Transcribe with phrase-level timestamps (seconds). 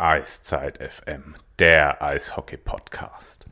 [0.00, 3.46] Eiszeit FM, der Eishockey-Podcast.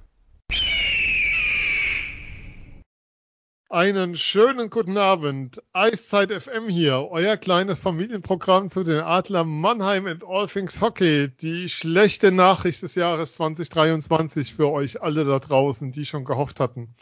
[3.69, 5.61] Einen schönen guten Abend.
[5.73, 11.31] Eiszeit FM hier, euer kleines Familienprogramm zu den Adler Mannheim and All Things Hockey.
[11.41, 16.95] Die schlechte Nachricht des Jahres 2023 für euch alle da draußen, die schon gehofft hatten.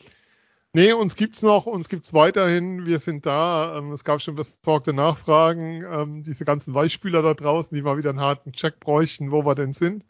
[0.77, 2.85] Nee, uns gibt's noch, uns gibt's weiterhin.
[2.85, 3.79] Wir sind da.
[3.79, 5.85] Ähm, es gab schon besorgte Nachfragen.
[5.85, 9.55] Ähm, diese ganzen Weichspüler da draußen, die mal wieder einen harten Check bräuchten, wo wir
[9.55, 10.05] denn sind.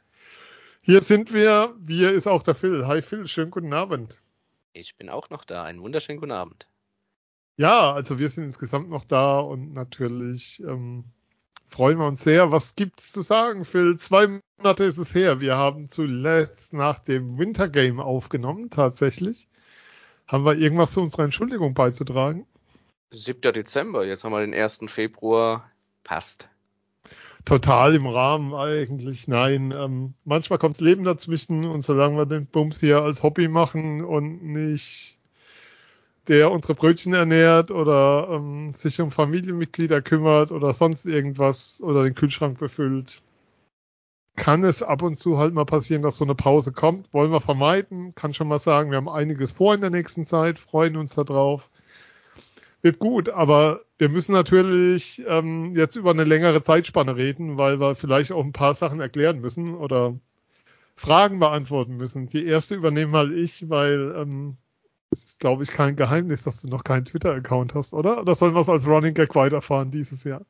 [0.80, 1.74] Hier sind wir.
[1.80, 2.86] Wir ist auch der Phil.
[2.86, 4.22] Hi Phil, schönen guten Abend.
[4.72, 5.64] Ich bin auch noch da.
[5.64, 6.66] Einen wunderschönen guten Abend.
[7.58, 11.04] Ja, also wir sind insgesamt noch da und natürlich ähm,
[11.68, 12.52] freuen wir uns sehr.
[12.52, 13.98] Was gibt's zu sagen, Phil?
[13.98, 15.40] Zwei Monate ist es her.
[15.40, 19.46] Wir haben zuletzt nach dem Wintergame aufgenommen, tatsächlich.
[20.26, 22.46] Haben wir irgendwas zu unserer Entschuldigung beizutragen?
[23.12, 23.40] 7.
[23.52, 24.80] Dezember, jetzt haben wir den 1.
[24.88, 25.70] Februar.
[26.02, 26.48] Passt.
[27.44, 29.28] Total im Rahmen eigentlich.
[29.28, 34.02] Nein, ähm, manchmal kommt Leben dazwischen und solange wir den Bums hier als Hobby machen
[34.02, 35.18] und nicht
[36.28, 42.14] der unsere Brötchen ernährt oder ähm, sich um Familienmitglieder kümmert oder sonst irgendwas oder den
[42.14, 43.20] Kühlschrank befüllt,
[44.36, 47.12] kann es ab und zu halt mal passieren, dass so eine Pause kommt.
[47.12, 48.14] Wollen wir vermeiden.
[48.14, 51.68] Kann schon mal sagen, wir haben einiges vor in der nächsten Zeit, freuen uns darauf.
[52.82, 57.94] Wird gut, aber wir müssen natürlich ähm, jetzt über eine längere Zeitspanne reden, weil wir
[57.94, 60.14] vielleicht auch ein paar Sachen erklären müssen oder
[60.96, 62.28] Fragen beantworten müssen.
[62.28, 64.56] Die erste übernehme mal ich, weil ähm,
[65.10, 68.20] es ist, glaube ich, kein Geheimnis, dass du noch keinen Twitter-Account hast, oder?
[68.20, 70.44] Oder sollen wir es als Running Gag weiterfahren dieses Jahr?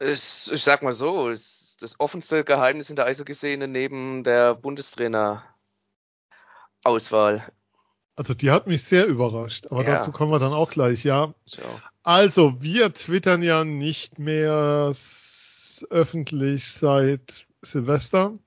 [0.00, 7.50] Ich, ich sag mal so, es das offenste Geheimnis in der Eishockey-Szene neben der Bundestrainer-Auswahl.
[8.16, 9.94] Also die hat mich sehr überrascht, aber ja.
[9.94, 11.32] dazu kommen wir dann auch gleich, ja.
[11.46, 11.62] So.
[12.02, 14.92] Also wir twittern ja nicht mehr
[15.88, 18.38] öffentlich seit Silvester.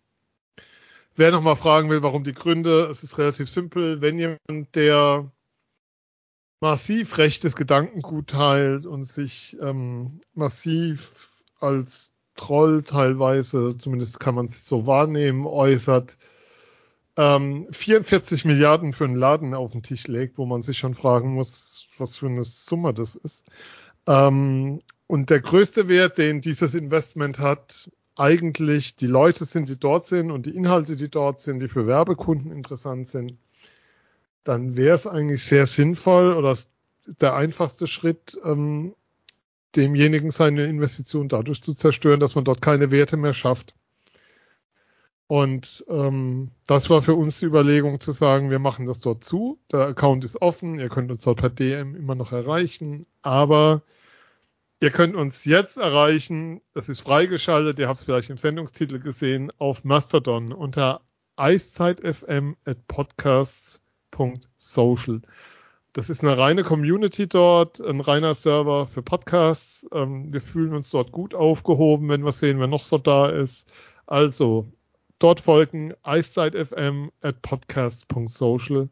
[1.15, 4.01] Wer nochmal fragen will, warum die Gründe, es ist relativ simpel.
[4.01, 5.31] Wenn jemand, der
[6.59, 14.67] massiv rechtes Gedankengut teilt und sich ähm, massiv als Troll teilweise, zumindest kann man es
[14.67, 16.17] so wahrnehmen, äußert,
[17.15, 21.33] ähm, 44 Milliarden für einen Laden auf den Tisch legt, wo man sich schon fragen
[21.33, 23.45] muss, was für eine Summe das ist.
[24.07, 30.05] Ähm, und der größte Wert, den dieses Investment hat, eigentlich die Leute sind, die dort
[30.05, 33.37] sind und die Inhalte, die dort sind, die für Werbekunden interessant sind,
[34.43, 36.57] dann wäre es eigentlich sehr sinnvoll oder
[37.21, 38.95] der einfachste Schritt, ähm,
[39.75, 43.73] demjenigen seine Investition dadurch zu zerstören, dass man dort keine Werte mehr schafft.
[45.27, 49.59] Und ähm, das war für uns die Überlegung zu sagen, wir machen das dort zu.
[49.71, 53.81] Der Account ist offen, ihr könnt uns dort per DM immer noch erreichen, aber
[54.79, 59.51] ihr könnt uns jetzt erreichen, das ist freigeschaltet, ihr habt es vielleicht im Sendungstitel gesehen,
[59.57, 61.01] auf Mastodon unter
[61.35, 65.21] eiszeitfm at podcasts.social.
[65.93, 69.85] Das ist eine reine Community dort, ein reiner Server für Podcasts.
[69.93, 73.71] Ähm, wir fühlen uns dort gut aufgehoben, wenn wir sehen, wer noch so da ist.
[74.07, 74.67] Also
[75.19, 78.89] dort folgen eiszeit.fm at podcast.social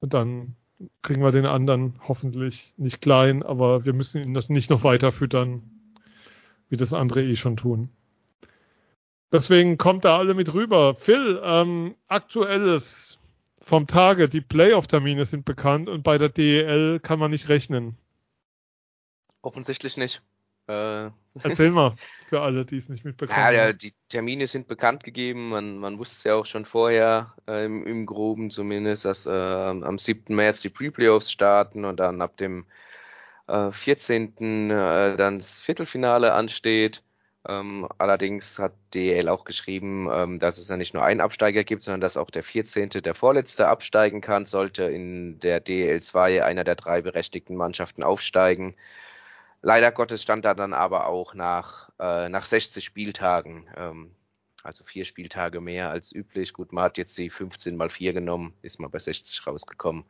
[0.00, 0.56] und dann
[1.02, 5.62] kriegen wir den anderen hoffentlich nicht klein, aber wir müssen ihn nicht noch weiter füttern,
[6.70, 7.90] wie das andere eh schon tun.
[9.30, 10.94] Deswegen kommt da alle mit rüber.
[10.94, 13.05] Phil, ähm, aktuelles
[13.66, 17.96] vom Tage, die Playoff-Termine sind bekannt und bei der DEL kann man nicht rechnen.
[19.42, 20.22] Offensichtlich nicht.
[20.68, 21.10] Äh,
[21.42, 21.96] Erzähl mal
[22.28, 25.48] für alle, die es nicht mitbekommen ja, ja, die Termine sind bekannt gegeben.
[25.48, 29.30] Man, man wusste es ja auch schon vorher, äh, im, im, Groben zumindest, dass äh,
[29.30, 30.34] am 7.
[30.34, 32.66] März die Pre-Playoffs starten und dann ab dem
[33.48, 34.70] äh, 14.
[34.70, 37.02] Äh, dann das Viertelfinale ansteht.
[37.48, 41.82] Ähm, allerdings hat DL auch geschrieben, ähm, dass es ja nicht nur einen Absteiger gibt,
[41.82, 46.74] sondern dass auch der 14., der Vorletzte absteigen kann, sollte in der DL2 einer der
[46.74, 48.74] drei berechtigten Mannschaften aufsteigen.
[49.62, 54.10] Leider Gottes stand da dann aber auch nach, äh, nach 60 Spieltagen, ähm,
[54.64, 56.52] also vier Spieltage mehr als üblich.
[56.52, 60.04] Gut, man hat jetzt die 15 mal 4 genommen, ist mal bei 60 rausgekommen.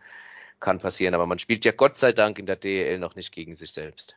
[0.59, 3.55] Kann passieren, aber man spielt ja Gott sei Dank in der DL noch nicht gegen
[3.55, 4.17] sich selbst.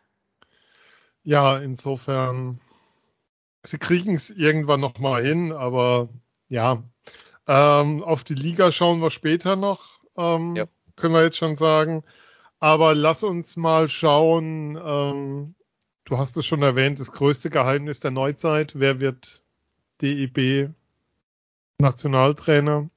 [1.24, 2.62] Ja, insofern
[3.66, 6.10] sie kriegen es irgendwann noch mal hin, aber
[6.48, 6.84] ja,
[7.48, 10.68] ähm, auf die Liga schauen wir später noch, ähm, ja.
[10.96, 12.04] können wir jetzt schon sagen.
[12.60, 14.78] Aber lass uns mal schauen.
[14.84, 15.56] Ähm,
[16.04, 18.74] du hast es schon erwähnt, das größte Geheimnis der Neuzeit.
[18.76, 19.42] Wer wird
[20.02, 20.70] DEB
[21.80, 22.90] Nationaltrainer?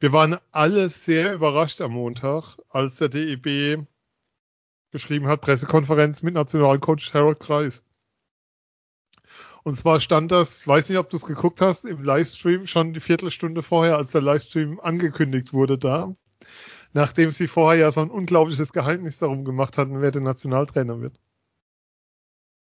[0.00, 3.86] Wir waren alle sehr überrascht am Montag, als der DEB
[4.90, 7.82] geschrieben hat, Pressekonferenz mit Nationalcoach Harold Kreis.
[9.64, 13.00] Und zwar stand das, weiß nicht, ob du es geguckt hast, im Livestream schon die
[13.00, 16.14] Viertelstunde vorher, als der Livestream angekündigt wurde da.
[16.92, 21.18] Nachdem sie vorher ja so ein unglaubliches Geheimnis darum gemacht hatten, wer der Nationaltrainer wird.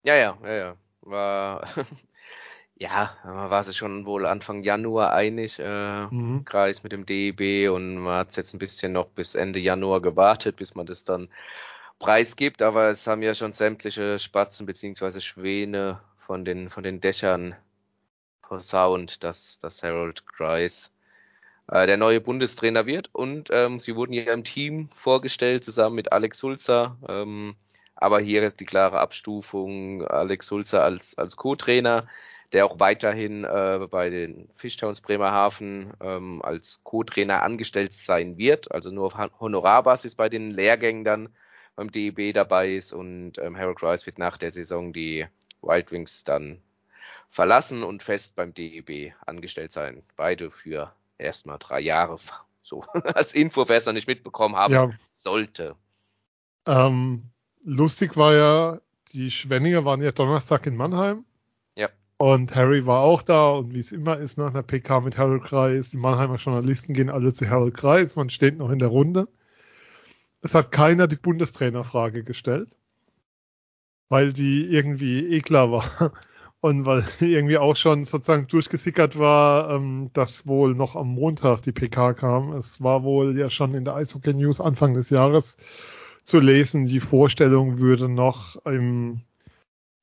[0.02, 0.76] Ja, ja, ja, ja.
[1.00, 1.66] War,
[2.74, 6.44] ja, man war sich schon wohl Anfang Januar einig, äh, mhm.
[6.44, 10.56] Kreis mit dem DEB und man hat jetzt ein bisschen noch bis Ende Januar gewartet,
[10.56, 11.30] bis man das dann
[11.98, 16.00] preisgibt, aber es haben ja schon sämtliche Spatzen beziehungsweise Schwäne
[16.30, 17.56] von den, von den Dächern
[18.46, 20.92] versaunt, dass, dass Harold Kreis
[21.66, 23.10] äh, der neue Bundestrainer wird.
[23.12, 27.56] Und ähm, sie wurden hier im Team vorgestellt, zusammen mit Alex Sulzer, ähm,
[27.96, 32.06] aber hier die klare Abstufung, Alex Sulzer als, als Co-Trainer,
[32.52, 38.92] der auch weiterhin äh, bei den Fischtowns Bremerhaven ähm, als Co-Trainer angestellt sein wird, also
[38.92, 41.30] nur auf Honorarbasis bei den Lehrgängen dann
[41.74, 42.92] beim DEB dabei ist.
[42.92, 45.26] Und ähm, Harold Rice wird nach der Saison die
[45.62, 46.60] Wild Wings dann
[47.28, 50.02] verlassen und fest beim DEB angestellt sein.
[50.16, 52.18] Beide für erstmal drei Jahre.
[52.62, 52.84] So
[53.14, 54.90] als Info, wer es noch nicht mitbekommen haben ja.
[55.14, 55.74] sollte.
[56.66, 57.30] Ähm,
[57.64, 58.80] lustig war ja,
[59.12, 61.24] die Schwenninger waren ja Donnerstag in Mannheim.
[61.74, 61.88] Ja.
[62.18, 65.42] Und Harry war auch da und wie es immer ist nach einer PK mit Harold
[65.42, 69.26] Kreis, die Mannheimer Journalisten gehen alle zu Harold Kreis, man steht noch in der Runde.
[70.42, 72.76] Es hat keiner die Bundestrainerfrage gestellt,
[74.10, 76.12] weil die irgendwie eh klar war.
[76.62, 81.72] Und weil irgendwie auch schon sozusagen durchgesickert war, ähm, dass wohl noch am Montag die
[81.72, 82.52] PK kam.
[82.52, 85.56] Es war wohl ja schon in der Eishockey News Anfang des Jahres
[86.24, 89.22] zu lesen, die Vorstellung würde noch im,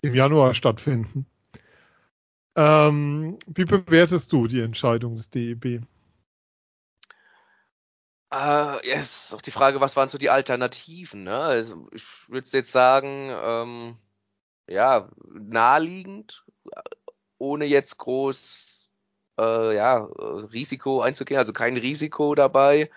[0.02, 1.28] im Januar stattfinden.
[2.56, 5.84] Ähm, wie bewertest du die Entscheidung des DEB?
[8.32, 8.36] Äh,
[8.90, 11.24] ja, ist auch die Frage, was waren so die Alternativen?
[11.24, 11.36] Ne?
[11.38, 13.98] Also ich würde jetzt sagen, ähm,
[14.68, 16.44] ja, naheliegend,
[17.38, 18.92] ohne jetzt groß
[19.40, 22.90] äh, ja, Risiko einzugehen, also kein Risiko dabei.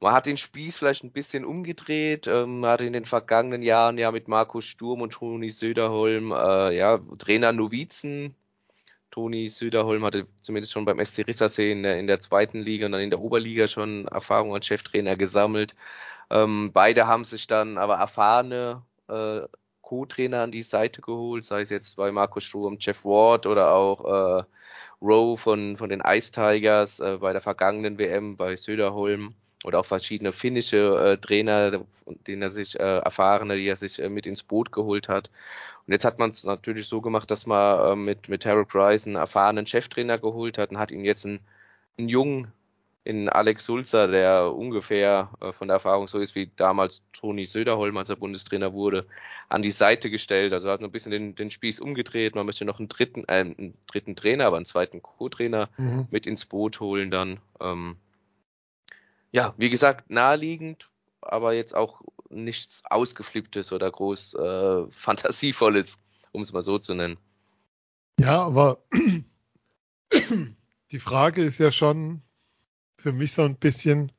[0.00, 3.98] Man hat den Spieß vielleicht ein bisschen umgedreht, ähm, man hat in den vergangenen Jahren
[3.98, 8.36] ja mit Markus Sturm und Toni Söderholm äh, ja, Trainer Novizen
[9.12, 12.92] Toni Söderholm hatte zumindest schon beim SC Rissersee in der, in der zweiten Liga und
[12.92, 15.76] dann in der Oberliga schon Erfahrung als Cheftrainer gesammelt.
[16.30, 19.42] Ähm, beide haben sich dann aber erfahrene äh,
[19.82, 24.40] Co-Trainer an die Seite geholt, sei es jetzt bei Markus Sturm, Jeff Ward oder auch
[24.40, 24.44] äh,
[25.02, 29.86] Rowe von, von den Ice Tigers äh, bei der vergangenen WM bei Söderholm oder auch
[29.86, 31.84] verschiedene finnische äh, Trainer,
[32.26, 35.30] denen er sich äh, erfahrene, die er sich äh, mit ins Boot geholt hat.
[35.86, 39.06] Und jetzt hat man es natürlich so gemacht, dass man äh, mit, mit Harold Rice
[39.06, 41.40] einen erfahrenen Cheftrainer geholt hat und hat ihn jetzt einen,
[41.98, 42.52] einen jungen
[43.04, 47.96] in Alex Sulzer, der ungefähr äh, von der Erfahrung so ist wie damals Toni Söderholm,
[47.96, 49.06] als er Bundestrainer wurde,
[49.48, 50.52] an die Seite gestellt.
[50.52, 52.36] Also hat noch ein bisschen den, den Spieß umgedreht.
[52.36, 56.06] Man möchte noch einen dritten, äh, einen dritten Trainer, aber einen zweiten Co-Trainer mhm.
[56.10, 57.40] mit ins Boot holen dann.
[57.60, 57.96] Ähm,
[59.32, 60.88] ja, wie gesagt, naheliegend,
[61.22, 62.02] aber jetzt auch
[62.32, 65.96] nichts Ausgeflipptes oder groß äh, Fantasievolles,
[66.32, 67.18] um es mal so zu nennen.
[68.18, 68.78] Ja, aber
[70.92, 72.22] die Frage ist ja schon
[72.96, 74.12] für mich so ein bisschen,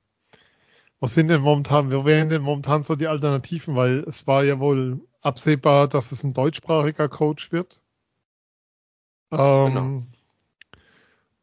[0.99, 3.75] was sind denn momentan, wer wären denn momentan so die Alternativen?
[3.75, 7.79] Weil es war ja wohl absehbar, dass es ein deutschsprachiger Coach wird.
[9.31, 10.03] Ähm, genau.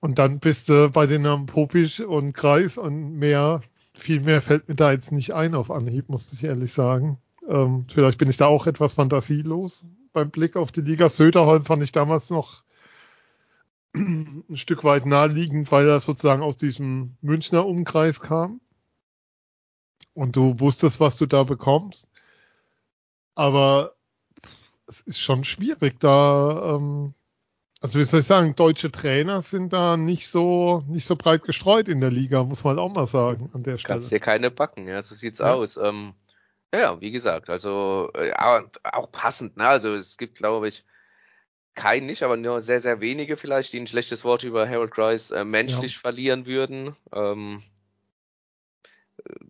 [0.00, 3.62] Und dann bist du bei den Namen Popisch und Kreis und mehr
[4.00, 7.18] viel mehr fällt mir da jetzt nicht ein auf Anhieb, muss ich ehrlich sagen.
[7.48, 11.08] Ähm, vielleicht bin ich da auch etwas fantasielos beim Blick auf die Liga.
[11.08, 12.62] Söderholm fand ich damals noch
[13.94, 18.60] ein Stück weit naheliegend, weil er sozusagen aus diesem Münchner Umkreis kam.
[20.14, 22.08] Und du wusstest, was du da bekommst.
[23.34, 23.94] Aber
[24.86, 27.14] es ist schon schwierig, da ähm,
[27.80, 31.88] also wie soll ich sagen, deutsche Trainer sind da nicht so nicht so breit gestreut
[31.88, 33.94] in der Liga, muss man auch mal sagen an der Stelle.
[33.94, 35.54] Kannst dir keine backen, ja, so sieht's ja.
[35.54, 35.78] aus.
[35.78, 36.12] Ähm,
[36.72, 39.66] ja, wie gesagt, also äh, auch passend, ne?
[39.66, 40.84] Also es gibt, glaube ich,
[41.74, 45.30] keinen nicht, aber nur sehr, sehr wenige vielleicht, die ein schlechtes Wort über Harold Grice
[45.30, 46.00] äh, menschlich ja.
[46.00, 46.94] verlieren würden.
[47.12, 47.62] Ähm,
[49.24, 49.44] äh,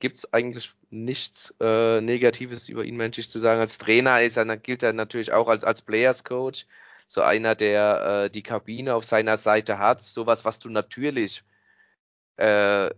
[0.00, 3.60] gibt's eigentlich nichts äh, Negatives über ihn menschlich zu sagen.
[3.60, 6.66] Als Trainer ist er, gilt er natürlich auch als, als Players Coach
[7.10, 11.42] so einer, der äh, die Kabine auf seiner Seite hat, sowas, was du natürlich,
[12.36, 12.88] äh,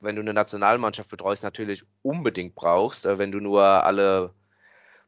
[0.00, 4.34] wenn du eine Nationalmannschaft betreust, natürlich unbedingt brauchst, äh, wenn du nur alle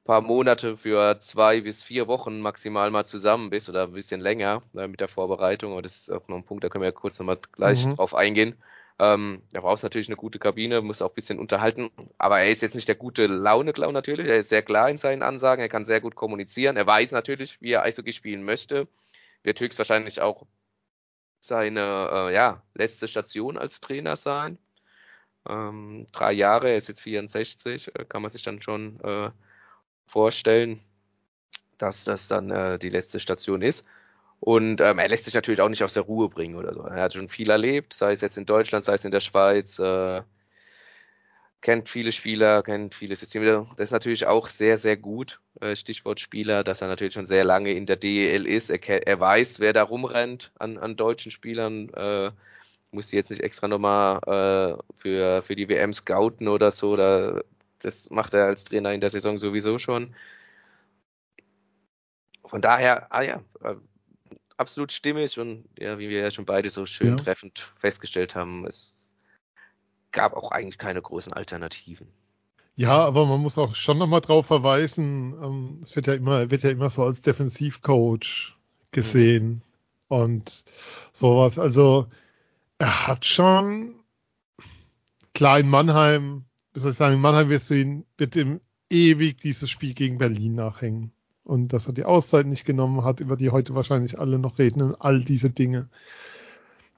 [0.05, 4.63] paar Monate für zwei bis vier Wochen maximal mal zusammen bist oder ein bisschen länger
[4.77, 5.73] äh, mit der Vorbereitung.
[5.73, 7.97] Aber das ist auch noch ein Punkt, da können wir ja kurz nochmal gleich mhm.
[7.97, 8.55] drauf eingehen.
[8.99, 12.63] Ähm, er braucht natürlich eine gute Kabine, muss auch ein bisschen unterhalten, aber er ist
[12.63, 14.27] jetzt nicht der gute Laune-Clown natürlich.
[14.27, 16.77] Er ist sehr klar in seinen Ansagen, er kann sehr gut kommunizieren.
[16.77, 18.89] Er weiß natürlich, wie er Eishockey spielen möchte.
[19.43, 20.47] Wird höchstwahrscheinlich auch
[21.41, 21.81] seine
[22.31, 24.59] äh, ja, letzte Station als Trainer sein.
[25.49, 29.31] Ähm, drei Jahre, er ist jetzt 64, äh, kann man sich dann schon äh,
[30.07, 30.81] vorstellen,
[31.79, 33.85] dass das dann äh, die letzte Station ist.
[34.45, 36.83] Und ähm, er lässt sich natürlich auch nicht aus der Ruhe bringen oder so.
[36.83, 39.79] Er hat schon viel erlebt, sei es jetzt in Deutschland, sei es in der Schweiz,
[39.79, 40.23] äh,
[41.61, 43.69] kennt viele Spieler, kennt viele Systeme.
[43.77, 47.45] Das ist natürlich auch sehr, sehr gut, äh, Stichwort Spieler, dass er natürlich schon sehr
[47.45, 48.69] lange in der DEL ist.
[48.71, 51.91] Er, er weiß, wer da rumrennt an, an deutschen Spielern.
[51.91, 52.33] Äh,
[52.91, 56.97] muss sie jetzt nicht extra nochmal äh, für, für die WM scouten oder so.
[56.97, 57.43] Da,
[57.79, 60.17] das macht er als Trainer in der Saison sowieso schon.
[62.45, 63.77] Von daher, ah ja, äh,
[64.63, 67.25] absolut stimmig und ja, wie wir ja schon beide so schön ja.
[67.25, 69.13] treffend festgestellt haben, es
[70.13, 72.07] gab auch eigentlich keine großen Alternativen.
[72.77, 76.63] Ja, aber man muss auch schon nochmal drauf verweisen, ähm, es wird ja immer, wird
[76.63, 78.57] ja immer so als Defensivcoach
[78.93, 79.63] gesehen mhm.
[80.17, 80.65] und
[81.13, 81.59] sowas.
[81.59, 82.07] Also
[82.79, 83.97] er hat schon,
[85.35, 89.39] klar in Mannheim, wie soll ich sagen, in Mannheim wirst du ihn, wird ihm ewig
[89.39, 91.13] dieses Spiel gegen Berlin nachhängen.
[91.45, 94.83] Und dass er die Auszeit nicht genommen hat, über die heute wahrscheinlich alle noch reden
[94.83, 95.89] und all diese Dinge.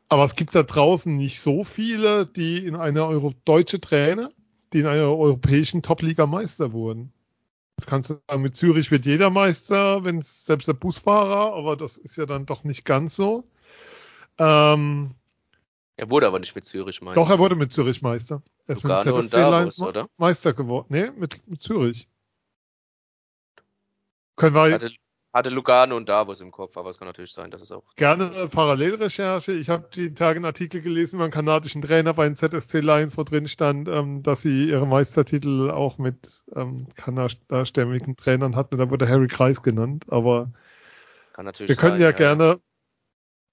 [0.08, 4.30] Aber es gibt da draußen nicht so viele, die in einer Euro deutsche Trainer,
[4.72, 7.12] die in einer europäischen Top-Liga Meister wurden.
[7.76, 11.76] Das kannst du sagen, mit Zürich wird jeder Meister, wenn es selbst der Busfahrer, aber
[11.76, 13.44] das ist ja dann doch nicht ganz so.
[14.38, 15.14] Ähm,
[15.96, 17.20] er wurde aber nicht mit Zürich Meister.
[17.20, 18.42] Doch, er wurde mit Zürich Meister.
[18.66, 20.08] Er ist Lugano mit ZSC Davos, oder?
[20.16, 20.86] Meister geworden.
[20.88, 22.08] Nee, mit, mit Zürich.
[24.36, 24.90] Können wir hatte,
[25.32, 27.82] hatte Lugano und Davos im Kopf, aber es kann natürlich sein, dass es auch.
[27.96, 29.52] Gerne Parallelrecherche.
[29.52, 33.18] Ich habe die Tage einen Artikel gelesen über einen kanadischen Trainer bei den ZSC Lions,
[33.18, 38.78] wo drin stand, ähm, dass sie ihre Meistertitel auch mit ähm, kanadastämmigen Trainern hatten.
[38.78, 40.52] Da wurde Harry Kreis genannt, aber
[41.36, 42.60] wir können sein, ja, ja, gerne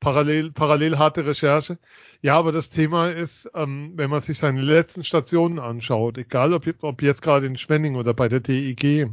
[0.01, 1.79] parallel, parallel harte Recherche.
[2.21, 6.65] Ja, aber das Thema ist, ähm, wenn man sich seine letzten Stationen anschaut, egal ob,
[6.81, 9.09] ob jetzt gerade in Schwenning oder bei der DEG,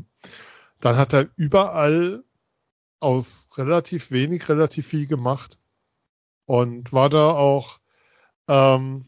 [0.80, 2.24] dann hat er überall
[3.00, 5.58] aus relativ wenig relativ viel gemacht
[6.46, 7.80] und war da auch
[8.48, 9.06] ähm,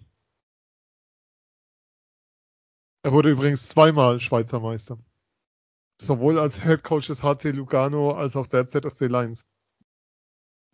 [3.03, 4.99] er wurde übrigens zweimal Schweizer Meister.
[6.03, 9.47] Sowohl als Head Coach des HC Lugano als auch der ZSC Lions.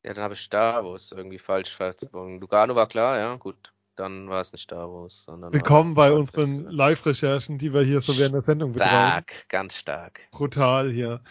[0.03, 2.41] Ja, dann habe ich Davos irgendwie falsch verzogen.
[2.41, 3.73] Lugano war klar, ja, gut.
[3.97, 5.25] Dann war es nicht Davos.
[5.25, 8.91] Sondern Willkommen bei unseren Live-Recherchen, die wir hier so während der Sendung betreiben.
[8.91, 10.21] Stark, ganz stark.
[10.33, 11.23] Brutal hier,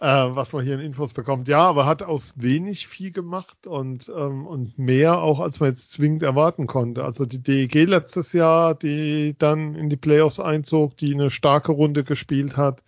[0.00, 1.46] äh, was man hier in Infos bekommt.
[1.46, 5.90] Ja, aber hat aus wenig viel gemacht und, ähm, und mehr auch, als man jetzt
[5.90, 7.04] zwingend erwarten konnte.
[7.04, 12.02] Also die DEG letztes Jahr, die dann in die Playoffs einzog, die eine starke Runde
[12.02, 12.82] gespielt hat.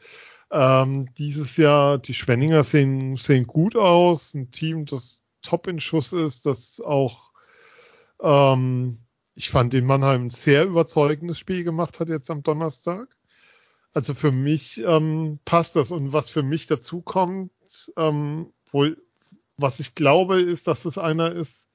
[0.50, 4.32] Ähm, dieses Jahr, die Schwenninger sehen, sehen gut aus.
[4.32, 7.30] Ein Team, das top in Schuss ist, dass auch
[8.22, 9.00] ähm,
[9.38, 13.06] ich fand den Mannheim ein sehr überzeugendes Spiel gemacht hat jetzt am Donnerstag.
[13.94, 17.52] Also für mich ähm, passt das und was für mich dazu kommt,
[17.96, 19.00] ähm, wohl,
[19.56, 21.68] was ich glaube, ist, dass es einer ist.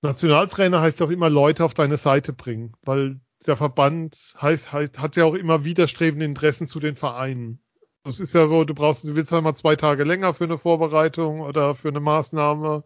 [0.00, 5.16] Nationaltrainer heißt auch immer Leute auf deine Seite bringen, weil der Verband heißt, heißt, hat
[5.16, 7.60] ja auch immer widerstrebende Interessen zu den Vereinen.
[8.02, 10.56] Das ist ja so, du brauchst, du willst halt mal zwei Tage länger für eine
[10.56, 12.82] Vorbereitung oder für eine Maßnahme.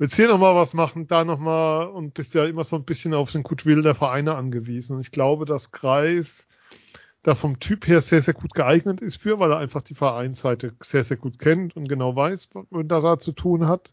[0.00, 3.32] Willst hier nochmal was machen, da nochmal und bist ja immer so ein bisschen auf
[3.32, 4.96] den Goodwill der Vereine angewiesen.
[4.96, 6.48] Und ich glaube, dass Kreis
[7.22, 10.74] da vom Typ her sehr, sehr gut geeignet ist für, weil er einfach die Vereinsseite
[10.82, 13.92] sehr, sehr gut kennt und genau weiß, was man da zu tun hat.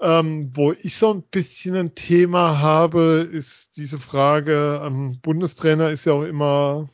[0.00, 6.04] Ähm, wo ich so ein bisschen ein Thema habe, ist diese Frage, ähm, Bundestrainer ist
[6.04, 6.90] ja auch immer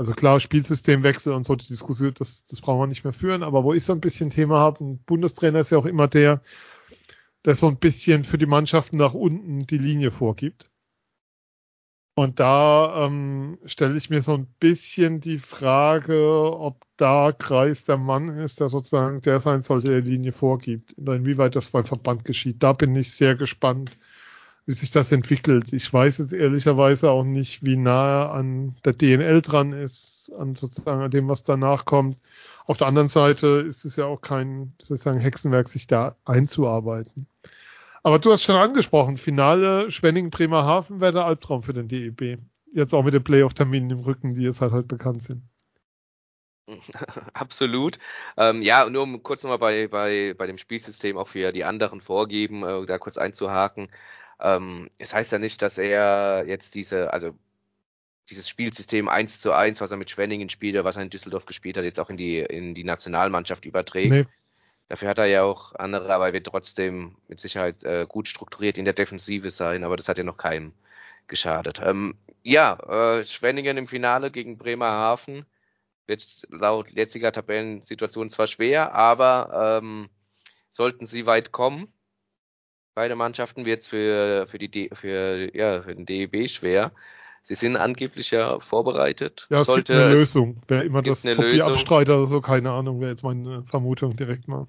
[0.00, 3.64] also klar, Spielsystemwechsel und so, die Diskussion, das, das brauchen wir nicht mehr führen, aber
[3.64, 6.40] wo ich so ein bisschen Thema habe, ein Bundestrainer ist ja auch immer der,
[7.44, 10.70] der so ein bisschen für die Mannschaften nach unten die Linie vorgibt.
[12.14, 17.98] Und da ähm, stelle ich mir so ein bisschen die Frage, ob da Kreis der
[17.98, 20.94] Mann ist, der sozusagen der sein sollte, der Linie vorgibt.
[20.94, 22.62] Inwieweit das beim Verband geschieht.
[22.62, 23.98] Da bin ich sehr gespannt,
[24.70, 25.72] wie sich das entwickelt.
[25.72, 31.02] Ich weiß jetzt ehrlicherweise auch nicht, wie nahe an der DNL dran ist, an sozusagen
[31.02, 32.16] an dem, was danach kommt.
[32.66, 37.26] Auf der anderen Seite ist es ja auch kein sozusagen Hexenwerk, sich da einzuarbeiten.
[38.04, 42.38] Aber du hast schon angesprochen, Finale Schwenning-Bremerhaven wäre der Albtraum für den DEB.
[42.72, 45.42] Jetzt auch mit den Playoff-Terminen im Rücken, die jetzt halt halt bekannt sind.
[47.32, 47.98] Absolut.
[48.36, 52.00] Ähm, ja, nur um kurz nochmal bei, bei, bei dem Spielsystem auch für die anderen
[52.00, 53.88] vorgeben, äh, da kurz einzuhaken.
[54.40, 57.34] Ähm, es heißt ja nicht, dass er jetzt diese, also
[58.28, 61.46] dieses Spielsystem 1 zu 1, was er mit Schwenningen spielt oder was er in Düsseldorf
[61.46, 64.10] gespielt hat, jetzt auch in die, in die Nationalmannschaft überträgt.
[64.10, 64.26] Nee.
[64.88, 68.76] Dafür hat er ja auch andere, aber er wird trotzdem mit Sicherheit äh, gut strukturiert
[68.76, 70.72] in der Defensive sein, aber das hat ja noch keinem
[71.28, 71.80] geschadet.
[71.82, 72.74] Ähm, ja,
[73.20, 75.46] äh, Schwenningen im Finale gegen Bremerhaven
[76.06, 80.08] wird laut jetziger Tabellensituation zwar schwer, aber ähm,
[80.72, 81.92] sollten sie weit kommen,
[82.94, 86.92] beide Mannschaften wird es für, für, die für, ja, für den DEB schwer.
[87.42, 89.46] Sie sind angeblich ja vorbereitet.
[89.50, 90.62] Ja, es Sollte, gibt eine Lösung.
[90.68, 94.66] Wer immer das Topi abstreitet oder so, keine Ahnung, wäre jetzt meine Vermutung direkt mal.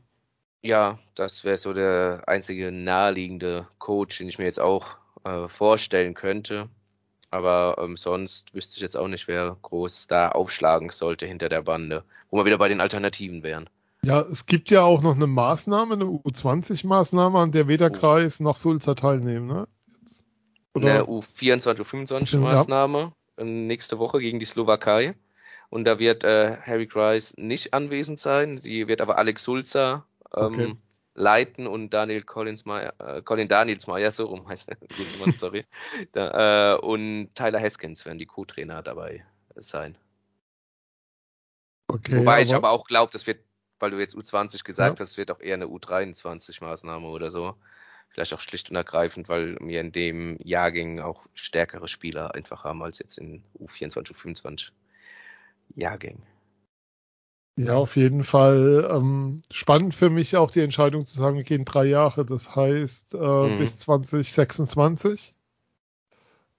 [0.64, 4.86] Ja, das wäre so der einzige naheliegende Coach, den ich mir jetzt auch
[5.24, 6.70] äh, vorstellen könnte.
[7.32, 11.64] Aber ähm, sonst wüsste ich jetzt auch nicht, wer groß da aufschlagen sollte hinter der
[11.64, 13.70] Bande, wo wir wieder bei den Alternativen wären.
[14.04, 17.96] Ja, es gibt ja auch noch eine Maßnahme, eine U20-Maßnahme, an der weder oh.
[17.96, 19.68] Kreis noch Sulzer teilnehmen, ne?
[20.74, 20.94] Oder?
[20.94, 23.44] Eine U24, U25-Maßnahme ja.
[23.44, 25.16] nächste Woche gegen die Slowakei.
[25.70, 28.62] Und da wird äh, Harry Kreis nicht anwesend sein.
[28.62, 30.06] Die wird aber Alex Sulzer
[30.36, 30.76] ähm, okay.
[31.16, 34.78] leiten und Daniel Collins äh, Colin Danielsmeier, so rum heißt er,
[35.38, 35.66] sorry.
[36.14, 39.98] da, äh, und Tyler Haskins werden die Co-Trainer dabei sein.
[41.88, 43.40] Okay, Wobei aber ich aber auch glaube, das wird,
[43.82, 45.04] weil du jetzt U20 gesagt ja.
[45.04, 47.56] hast, wird auch eher eine U23-Maßnahme oder so.
[48.10, 52.84] Vielleicht auch schlicht und ergreifend, weil wir in dem Jahrgang auch stärkere Spieler einfach haben
[52.84, 54.70] als jetzt in U24, U25
[55.76, 56.24] Jahrgängen.
[57.58, 58.90] Ja, auf jeden Fall.
[58.92, 63.14] Ähm, spannend für mich auch die Entscheidung zu sagen, wir gehen drei Jahre, das heißt
[63.14, 63.58] äh, mhm.
[63.60, 65.34] bis 2026.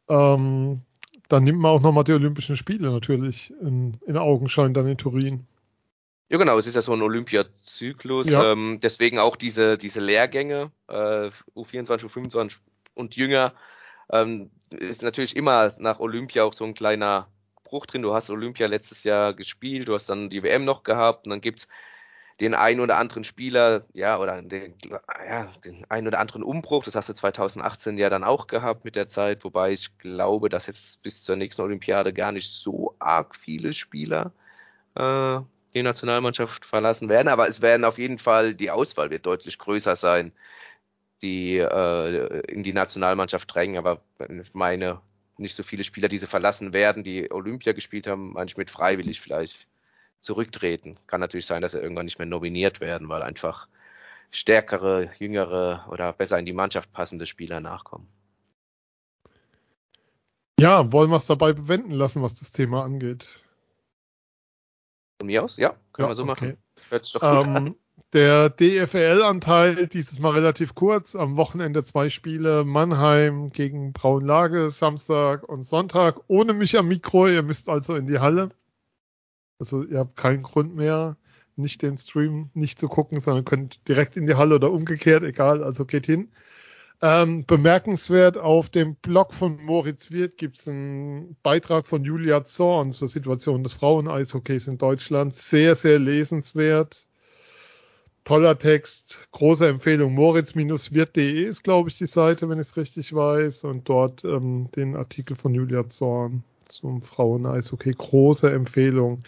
[0.09, 0.83] Ähm,
[1.29, 5.47] dann nimmt man auch nochmal die Olympischen Spiele natürlich in, in Augenschein dann in Turin.
[6.33, 8.53] Ja, genau, es ist ja so ein Olympiazyklus, ja.
[8.53, 12.55] ähm, deswegen auch diese, diese Lehrgänge, äh, U24, U25
[12.95, 13.53] und jünger,
[14.11, 17.29] ähm, ist natürlich immer nach Olympia auch so ein kleiner
[17.65, 18.01] Bruch drin.
[18.01, 21.43] Du hast Olympia letztes Jahr gespielt, du hast dann die WM noch gehabt und dann
[21.43, 21.69] gibt's
[22.41, 24.75] den einen oder anderen Spieler, ja, oder den,
[25.29, 26.85] ja, den einen oder anderen Umbruch.
[26.85, 30.67] Das hast du 2018 ja dann auch gehabt mit der Zeit, wobei ich glaube, dass
[30.67, 34.33] jetzt bis zur nächsten Olympiade gar nicht so arg viele Spieler
[34.95, 35.41] äh,
[35.75, 37.29] die Nationalmannschaft verlassen werden.
[37.29, 40.33] Aber es werden auf jeden Fall, die Auswahl wird deutlich größer sein,
[41.23, 43.79] die äh, in die Nationalmannschaft drängen.
[43.79, 45.01] Aber ich meine,
[45.39, 49.21] nicht so viele Spieler, die sie verlassen werden, die Olympia gespielt haben, manchmal mit freiwillig
[49.21, 49.67] vielleicht
[50.21, 50.99] zurücktreten.
[51.07, 53.69] Kann natürlich sein, dass sie irgendwann nicht mehr nominiert werden, weil einfach
[54.31, 58.09] stärkere, jüngere oder besser in die Mannschaft passende Spieler nachkommen.
[60.59, 63.43] Ja, wollen wir es dabei bewenden lassen, was das Thema angeht?
[65.23, 65.57] Von mir aus?
[65.57, 66.31] Ja, können ja, wir so okay.
[66.33, 66.57] machen.
[66.89, 67.75] Hört sich doch gut ähm, an.
[68.13, 71.15] Der DFL-Anteil dieses Mal relativ kurz.
[71.15, 72.65] Am Wochenende zwei Spiele.
[72.65, 76.17] Mannheim gegen Braunlage, Samstag und Sonntag.
[76.27, 77.29] Ohne mich am Mikro.
[77.29, 78.49] Ihr müsst also in die Halle.
[79.61, 81.17] Also ihr habt keinen Grund mehr,
[81.55, 85.63] nicht den Stream nicht zu gucken, sondern könnt direkt in die Halle oder umgekehrt, egal.
[85.63, 86.33] Also geht hin.
[87.03, 92.93] Ähm, bemerkenswert, auf dem Blog von Moritz Wirth gibt es einen Beitrag von Julia Zorn
[92.93, 95.35] zur Situation des Frauen-Eishockeys in Deutschland.
[95.35, 97.07] Sehr, sehr lesenswert
[98.25, 100.15] toller Text, große Empfehlung.
[100.15, 103.65] Moritz-wirt.de ist, glaube ich, die Seite, wenn ich es richtig weiß.
[103.65, 107.93] Und dort ähm, den Artikel von Julia Zorn zum Frauen-Eishockey.
[107.93, 109.25] Große Empfehlung.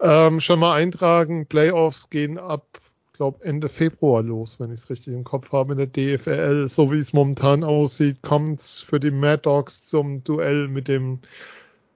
[0.00, 2.80] Ähm, schon mal eintragen, Playoffs gehen ab,
[3.12, 6.68] glaube Ende Februar los, wenn ich es richtig im Kopf habe, in der DFL.
[6.68, 11.20] So wie es momentan aussieht, kommt es für die Mad Dogs zum Duell mit dem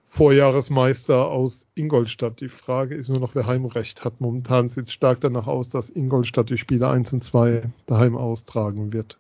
[0.09, 2.41] Vorjahresmeister aus Ingolstadt.
[2.41, 4.21] Die Frage ist nur noch, wer Heimrecht hat.
[4.21, 8.93] Momentan sieht es stark danach aus, dass Ingolstadt die Spiele 1 und 2 daheim austragen
[8.93, 9.19] wird.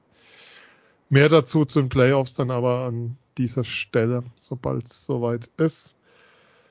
[1.08, 5.96] Mehr dazu zu den Playoffs dann aber an dieser Stelle, sobald es soweit ist.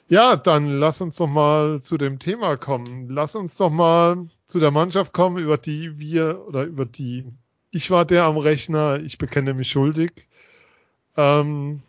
[0.07, 3.09] Ja, dann lass uns doch mal zu dem Thema kommen.
[3.09, 7.25] Lass uns doch mal zu der Mannschaft kommen, über die wir oder über die
[7.75, 10.29] ich war der am Rechner, ich bekenne mich schuldig.
[11.17, 11.81] Ähm,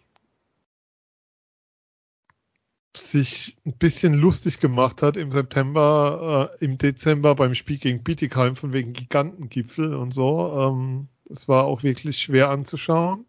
[2.97, 8.57] sich ein bisschen lustig gemacht hat im September, äh, im Dezember beim Spiel gegen Bietigheim
[8.57, 10.53] von wegen Gigantengipfel und so.
[10.59, 13.25] Ähm, es war auch wirklich schwer anzuschauen.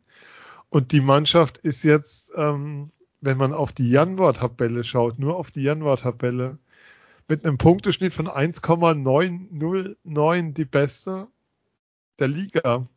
[0.69, 5.61] Und die Mannschaft ist jetzt, ähm, wenn man auf die Januar-Tabelle schaut, nur auf die
[5.61, 6.57] Januar-Tabelle,
[7.27, 11.27] mit einem Punkteschnitt von 1,909 die beste
[12.19, 12.87] der Liga.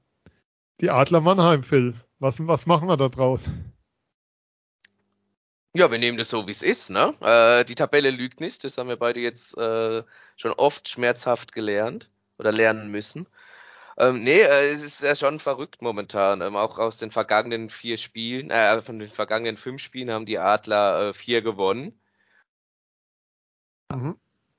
[0.80, 1.94] Die Adler Mannheim, Phil.
[2.18, 3.48] Was, was machen wir da draus?
[5.72, 6.90] Ja, wir nehmen das so, wie es ist.
[6.90, 7.14] Ne?
[7.20, 8.64] Äh, die Tabelle lügt nicht.
[8.64, 10.02] Das haben wir beide jetzt äh,
[10.36, 13.26] schon oft schmerzhaft gelernt oder lernen müssen.
[13.98, 16.40] Ähm, nee, äh, es ist ja schon verrückt momentan.
[16.40, 20.38] Ähm, auch aus den vergangenen vier Spielen, äh, von den vergangenen fünf Spielen haben die
[20.38, 21.99] Adler äh, vier gewonnen.
[23.94, 24.16] Mhm.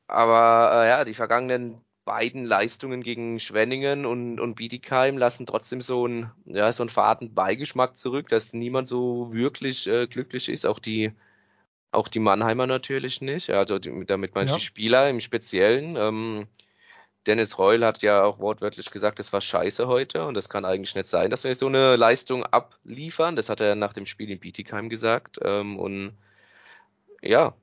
[0.08, 6.06] Aber äh, ja, die vergangenen beiden Leistungen gegen Schwenningen und, und Bietigheim lassen trotzdem so
[6.06, 10.66] einen, ja, so einen faden Beigeschmack zurück, dass niemand so wirklich äh, glücklich ist.
[10.66, 11.12] Auch die,
[11.92, 13.50] auch die Mannheimer natürlich nicht.
[13.50, 14.56] Also die, damit man ja.
[14.56, 15.96] die Spieler im Speziellen.
[15.96, 16.48] Ähm,
[17.28, 20.96] Dennis Reul hat ja auch wortwörtlich gesagt, es war scheiße heute und das kann eigentlich
[20.96, 23.36] nicht sein, dass wir so eine Leistung abliefern.
[23.36, 25.38] Das hat er nach dem Spiel in Bietigheim gesagt.
[25.44, 26.18] Ähm, und
[27.22, 27.54] ja,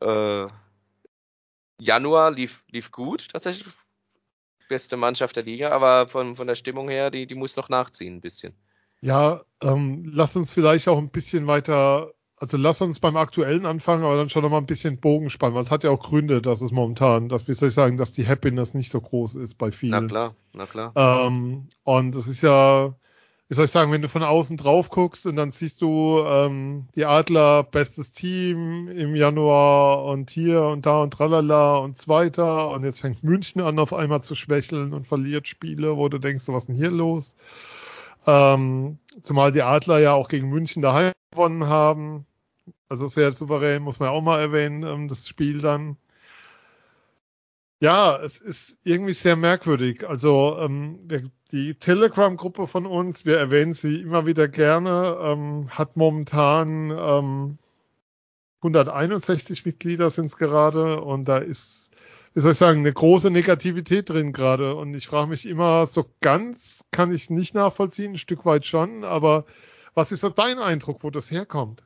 [0.00, 0.46] äh,
[1.80, 3.66] Januar lief, lief gut, tatsächlich
[4.68, 8.16] beste Mannschaft der Liga, aber von, von der Stimmung her, die, die muss noch nachziehen
[8.16, 8.54] ein bisschen.
[9.02, 14.04] Ja, ähm, lass uns vielleicht auch ein bisschen weiter, also lass uns beim aktuellen anfangen,
[14.04, 16.40] aber dann schon noch mal ein bisschen Bogen spannen, weil es hat ja auch Gründe,
[16.40, 19.56] dass es momentan, dass, wie soll ich sagen, dass die Happiness nicht so groß ist
[19.58, 19.90] bei vielen.
[19.90, 20.92] Na klar, na klar.
[20.94, 22.94] Ähm, und es ist ja,
[23.50, 26.86] wie soll ich sagen, wenn du von außen drauf guckst und dann siehst du ähm,
[26.94, 32.84] die Adler, bestes Team im Januar und hier und da und tralala und zweiter und
[32.84, 36.52] jetzt fängt München an auf einmal zu schwächeln und verliert Spiele, wo du denkst, so,
[36.52, 37.34] was ist denn hier los?
[38.24, 42.26] Ähm, zumal die Adler ja auch gegen München daheim gewonnen haben.
[42.88, 45.96] Also sehr souverän, muss man ja auch mal erwähnen, ähm, das Spiel dann.
[47.82, 50.06] Ja, es ist irgendwie sehr merkwürdig.
[50.06, 51.08] Also ähm,
[51.50, 57.58] die Telegram-Gruppe von uns, wir erwähnen sie immer wieder gerne, ähm, hat momentan ähm,
[58.60, 61.90] 161 Mitglieder sind es gerade und da ist,
[62.34, 64.74] wie soll ich sagen, eine große Negativität drin gerade.
[64.76, 69.04] Und ich frage mich immer, so ganz kann ich nicht nachvollziehen, ein Stück weit schon,
[69.04, 69.46] aber
[69.94, 71.82] was ist so dein Eindruck, wo das herkommt?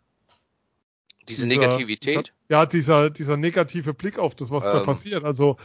[1.28, 2.32] Diese dieser, Negativität?
[2.48, 5.24] Dieser, ja, dieser, dieser negative Blick auf das, was ähm, da passiert.
[5.24, 5.56] Also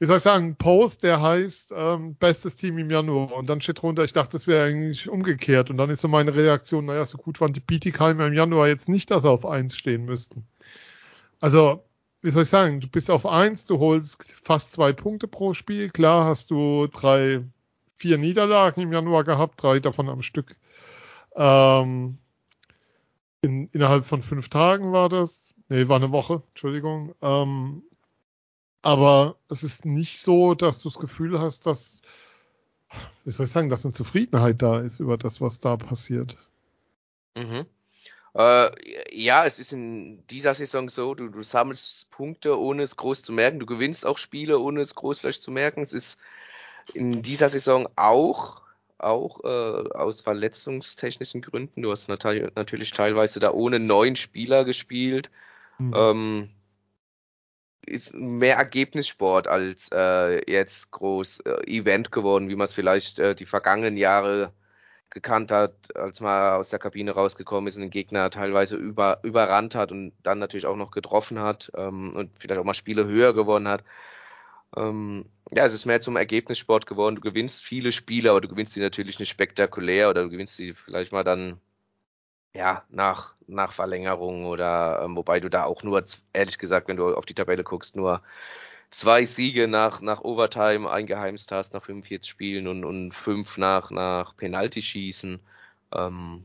[0.00, 3.60] wie soll ich sagen, ein Post, der heißt ähm, bestes Team im Januar und dann
[3.60, 7.04] steht drunter, ich dachte, das wäre eigentlich umgekehrt und dann ist so meine Reaktion, naja,
[7.04, 10.46] so gut waren die Bietigheimer im Januar jetzt nicht, dass sie auf eins stehen müssten.
[11.38, 11.84] Also,
[12.22, 15.90] wie soll ich sagen, du bist auf eins, du holst fast zwei Punkte pro Spiel,
[15.90, 17.44] klar hast du drei,
[17.96, 20.56] vier Niederlagen im Januar gehabt, drei davon am Stück.
[21.36, 22.16] Ähm,
[23.42, 27.14] in, innerhalb von fünf Tagen war das, nee, war eine Woche, Entschuldigung.
[27.22, 27.82] Ähm,
[28.82, 32.02] aber es ist nicht so, dass du das Gefühl hast, dass,
[33.24, 36.36] wie soll ich sagen, dass eine Zufriedenheit da ist über das, was da passiert.
[37.36, 37.66] Mhm.
[38.34, 38.70] Äh,
[39.18, 43.32] ja, es ist in dieser Saison so, du, du sammelst Punkte, ohne es groß zu
[43.32, 43.58] merken.
[43.58, 45.82] Du gewinnst auch Spiele, ohne es groß vielleicht zu merken.
[45.82, 46.16] Es ist
[46.94, 48.62] in dieser Saison auch,
[49.02, 51.82] auch äh, aus verletzungstechnischen Gründen.
[51.82, 55.30] Du hast natürlich teilweise da ohne neun Spieler gespielt.
[55.78, 55.94] Mhm.
[55.96, 56.50] Ähm,
[57.86, 63.34] ist mehr Ergebnissport als äh, jetzt groß äh, Event geworden, wie man es vielleicht äh,
[63.34, 64.52] die vergangenen Jahre
[65.10, 69.74] gekannt hat, als man aus der Kabine rausgekommen ist und den Gegner teilweise über, überrannt
[69.74, 73.34] hat und dann natürlich auch noch getroffen hat ähm, und vielleicht auch mal Spiele höher
[73.34, 73.82] gewonnen hat.
[74.76, 77.16] Ähm, ja, es ist mehr zum Ergebnissport geworden.
[77.16, 80.74] Du gewinnst viele Spiele, aber du gewinnst die natürlich nicht spektakulär oder du gewinnst die
[80.74, 81.60] vielleicht mal dann
[82.54, 87.14] ja, nach, nach Verlängerung oder ähm, wobei du da auch nur, ehrlich gesagt, wenn du
[87.14, 88.22] auf die Tabelle guckst, nur
[88.90, 94.36] zwei Siege nach, nach Overtime eingeheimst hast nach 45 Spielen und, und fünf nach, nach
[94.36, 95.40] Penalty-Schießen.
[95.92, 96.44] Ähm,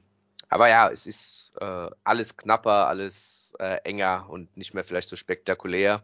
[0.50, 5.16] aber ja, es ist äh, alles knapper, alles äh, enger und nicht mehr vielleicht so
[5.16, 6.04] spektakulär.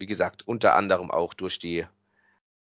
[0.00, 1.86] Wie gesagt, unter anderem auch durch die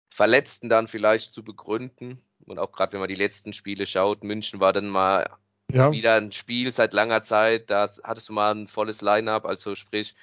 [0.10, 2.22] Verletzten dann vielleicht zu begründen.
[2.46, 5.30] Und auch gerade wenn man die letzten Spiele schaut, München war dann mal
[5.72, 5.92] ja.
[5.92, 7.70] wieder ein Spiel seit langer Zeit.
[7.70, 10.16] Da hattest du mal ein volles Line-up, also sprich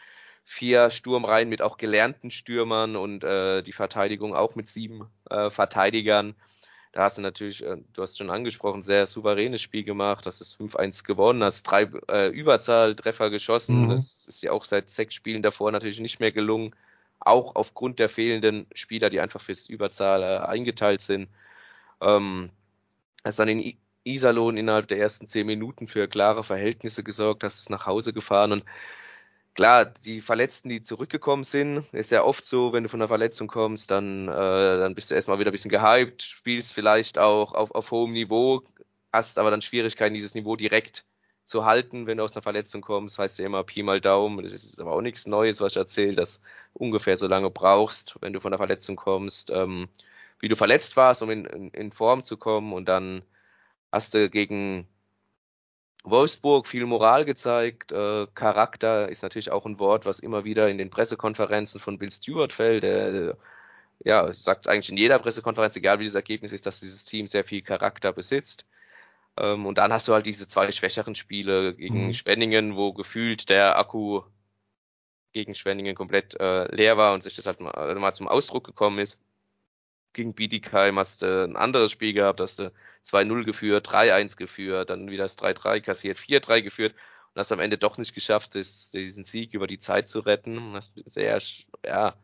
[0.45, 6.35] vier Sturmreihen mit auch gelernten Stürmern und äh, die Verteidigung auch mit sieben äh, Verteidigern.
[6.93, 10.57] Da hast du natürlich, äh, du hast schon angesprochen, sehr souveränes Spiel gemacht, hast es
[10.57, 13.87] 5-1 gewonnen, hast drei äh, Überzahltreffer geschossen.
[13.87, 13.89] Mhm.
[13.91, 16.75] Das ist ja auch seit sechs Spielen davor natürlich nicht mehr gelungen.
[17.25, 21.29] Auch aufgrund der fehlenden Spieler, die einfach fürs Überzahl äh, eingeteilt sind.
[22.01, 22.51] Ähm,
[23.25, 27.71] hast dann in Iserlohn innerhalb der ersten zehn Minuten für klare Verhältnisse gesorgt, hast es
[27.71, 28.65] nach Hause gefahren und
[29.55, 33.49] klar, die Verletzten, die zurückgekommen sind, ist ja oft so, wenn du von einer Verletzung
[33.49, 37.71] kommst, dann, äh, dann bist du erstmal wieder ein bisschen gehypt, spielst vielleicht auch auf,
[37.75, 38.63] auf hohem Niveau,
[39.13, 41.05] hast aber dann Schwierigkeiten, dieses Niveau direkt
[41.45, 44.53] zu halten, wenn du aus einer Verletzung kommst, heißt ja immer Pi mal Daumen, das
[44.53, 46.41] ist aber auch nichts Neues, was ich erzähle, dass
[46.73, 49.89] ungefähr so lange brauchst, wenn du von einer Verletzung kommst, ähm,
[50.41, 53.23] wie du verletzt warst, um in, in, in Form zu kommen und dann
[53.93, 54.89] hast du gegen
[56.05, 57.93] Wolfsburg viel Moral gezeigt.
[57.93, 62.11] Äh, Charakter ist natürlich auch ein Wort, was immer wieder in den Pressekonferenzen von Bill
[62.11, 62.83] Stewart fällt.
[62.83, 63.37] Der,
[64.05, 67.45] ja, sagt eigentlich in jeder Pressekonferenz, egal wie das Ergebnis ist, dass dieses Team sehr
[67.45, 68.67] viel Charakter besitzt.
[69.37, 72.15] Ähm, und dann hast du halt diese zwei schwächeren Spiele gegen mhm.
[72.15, 74.23] Schwenningen, wo gefühlt der Akku
[75.33, 78.65] gegen Schwenningen komplett äh, leer war und sich das halt mal, also mal zum Ausdruck
[78.65, 79.21] gekommen ist.
[80.13, 82.73] Gegen Bietigheim hast du ein anderes Spiel gehabt, hast du
[83.05, 86.95] 2-0 geführt, 3-1 geführt, dann wieder das 3-3 kassiert, 4-3 geführt
[87.35, 90.75] und hast am Ende doch nicht geschafft, das, diesen Sieg über die Zeit zu retten.
[90.75, 91.43] Hast sehr,
[91.85, 92.15] ja,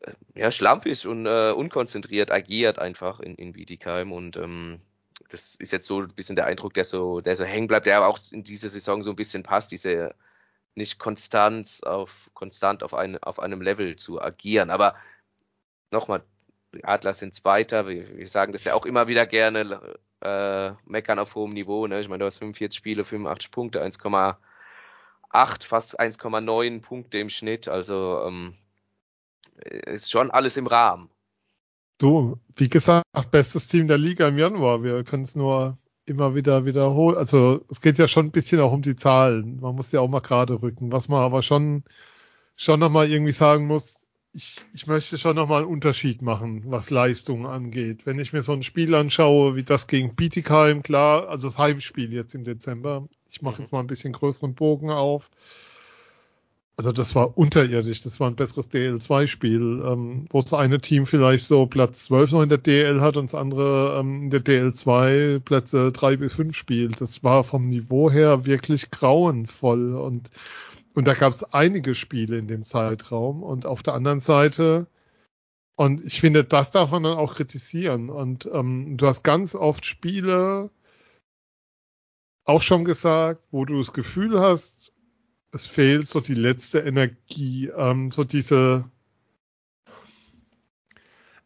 [0.00, 4.80] äh, ja, schlampig und äh, unkonzentriert agiert einfach in, in Bietigheim und ähm,
[5.28, 7.98] das ist jetzt so ein bisschen der Eindruck, der so, der so hängen bleibt, der
[7.98, 10.14] aber auch in dieser Saison so ein bisschen passt, diese
[10.74, 14.70] nicht konstant auf, konstant auf, ein, auf einem Level zu agieren.
[14.70, 14.94] Aber
[15.90, 16.22] nochmal,
[16.82, 21.34] Adler sind Zweiter, wir, wir sagen das ja auch immer wieder gerne, äh, meckern auf
[21.34, 21.86] hohem Niveau.
[21.86, 22.00] Ne?
[22.00, 27.68] Ich meine, du hast 45 Spiele, 85 Punkte, 1,8, fast 1,9 Punkte im Schnitt.
[27.68, 28.54] Also ähm,
[29.56, 31.10] ist schon alles im Rahmen.
[31.98, 34.82] Du, wie gesagt, bestes Team der Liga im Januar.
[34.84, 37.16] Wir können es nur immer wieder wiederholen.
[37.16, 39.60] Also es geht ja schon ein bisschen auch um die Zahlen.
[39.60, 40.92] Man muss ja auch mal gerade rücken.
[40.92, 41.84] Was man aber schon,
[42.56, 43.94] schon nochmal irgendwie sagen muss,
[44.32, 48.06] ich, ich möchte schon nochmal einen Unterschied machen, was Leistungen angeht.
[48.06, 52.12] Wenn ich mir so ein Spiel anschaue, wie das gegen Bietigheim, klar, also das Heimspiel
[52.12, 53.08] jetzt im Dezember.
[53.28, 53.60] Ich mache mhm.
[53.62, 55.30] jetzt mal ein bisschen größeren Bogen auf
[56.78, 61.44] also das war unterirdisch, das war ein besseres DL2-Spiel, ähm, wo das eine Team vielleicht
[61.44, 65.40] so Platz 12 noch in der DL hat und das andere ähm, in der DL2
[65.40, 67.00] Plätze 3 bis 5 spielt.
[67.00, 70.30] Das war vom Niveau her wirklich grauenvoll und,
[70.94, 74.86] und da gab es einige Spiele in dem Zeitraum und auf der anderen Seite
[75.74, 79.84] und ich finde, das darf man dann auch kritisieren und ähm, du hast ganz oft
[79.84, 80.70] Spiele
[82.44, 84.92] auch schon gesagt, wo du das Gefühl hast,
[85.52, 88.84] es fehlt so die letzte Energie, ähm, so diese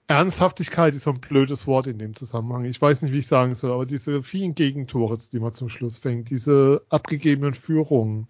[0.08, 2.64] Ernsthaftigkeit ist so ein blödes Wort in dem Zusammenhang.
[2.64, 5.98] Ich weiß nicht, wie ich sagen soll, aber diese vielen Gegentore, die man zum Schluss
[5.98, 8.26] fängt, diese abgegebenen Führungen,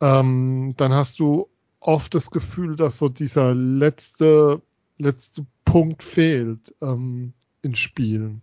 [0.00, 4.62] ähm, dann hast du oft das Gefühl, dass so dieser letzte,
[4.98, 8.42] letzte Punkt fehlt ähm, in Spielen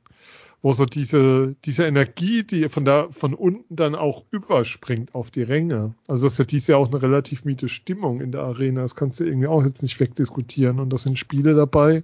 [0.62, 5.42] wo so diese, diese Energie, die von da, von unten dann auch überspringt auf die
[5.42, 5.96] Ränge.
[6.08, 8.82] Also das ist ja dies Jahr auch eine relativ miete Stimmung in der Arena.
[8.82, 10.80] Das kannst du irgendwie auch jetzt nicht wegdiskutieren.
[10.80, 12.04] Und das sind Spiele dabei,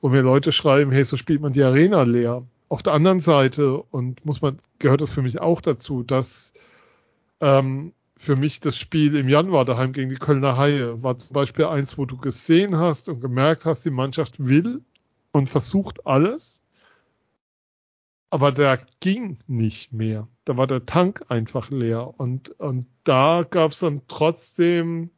[0.00, 2.42] wo mir Leute schreiben, hey, so spielt man die Arena leer.
[2.70, 6.54] Auf der anderen Seite, und muss man, gehört das für mich auch dazu, dass
[7.40, 11.66] ähm, für mich das Spiel im Januar daheim gegen die Kölner Haie war zum Beispiel
[11.66, 14.80] eins, wo du gesehen hast und gemerkt hast, die Mannschaft will
[15.32, 16.51] und versucht alles
[18.32, 20.26] aber der ging nicht mehr.
[20.46, 22.18] Da war der Tank einfach leer.
[22.18, 25.10] Und, und da gab es dann trotzdem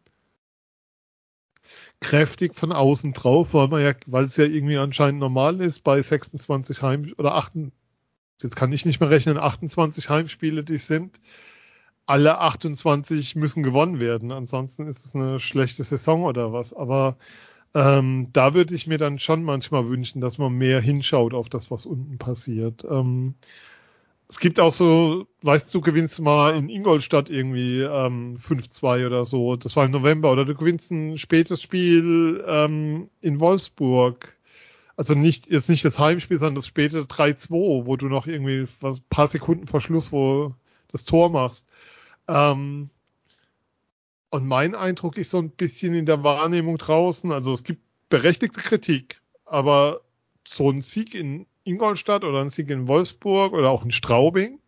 [2.00, 6.03] kräftig von außen drauf, weil man ja, weil es ja irgendwie anscheinend normal ist bei
[6.03, 7.53] 26 Heim oder 8,
[8.42, 11.20] jetzt kann ich nicht mehr rechnen, 28 Heimspiele, die sind.
[12.07, 14.33] Alle 28 müssen gewonnen werden.
[14.33, 16.74] Ansonsten ist es eine schlechte Saison oder was.
[16.74, 17.16] Aber
[17.74, 21.70] ähm, da würde ich mir dann schon manchmal wünschen, dass man mehr hinschaut auf das,
[21.70, 22.84] was unten passiert.
[22.88, 23.34] Ähm,
[24.28, 29.56] es gibt auch so, weißt du, gewinnst mal in Ingolstadt irgendwie ähm, 5-2 oder so.
[29.56, 30.32] Das war im November.
[30.32, 34.34] Oder du gewinnst ein spätes Spiel ähm, in Wolfsburg.
[34.96, 39.00] Also nicht, jetzt nicht das Heimspiel, sondern das späte 3-2, wo du noch irgendwie was,
[39.00, 40.54] paar Sekunden vor Schluss, wo
[40.90, 41.66] das Tor machst.
[42.28, 42.90] Ähm,
[44.35, 48.61] und mein Eindruck ist so ein bisschen in der Wahrnehmung draußen, also es gibt berechtigte
[48.61, 50.01] Kritik, aber
[50.44, 54.59] so ein Sieg in Ingolstadt oder ein Sieg in Wolfsburg oder auch in Straubing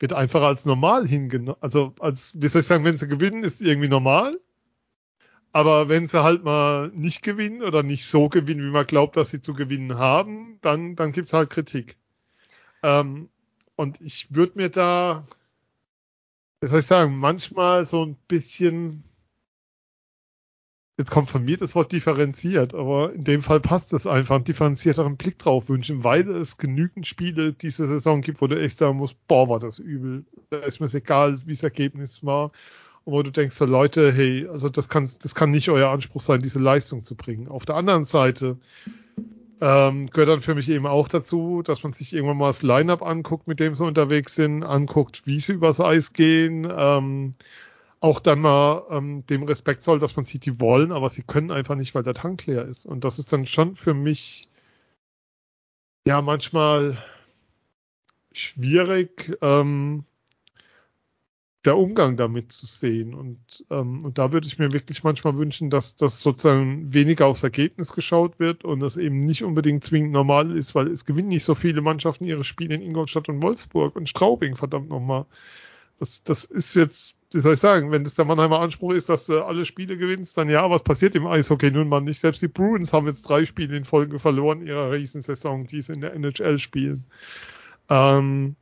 [0.00, 1.56] wird einfach als normal hingenommen.
[1.62, 4.32] Also als, wie soll ich sagen, wenn sie gewinnen, ist irgendwie normal.
[5.50, 9.30] Aber wenn sie halt mal nicht gewinnen oder nicht so gewinnen, wie man glaubt, dass
[9.30, 11.96] sie zu gewinnen haben, dann, dann gibt's halt Kritik.
[12.82, 13.30] Ähm,
[13.76, 15.26] und ich würde mir da,
[16.60, 19.04] wie soll ich sagen, manchmal so ein bisschen,
[20.98, 24.44] jetzt kommt von mir das Wort differenziert, aber in dem Fall passt es einfach, einen
[24.44, 28.96] differenzierteren Blick drauf wünschen, weil es genügend Spiele diese Saison gibt, wo du echt sagen
[28.96, 30.24] musst, boah, war das übel.
[30.50, 32.50] Da ist mir egal, wie das Ergebnis war.
[33.04, 36.20] Und wo du denkst, so Leute, hey, also das kann, das kann nicht euer Anspruch
[36.20, 37.48] sein, diese Leistung zu bringen.
[37.48, 38.58] Auf der anderen Seite,
[39.60, 43.02] ähm, gehört dann für mich eben auch dazu, dass man sich irgendwann mal das Line-Up
[43.02, 47.34] anguckt, mit dem sie unterwegs sind, anguckt, wie sie übers Eis gehen, ähm,
[48.00, 51.50] auch dann mal ähm, dem Respekt soll, dass man sieht, die wollen, aber sie können
[51.50, 52.86] einfach nicht, weil der Tank leer ist.
[52.86, 54.42] Und das ist dann schon für mich
[56.06, 57.02] ja manchmal
[58.32, 60.04] schwierig, ähm,
[61.64, 63.14] der Umgang damit zu sehen.
[63.14, 63.38] Und,
[63.70, 67.92] ähm, und da würde ich mir wirklich manchmal wünschen, dass das sozusagen weniger aufs Ergebnis
[67.92, 71.54] geschaut wird und das eben nicht unbedingt zwingend normal ist, weil es gewinnen nicht so
[71.54, 75.26] viele Mannschaften ihre Spiele in Ingolstadt und Wolfsburg und Straubing, verdammt nochmal.
[75.98, 79.26] Das, das ist jetzt, wie soll ich sagen, wenn das der Mannheimer Anspruch ist, dass
[79.26, 82.20] du alle Spiele gewinnst, dann ja, was passiert im Eishockey nun mal nicht?
[82.20, 86.02] Selbst die Bruins haben jetzt drei Spiele in Folge verloren ihrer Riesensaison, die sie in
[86.02, 87.04] der NHL spielen.
[87.88, 88.54] Ähm,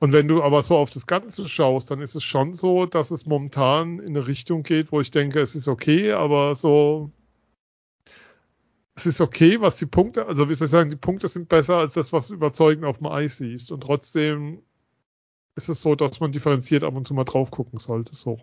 [0.00, 3.10] und wenn du aber so auf das Ganze schaust, dann ist es schon so, dass
[3.10, 7.10] es momentan in eine Richtung geht, wo ich denke, es ist okay, aber so,
[8.94, 11.78] es ist okay, was die Punkte, also wie soll ich sagen, die Punkte sind besser
[11.78, 13.70] als das, was du überzeugend auf dem Eis siehst.
[13.72, 14.62] Und trotzdem
[15.56, 18.40] ist es so, dass man differenziert ab und zu mal drauf gucken sollte, so.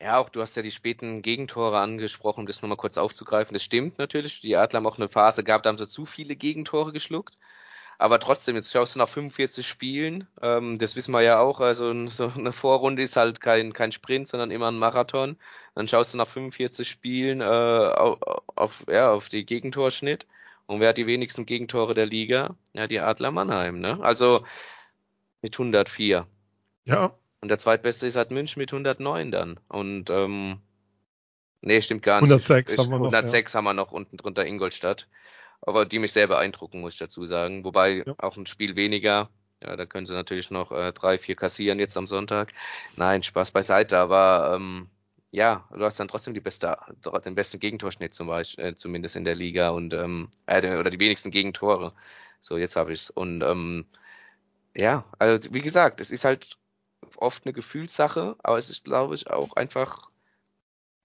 [0.00, 3.54] Ja, auch du hast ja die späten Gegentore angesprochen, um das nochmal kurz aufzugreifen.
[3.54, 4.40] Das stimmt natürlich.
[4.40, 7.38] Die Adler haben auch eine Phase gehabt, da haben sie zu viele Gegentore geschluckt.
[7.98, 12.06] Aber trotzdem, jetzt schaust du nach 45 Spielen, ähm, das wissen wir ja auch, also
[12.08, 15.36] so eine Vorrunde ist halt kein, kein Sprint, sondern immer ein Marathon.
[15.74, 18.18] Dann schaust du nach 45 Spielen äh, auf,
[18.54, 20.26] auf, ja, auf die Gegentorschnitt.
[20.66, 22.56] Und wer hat die wenigsten Gegentore der Liga?
[22.72, 23.98] Ja, die Adler Mannheim, ne?
[24.00, 24.44] Also
[25.42, 26.26] mit 104.
[26.84, 27.14] Ja.
[27.40, 29.60] Und der zweitbeste ist halt München mit 109 dann.
[29.68, 30.60] Und ähm,
[31.60, 32.30] nee, stimmt gar nicht.
[32.30, 33.12] 106 haben wir noch.
[33.12, 33.58] 106 ja.
[33.58, 35.06] haben wir noch unten drunter Ingolstadt
[35.66, 37.64] aber die mich sehr beeindrucken, muss ich dazu sagen.
[37.64, 38.14] Wobei ja.
[38.18, 39.30] auch ein Spiel weniger,
[39.62, 42.52] ja, da können sie natürlich noch äh, drei, vier kassieren jetzt am Sonntag.
[42.96, 44.88] Nein, Spaß beiseite, aber ähm,
[45.30, 46.76] ja, du hast dann trotzdem die beste,
[47.24, 51.00] den besten Gegentorschnitt zum Beispiel, äh, zumindest in der Liga und ähm, äh, oder die
[51.00, 51.92] wenigsten Gegentore.
[52.40, 53.10] So, jetzt habe ich's.
[53.10, 53.86] Und ähm,
[54.74, 56.56] ja, also wie gesagt, es ist halt
[57.16, 60.10] oft eine Gefühlssache, aber es ist, glaube ich, auch einfach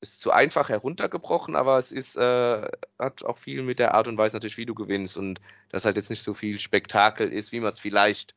[0.01, 4.17] ist zu einfach heruntergebrochen, aber es ist, äh, hat auch viel mit der Art und
[4.17, 7.59] Weise natürlich, wie du gewinnst und dass halt jetzt nicht so viel Spektakel ist, wie
[7.59, 8.35] man es vielleicht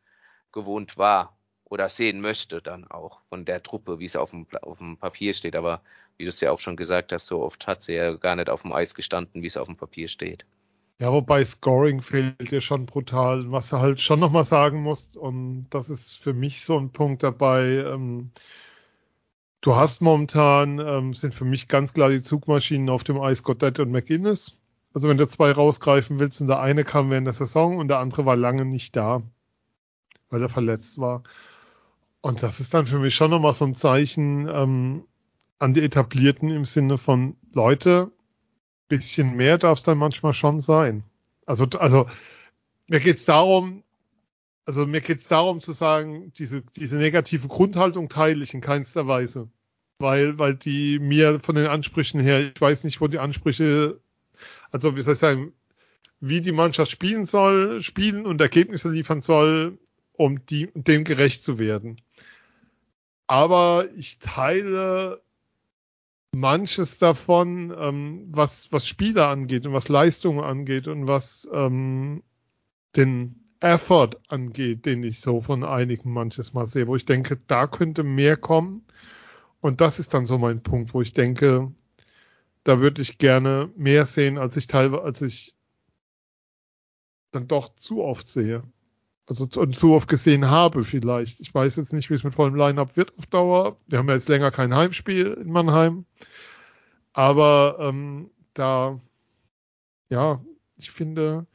[0.52, 4.78] gewohnt war oder sehen möchte dann auch von der Truppe, wie es auf dem, auf
[4.78, 5.56] dem Papier steht.
[5.56, 5.80] Aber
[6.18, 8.50] wie du es ja auch schon gesagt hast, so oft hat sie ja gar nicht
[8.50, 10.44] auf dem Eis gestanden, wie es auf dem Papier steht.
[10.98, 13.50] Ja, wobei Scoring fehlt dir schon brutal.
[13.50, 17.22] Was du halt schon nochmal sagen musst, und das ist für mich so ein Punkt
[17.22, 18.30] dabei, ähm,
[19.62, 23.78] Du hast momentan, ähm, sind für mich ganz klar die Zugmaschinen auf dem Eis Goddard
[23.78, 24.56] und McInnes.
[24.92, 28.00] Also wenn du zwei rausgreifen willst und der eine kam während der Saison und der
[28.00, 29.22] andere war lange nicht da,
[30.30, 31.22] weil er verletzt war.
[32.20, 35.04] Und das ist dann für mich schon nochmal so ein Zeichen ähm,
[35.60, 38.10] an die Etablierten im Sinne von Leute,
[38.88, 41.04] bisschen mehr darf es dann manchmal schon sein.
[41.46, 42.06] Also, also
[42.88, 43.84] mir geht es darum,
[44.64, 49.06] also mir geht es darum zu sagen, diese, diese negative Grundhaltung teile ich in keinster
[49.06, 49.50] Weise.
[49.98, 54.00] Weil, weil die mir von den Ansprüchen her, ich weiß nicht, wo die Ansprüche,
[54.70, 55.52] also wie soll ich sagen,
[56.20, 59.78] wie die Mannschaft spielen soll, spielen und Ergebnisse liefern soll,
[60.12, 61.96] um die, dem gerecht zu werden.
[63.26, 65.22] Aber ich teile
[66.32, 72.22] manches davon, ähm, was, was Spieler angeht und was Leistungen angeht und was ähm,
[72.96, 77.66] den Effort angeht, den ich so von einigen manches Mal sehe, wo ich denke, da
[77.66, 78.84] könnte mehr kommen.
[79.60, 81.72] Und das ist dann so mein Punkt, wo ich denke,
[82.64, 85.54] da würde ich gerne mehr sehen, als ich teilweise, als ich
[87.30, 88.62] dann doch zu oft sehe.
[89.26, 91.40] Also und zu oft gesehen habe vielleicht.
[91.40, 93.78] Ich weiß jetzt nicht, wie es mit vollem Line-Up wird auf Dauer.
[93.86, 96.04] Wir haben ja jetzt länger kein Heimspiel in Mannheim.
[97.12, 99.00] Aber ähm, da,
[100.08, 100.42] ja,
[100.76, 101.46] ich finde,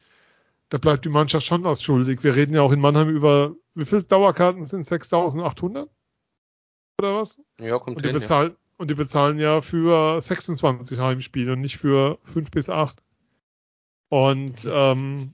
[0.69, 2.23] da bleibt die Mannschaft schon was schuldig.
[2.23, 5.89] Wir reden ja auch in Mannheim über, wie viele Dauerkarten sind 6800?
[6.99, 7.39] Oder was?
[7.59, 8.57] Ja, kommt und die hin, bezahlen, ja.
[8.77, 13.01] Und die bezahlen ja für 26 Heimspiele und nicht für 5 bis 8.
[14.09, 15.33] Und, ähm,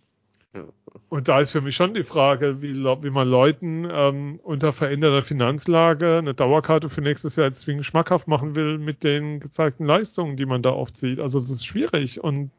[1.10, 5.24] und da ist für mich schon die Frage, wie, wie man Leuten ähm, unter veränderter
[5.24, 10.38] Finanzlage eine Dauerkarte für nächstes Jahr jetzt zwingend schmackhaft machen will mit den gezeigten Leistungen,
[10.38, 11.20] die man da oft sieht.
[11.20, 12.52] Also das ist schwierig und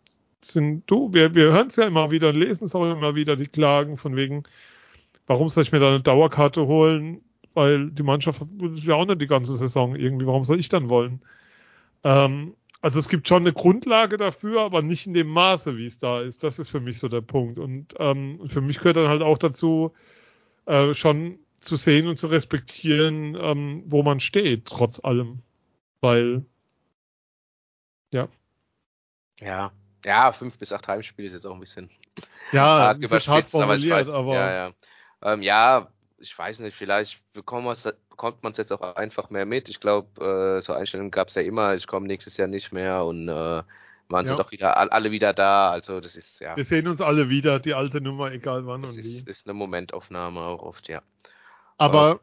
[0.44, 3.36] sind du, wir, wir hören es ja immer wieder und lesen es auch immer wieder,
[3.36, 4.44] die Klagen von wegen,
[5.26, 7.20] warum soll ich mir da eine Dauerkarte holen?
[7.54, 8.42] Weil die Mannschaft
[8.74, 11.22] ist ja auch nicht die ganze Saison irgendwie, warum soll ich dann wollen?
[12.02, 15.98] Ähm, also es gibt schon eine Grundlage dafür, aber nicht in dem Maße, wie es
[15.98, 16.42] da ist.
[16.42, 17.58] Das ist für mich so der Punkt.
[17.58, 19.94] Und ähm, für mich gehört dann halt auch dazu,
[20.66, 25.40] äh, schon zu sehen und zu respektieren, ähm, wo man steht, trotz allem.
[26.02, 26.44] Weil,
[28.10, 28.28] ja.
[29.40, 29.72] Ja,
[30.04, 31.90] ja, fünf bis acht Heimspiele ist jetzt auch ein bisschen
[32.52, 34.72] ja, hart überspitzt, aber ich weiß, aber ja, ja.
[35.22, 35.88] Ähm, ja,
[36.18, 39.68] ich weiß nicht, vielleicht bekommt man es jetzt auch einfach mehr mit.
[39.68, 43.04] Ich glaube, äh, so Einstellungen gab es ja immer, ich komme nächstes Jahr nicht mehr
[43.04, 43.32] und äh,
[44.08, 44.26] waren ja.
[44.26, 45.70] sie doch wieder alle wieder da.
[45.70, 46.56] Also das ist ja.
[46.56, 49.30] Wir sehen uns alle wieder, die alte Nummer, egal wann das und ist, wie.
[49.30, 51.02] ist eine Momentaufnahme auch oft, ja.
[51.78, 52.20] Aber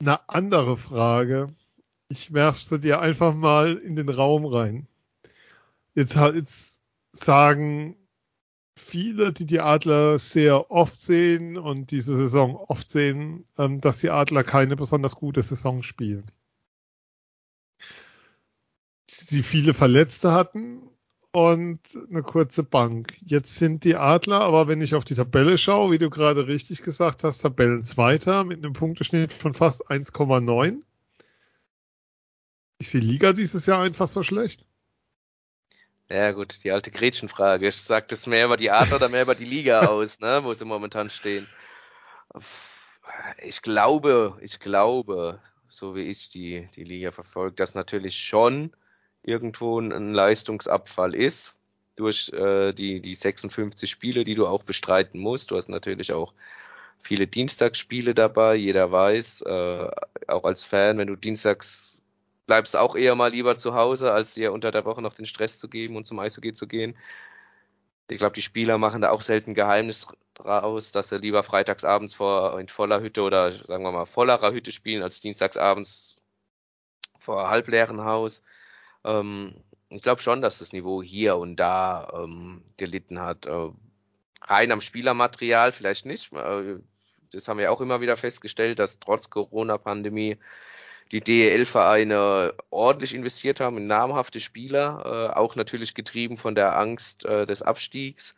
[0.00, 1.54] Eine andere Frage.
[2.08, 4.87] Ich werfe sie dir einfach mal in den Raum rein.
[5.98, 6.78] Jetzt, jetzt
[7.12, 7.96] sagen
[8.76, 14.10] viele, die die Adler sehr oft sehen und diese Saison oft sehen, ähm, dass die
[14.10, 16.30] Adler keine besonders gute Saison spielen.
[19.10, 20.82] Sie viele Verletzte hatten
[21.32, 23.16] und eine kurze Bank.
[23.20, 26.82] Jetzt sind die Adler, aber wenn ich auf die Tabelle schaue, wie du gerade richtig
[26.82, 30.76] gesagt hast, Tabellenzweiter mit einem Punkteschnitt von fast 1,9.
[32.78, 34.67] Ist die Liga dieses Jahr einfach so schlecht?
[36.10, 37.70] Ja gut, die alte Gretchenfrage.
[37.72, 40.64] Sagt es mehr über die Adler oder mehr über die Liga aus, ne, wo sie
[40.64, 41.46] momentan stehen?
[43.42, 48.72] Ich glaube, ich glaube, so wie ich die, die Liga verfolge, dass natürlich schon
[49.22, 51.54] irgendwo ein Leistungsabfall ist
[51.96, 55.50] durch äh, die, die 56 Spiele, die du auch bestreiten musst.
[55.50, 56.32] Du hast natürlich auch
[57.02, 58.54] viele Dienstagsspiele dabei.
[58.54, 59.90] Jeder weiß, äh,
[60.28, 61.87] auch als Fan, wenn du dienstags
[62.48, 65.58] bleibst auch eher mal lieber zu Hause, als dir unter der Woche noch den Stress
[65.58, 66.96] zu geben und zum Eishockey zu gehen.
[68.08, 72.58] Ich glaube, die Spieler machen da auch selten Geheimnis draus, dass sie lieber freitagsabends vor
[72.58, 76.16] in voller Hütte oder sagen wir mal vollerer Hütte spielen, als dienstagsabends
[77.20, 78.42] vor halbleeren Haus.
[79.04, 79.54] Ähm,
[79.90, 83.44] ich glaube schon, dass das Niveau hier und da ähm, gelitten hat.
[83.44, 83.70] Äh,
[84.40, 86.32] rein am Spielermaterial vielleicht nicht.
[86.32, 86.76] Äh,
[87.30, 90.38] das haben wir auch immer wieder festgestellt, dass trotz Corona-Pandemie
[91.12, 97.24] die DEL-Vereine ordentlich investiert haben in namhafte Spieler, äh, auch natürlich getrieben von der Angst
[97.24, 98.34] äh, des Abstiegs.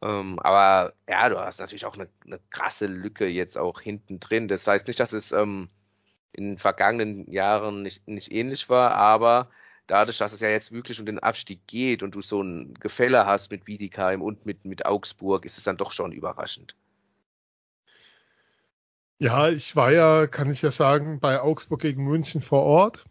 [0.00, 4.48] Ähm, aber ja, du hast natürlich auch eine, eine, krasse Lücke jetzt auch hinten drin.
[4.48, 5.68] Das heißt nicht, dass es ähm,
[6.32, 9.50] in den vergangenen Jahren nicht, nicht ähnlich war, aber
[9.86, 13.26] dadurch, dass es ja jetzt wirklich um den Abstieg geht und du so ein Gefälle
[13.26, 16.74] hast mit Wiedikheim und mit, mit Augsburg, ist es dann doch schon überraschend.
[19.20, 23.04] Ja, ich war ja, kann ich ja sagen, bei Augsburg gegen München vor Ort.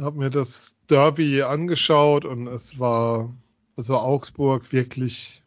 [0.00, 3.34] Habe mir das Derby angeschaut und es war
[3.76, 5.44] also Augsburg wirklich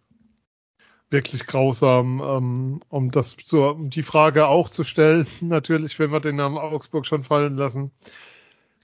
[1.10, 5.28] wirklich grausam, ähm, um das zu, um die Frage auch zu stellen.
[5.42, 7.92] Natürlich, wenn wir den Namen Augsburg schon fallen lassen.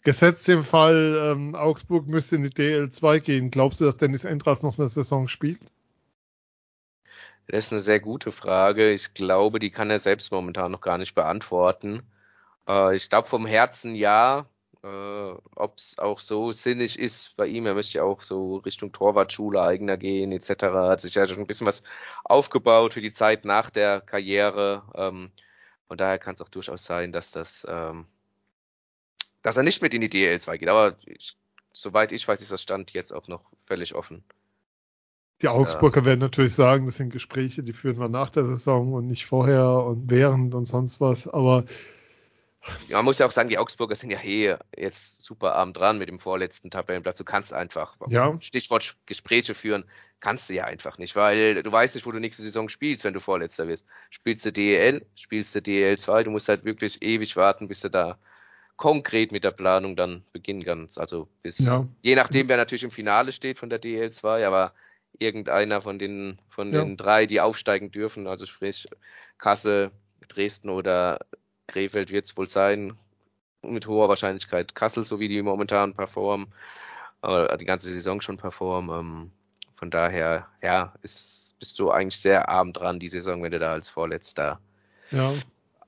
[0.03, 3.51] Gesetzt im Fall, ähm, Augsburg müsste in die DL2 gehen.
[3.51, 5.59] Glaubst du, dass Dennis Endras noch eine Saison spielt?
[7.47, 8.91] Das ist eine sehr gute Frage.
[8.91, 12.03] Ich glaube, die kann er selbst momentan noch gar nicht beantworten.
[12.67, 14.47] Äh, ich glaube vom Herzen ja.
[14.83, 14.87] Äh,
[15.55, 19.61] Ob es auch so sinnig ist bei ihm, er möchte ja auch so Richtung Torwartschule
[19.61, 20.63] eigener gehen etc.
[20.89, 21.83] Hat sich ja schon ein bisschen was
[22.23, 24.83] aufgebaut für die Zeit nach der Karriere.
[24.95, 25.31] Ähm,
[25.87, 28.07] von daher kann es auch durchaus sein, dass das ähm,
[29.43, 30.69] dass er nicht mit in die DL2 geht.
[30.69, 31.37] Aber ich,
[31.73, 34.23] soweit ich weiß, ist das Stand jetzt auch noch völlig offen.
[35.43, 38.93] Die Augsburger äh, werden natürlich sagen, das sind Gespräche, die führen wir nach der Saison
[38.93, 41.27] und nicht vorher und während und sonst was.
[41.27, 41.65] Aber
[42.87, 45.97] ja, man muss ja auch sagen, die Augsburger sind ja hey, jetzt super arm dran
[45.97, 47.17] mit dem vorletzten Tabellenplatz.
[47.17, 48.37] Du kannst einfach, ja.
[48.39, 49.83] Stichwort Gespräche führen,
[50.21, 53.13] kannst du ja einfach nicht, weil du weißt nicht, wo du nächste Saison spielst, wenn
[53.13, 53.85] du Vorletzter wirst.
[54.11, 57.89] Spielst du DEL, spielst du DEL 2, du musst halt wirklich ewig warten, bis du
[57.89, 58.17] da
[58.77, 60.97] konkret mit der Planung dann beginnen kannst.
[60.97, 61.85] Also bis, ja.
[62.01, 64.73] je nachdem, wer natürlich im Finale steht von der DL2, aber
[65.19, 66.83] irgendeiner von den, von ja.
[66.83, 68.87] den drei, die aufsteigen dürfen, also sprich
[69.37, 69.91] Kassel,
[70.27, 71.19] Dresden oder
[71.67, 72.97] Krefeld wird es wohl sein,
[73.61, 76.47] mit hoher Wahrscheinlichkeit Kassel, so wie die momentan performen,
[77.21, 78.99] äh, die ganze Saison schon performen.
[78.99, 79.31] Ähm,
[79.75, 83.73] von daher, ja, ist, bist du eigentlich sehr arm dran, die Saison, wenn du da
[83.73, 84.59] als Vorletzter
[85.11, 85.33] ja,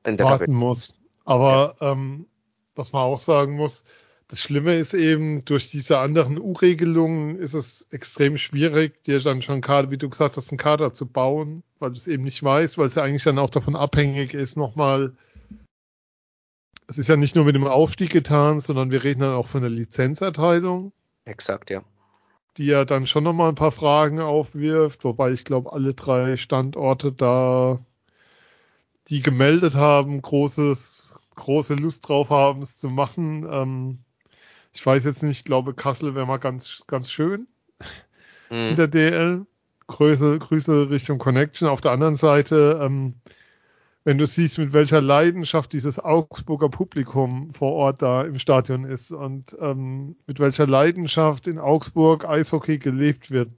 [0.03, 0.53] warten Tabelle.
[0.53, 0.99] musst.
[1.25, 1.91] Aber ja.
[1.91, 2.27] ähm,
[2.75, 3.83] was man auch sagen muss,
[4.27, 9.61] das Schlimme ist eben, durch diese anderen U-Regelungen ist es extrem schwierig, dir dann schon
[9.61, 12.77] Kader, wie du gesagt hast, einen Kader zu bauen, weil du es eben nicht weißt,
[12.77, 15.15] weil es ja eigentlich dann auch davon abhängig ist, nochmal,
[16.87, 19.61] es ist ja nicht nur mit dem Aufstieg getan, sondern wir reden dann auch von
[19.61, 20.91] der Lizenzerteilung.
[21.25, 21.83] Exakt, ja.
[22.57, 27.11] Die ja dann schon nochmal ein paar Fragen aufwirft, wobei ich glaube, alle drei Standorte
[27.11, 27.79] da,
[29.09, 31.05] die gemeldet haben, großes
[31.35, 33.47] große Lust drauf haben, es zu machen.
[33.49, 33.99] Ähm,
[34.75, 37.47] ich weiß jetzt nicht, ich glaube, Kassel wäre mal ganz, ganz schön
[38.49, 38.69] mhm.
[38.69, 39.45] in der DL.
[39.87, 41.67] Grüße, Grüße Richtung Connection.
[41.67, 43.15] Auf der anderen Seite, ähm,
[44.03, 49.11] wenn du siehst, mit welcher Leidenschaft dieses Augsburger Publikum vor Ort da im Stadion ist
[49.11, 53.51] und ähm, mit welcher Leidenschaft in Augsburg Eishockey gelebt wird,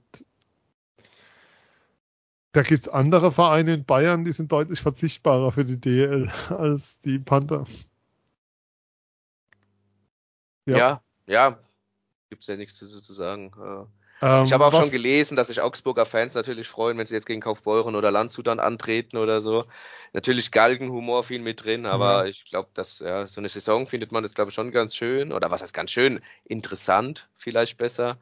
[2.52, 7.00] da gibt es andere Vereine in Bayern, die sind deutlich verzichtbarer für die DL als
[7.00, 7.66] die Panther.
[10.66, 11.58] Ja, ja, ja
[12.28, 13.52] gibt es ja nichts zu, zu sagen.
[13.58, 13.86] Äh,
[14.20, 17.26] Ähm, ich habe auch schon gelesen, dass sich Augsburger Fans natürlich freuen, wenn sie jetzt
[17.26, 19.64] gegen Kaufbeuren oder Landshut dann antreten oder so.
[20.12, 22.26] Natürlich Galgenhumor viel mit drin, aber ja.
[22.26, 25.32] ich glaube, dass ja, so eine Saison findet man das glaube ich schon ganz schön
[25.32, 28.18] oder was heißt ganz schön interessant vielleicht besser.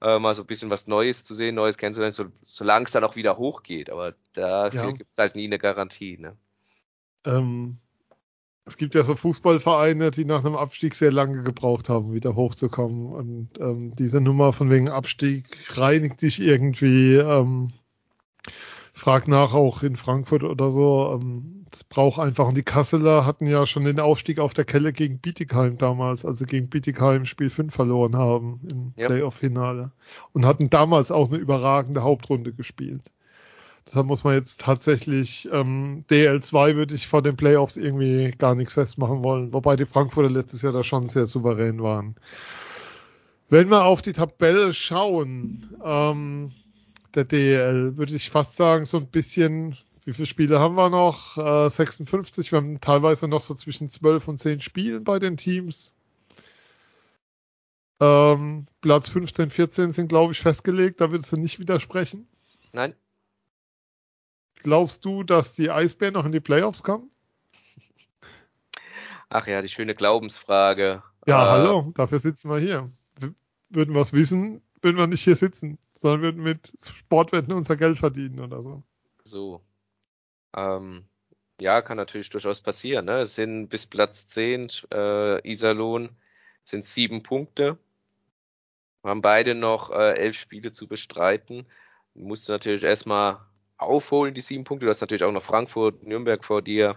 [0.00, 3.04] Äh, mal so ein bisschen was Neues zu sehen, Neues kennenzulernen, so, solange es dann
[3.04, 3.88] auch wieder hochgeht.
[3.88, 4.90] Aber dafür ja.
[4.90, 6.18] gibt es halt nie eine Garantie.
[6.18, 6.36] Ne?
[7.24, 7.78] Ähm,
[8.64, 13.12] es gibt ja so Fußballvereine, die nach einem Abstieg sehr lange gebraucht haben, wieder hochzukommen.
[13.12, 17.16] Und ähm, diese Nummer von wegen Abstieg reinigt dich irgendwie.
[17.16, 17.72] Ähm,
[18.94, 21.18] frag nach auch in Frankfurt oder so.
[21.20, 22.46] Ähm, das braucht einfach.
[22.46, 26.44] Und die Kasseler hatten ja schon den Aufstieg auf der Kelle gegen Bietigheim damals, also
[26.44, 29.08] gegen Bietigheim Spiel 5 verloren haben im yep.
[29.08, 29.90] Playoff-Finale.
[30.32, 33.02] Und hatten damals auch eine überragende Hauptrunde gespielt.
[33.86, 38.74] Deshalb muss man jetzt tatsächlich ähm, DL2 würde ich vor den Playoffs irgendwie gar nichts
[38.74, 42.14] festmachen wollen, wobei die Frankfurter letztes Jahr da schon sehr souverän waren.
[43.48, 46.52] Wenn wir auf die Tabelle schauen, ähm,
[47.14, 51.36] der DL, würde ich fast sagen, so ein bisschen, wie viele Spiele haben wir noch?
[51.36, 55.94] Äh, 56, wir haben teilweise noch so zwischen 12 und 10 Spielen bei den Teams.
[58.00, 62.26] Ähm, Platz 15, 14 sind, glaube ich, festgelegt, da würdest du nicht widersprechen.
[62.72, 62.94] Nein.
[64.62, 67.10] Glaubst du, dass die Eisbären noch in die Playoffs kommen?
[69.28, 71.02] Ach ja, die schöne Glaubensfrage.
[71.26, 72.90] Ja, äh, hallo, dafür sitzen wir hier.
[73.70, 77.98] Würden wir es wissen, würden wir nicht hier sitzen, sondern würden mit Sportwetten unser Geld
[77.98, 78.82] verdienen oder so.
[79.24, 79.62] So.
[80.54, 81.04] Ähm,
[81.60, 83.06] ja, kann natürlich durchaus passieren.
[83.06, 83.20] Ne?
[83.20, 86.10] Es sind bis Platz 10 äh, Iserlohn
[86.64, 87.78] sind sieben Punkte.
[89.02, 91.66] Wir haben beide noch äh, elf Spiele zu bestreiten.
[92.14, 93.40] Musst du natürlich erstmal
[93.82, 94.86] aufholen, die sieben Punkte.
[94.86, 96.96] Du hast natürlich auch noch Frankfurt, Nürnberg vor dir.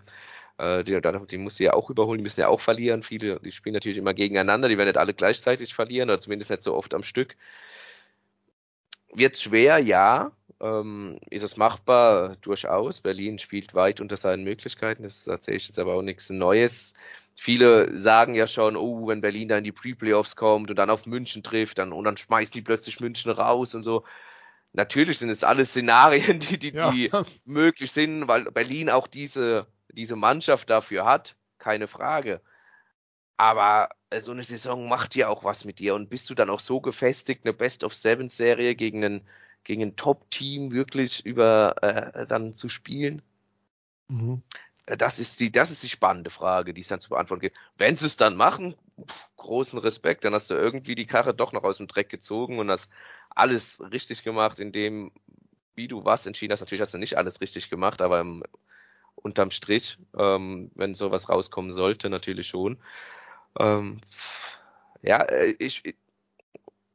[0.57, 3.03] Äh, die, die musst du ja auch überholen, die müssen ja auch verlieren.
[3.03, 6.61] Viele, die spielen natürlich immer gegeneinander, die werden nicht alle gleichzeitig verlieren, oder zumindest nicht
[6.61, 7.35] so oft am Stück.
[9.13, 10.31] Wird schwer, ja.
[10.61, 12.37] Ähm, ist es machbar?
[12.41, 13.01] Durchaus.
[13.01, 15.03] Berlin spielt weit unter seinen Möglichkeiten.
[15.03, 16.93] Das erzähle ich jetzt aber auch nichts Neues.
[17.35, 21.05] Viele sagen ja schon, oh, wenn Berlin da in die Pre-Playoffs kommt und dann auf
[21.05, 24.03] München trifft, dann, und dann schmeißt die plötzlich München raus und so
[24.75, 26.91] natürlich sind es alles Szenarien, die, die, ja.
[26.91, 27.11] die
[27.45, 32.41] möglich sind, weil Berlin auch diese, diese Mannschaft dafür hat, keine Frage.
[33.37, 36.49] Aber äh, so eine Saison macht ja auch was mit dir und bist du dann
[36.49, 39.27] auch so gefestigt, eine Best of Seven Serie gegen ein,
[39.63, 43.21] gegen ein Top-Team wirklich über äh, dann zu spielen?
[44.07, 44.41] Mhm.
[44.85, 47.57] Äh, das ist die, das ist die spannende Frage, die es dann zu beantworten gibt.
[47.77, 48.75] Wenn sie es dann machen,
[49.37, 52.69] großen Respekt, dann hast du irgendwie die Karre doch noch aus dem Dreck gezogen und
[52.71, 52.89] hast
[53.29, 55.11] alles richtig gemacht, in dem,
[55.75, 56.61] wie du was entschieden hast.
[56.61, 58.43] Natürlich hast du nicht alles richtig gemacht, aber im,
[59.15, 62.77] unterm Strich, ähm, wenn sowas rauskommen sollte, natürlich schon.
[63.59, 64.01] Ähm,
[65.01, 65.95] ja, äh, ich,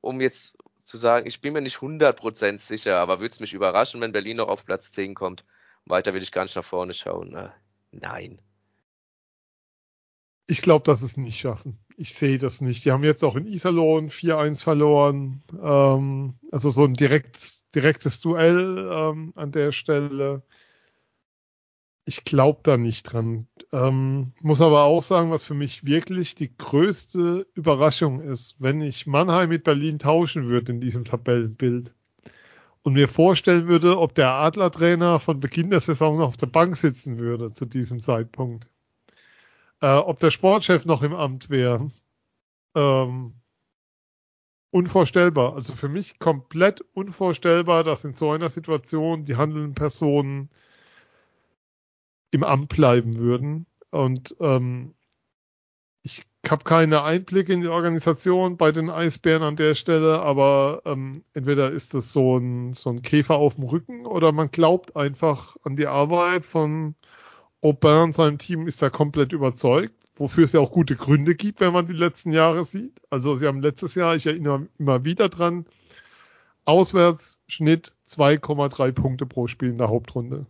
[0.01, 4.01] um jetzt zu sagen, ich bin mir nicht 100% sicher, aber würde es mich überraschen,
[4.01, 5.45] wenn Berlin noch auf Platz 10 kommt.
[5.85, 7.35] Weiter will ich gar nicht nach vorne schauen.
[7.35, 7.51] Äh,
[7.93, 8.41] nein.
[10.47, 11.79] Ich glaube, dass es nicht schaffen.
[11.97, 12.85] Ich sehe das nicht.
[12.85, 15.43] Die haben jetzt auch in Iserlohn 4-1 verloren.
[15.63, 20.43] Ähm, also so ein direkt, direktes Duell ähm, an der Stelle.
[22.05, 23.47] Ich glaube da nicht dran.
[23.71, 29.07] Ähm, muss aber auch sagen, was für mich wirklich die größte Überraschung ist, wenn ich
[29.07, 31.95] Mannheim mit Berlin tauschen würde in diesem Tabellenbild
[32.83, 36.77] und mir vorstellen würde, ob der Adlertrainer von Beginn der Saison noch auf der Bank
[36.77, 38.69] sitzen würde zu diesem Zeitpunkt
[39.81, 41.91] äh, ob der Sportchef noch im Amt wäre.
[42.75, 43.35] Ähm,
[44.71, 45.55] unvorstellbar.
[45.55, 50.51] Also für mich komplett unvorstellbar, dass in so einer Situation die handelnden Personen
[52.31, 53.67] im Amt bleiben würden.
[53.91, 54.95] Und ähm,
[56.03, 61.23] ich habe keine Einblicke in die Organisation bei den Eisbären an der Stelle, aber ähm,
[61.35, 65.57] entweder ist das so ein, so ein Käfer auf dem Rücken oder man glaubt einfach
[65.63, 66.95] an die Arbeit von
[67.63, 71.61] Aubin und seinem Team ist da komplett überzeugt, wofür es ja auch gute Gründe gibt,
[71.61, 73.01] wenn man die letzten Jahre sieht.
[73.11, 75.67] Also sie haben letztes Jahr, ich erinnere immer wieder dran,
[76.65, 80.47] Auswärtsschnitt 2,3 Punkte pro Spiel in der Hauptrunde.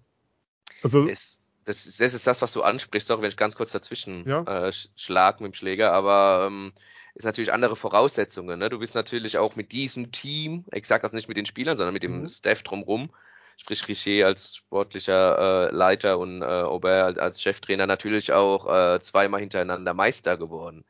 [0.83, 3.73] Also das, das, ist, das ist das, was du ansprichst, auch wenn ich ganz kurz
[3.73, 4.43] dazwischen ja.
[4.69, 6.73] äh, schlag mit dem Schläger, aber ähm,
[7.15, 8.59] ist natürlich andere Voraussetzungen.
[8.59, 8.71] Ne?
[8.71, 12.03] Du bist natürlich auch mit diesem Team, exakt also nicht mit den Spielern, sondern mit
[12.03, 12.29] dem mhm.
[12.29, 13.11] Staff drumrum,
[13.57, 19.01] sprich Richer als sportlicher äh, Leiter und äh, Aubert als, als Cheftrainer natürlich auch äh,
[19.01, 20.85] zweimal hintereinander Meister geworden.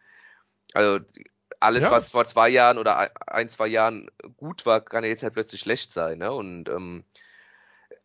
[0.73, 1.05] Also
[1.59, 1.91] alles, ja.
[1.91, 5.61] was vor zwei Jahren oder ein, zwei Jahren gut war, kann ja jetzt halt plötzlich
[5.61, 6.19] schlecht sein.
[6.19, 6.33] Ne?
[6.33, 7.05] Und ähm,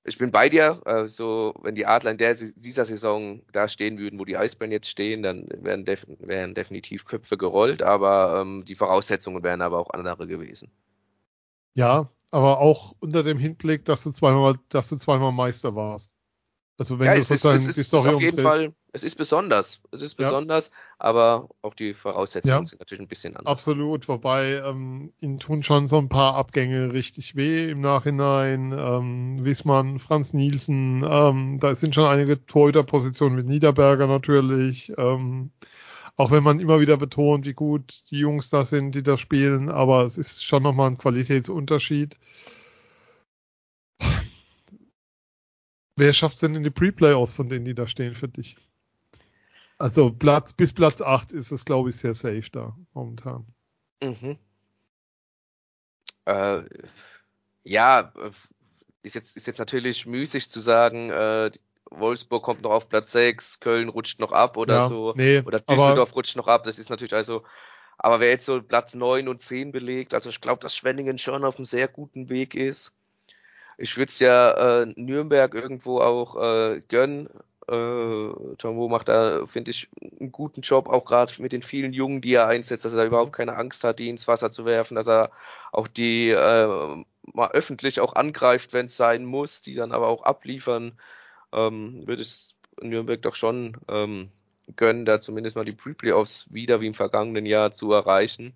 [0.06, 0.82] ich bin bei dir.
[0.86, 4.72] Äh, so, wenn die Adler in der, dieser Saison da stehen würden, wo die Eisbären
[4.72, 9.80] jetzt stehen, dann wären, def wären definitiv Köpfe gerollt, aber ähm, die Voraussetzungen wären aber
[9.80, 10.72] auch andere gewesen.
[11.74, 16.15] Ja, aber auch unter dem Hinblick, dass du zweimal, dass du zweimal Meister warst.
[16.78, 19.80] Also wenn ja, du sozusagen ist, die Story ist auf jeden Fall, es ist besonders,
[19.92, 20.74] es ist besonders, ja.
[21.00, 22.66] aber auch die Voraussetzungen ja.
[22.66, 23.50] sind natürlich ein bisschen anders.
[23.50, 28.74] Absolut, wobei ähm, ihnen tun schon so ein paar Abgänge richtig weh im Nachhinein.
[28.78, 34.92] Ähm, Wiesmann, Franz Nielsen, ähm, da sind schon einige Torhüterpositionen mit Niederberger natürlich.
[34.98, 35.52] Ähm,
[36.18, 39.70] auch wenn man immer wieder betont, wie gut die Jungs da sind, die da spielen,
[39.70, 42.18] aber es ist schon nochmal ein Qualitätsunterschied.
[45.96, 48.58] Wer schafft es denn in die Pre-Playoffs von denen, die da stehen für dich?
[49.78, 53.46] Also Platz, bis Platz 8 ist es, glaube ich, sehr safe da momentan.
[54.02, 54.38] Mhm.
[56.26, 56.64] Äh,
[57.64, 58.14] ja,
[59.04, 61.52] ist jetzt, ist jetzt natürlich müßig zu sagen, äh,
[61.92, 65.14] Wolfsburg kommt noch auf Platz 6, Köln rutscht noch ab oder ja, so.
[65.16, 66.64] Nee, oder Düsseldorf rutscht noch ab.
[66.64, 67.44] Das ist natürlich also,
[67.98, 71.46] aber wer jetzt so Platz 9 und 10 belegt, also ich glaube, dass Schwenningen schon
[71.46, 72.92] auf einem sehr guten Weg ist.
[73.78, 77.30] Ich würde es ja äh, Nürnberg irgendwo auch äh, gönnen.
[77.68, 82.22] Äh, Tomo macht da, finde ich, einen guten Job, auch gerade mit den vielen Jungen,
[82.22, 85.08] die er einsetzt, dass er überhaupt keine Angst hat, die ins Wasser zu werfen, dass
[85.08, 85.32] er
[85.72, 87.04] auch die äh,
[87.34, 91.00] mal öffentlich auch angreift, wenn es sein muss, die dann aber auch abliefern.
[91.54, 94.30] Ähm, würde es Nürnberg doch schon ähm,
[94.76, 98.56] gönnen, da zumindest mal die Pre-Playoffs wieder wie im vergangenen Jahr zu erreichen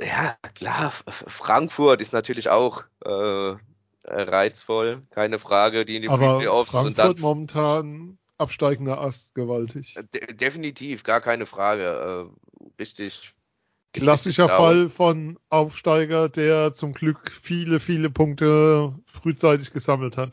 [0.00, 0.92] ja, klar,
[1.26, 3.56] Frankfurt ist natürlich auch äh,
[4.04, 9.96] reizvoll, keine Frage, die in die Aber Playoffs Frankfurt dann, momentan absteigender Ast gewaltig.
[9.96, 12.30] Äh, de definitiv, gar keine Frage.
[12.60, 13.34] Äh, richtig.
[13.92, 20.32] Klassischer richtig Fall von Aufsteiger, der zum Glück viele, viele Punkte frühzeitig gesammelt hat.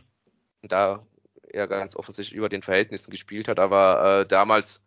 [0.62, 1.06] Da
[1.52, 4.82] er ganz offensichtlich über den Verhältnissen gespielt hat, aber äh, damals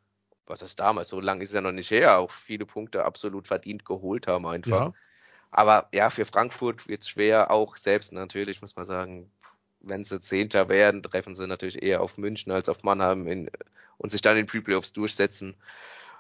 [0.46, 3.46] was heißt damals, so lange ist es ja noch nicht her, auch viele Punkte absolut
[3.46, 4.86] verdient geholt haben einfach.
[4.86, 4.94] Ja.
[5.50, 9.30] Aber ja, für Frankfurt wird es schwer, auch selbst natürlich, muss man sagen,
[9.80, 13.50] wenn sie Zehnter werden, treffen sie natürlich eher auf München als auf Mannheim in,
[13.98, 15.56] und sich dann in Pre-Playoffs durchsetzen.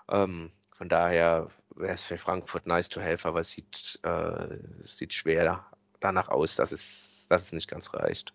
[0.08, 5.14] Ähm, von daher wäre es für Frankfurt nice to have, aber es sieht, äh, sieht
[5.14, 5.64] schwer
[6.00, 6.84] danach aus, dass es,
[7.28, 8.32] dass es nicht ganz reicht.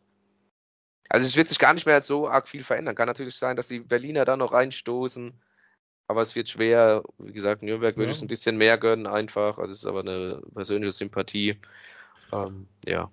[1.09, 2.95] Also es wird sich gar nicht mehr so arg viel verändern.
[2.95, 5.33] Kann natürlich sein, dass die Berliner da noch reinstoßen
[6.07, 7.03] aber es wird schwer.
[7.17, 9.57] Wie gesagt, Nürnberg würde ich es ein bisschen mehr gönnen, einfach.
[9.57, 11.57] Also es ist aber eine persönliche Sympathie.
[12.31, 13.11] Ähm, ja.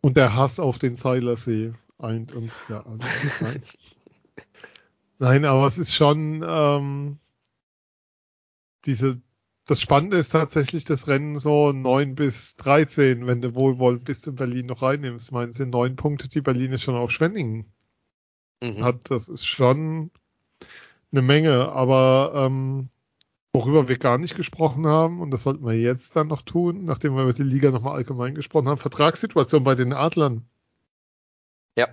[0.00, 2.98] Und der Hass auf den Seilersee eint uns ja an.
[3.40, 3.62] Nein.
[5.18, 7.18] Nein, aber es ist schon ähm,
[8.86, 9.20] diese.
[9.66, 14.34] Das Spannende ist tatsächlich das Rennen so 9 bis 13, wenn du wohlwollend bis in
[14.34, 15.28] Berlin noch reinnimmst.
[15.28, 17.72] Ich meine, es sind neun Punkte, die Berlin ist schon auf Schwenningen
[18.60, 18.82] mhm.
[18.82, 19.10] hat.
[19.10, 20.10] Das ist schon
[21.12, 22.88] eine Menge, aber ähm,
[23.52, 27.16] worüber wir gar nicht gesprochen haben, und das sollten wir jetzt dann noch tun, nachdem
[27.16, 30.44] wir mit der Liga nochmal allgemein gesprochen haben, Vertragssituation bei den Adlern.
[31.76, 31.88] Ja.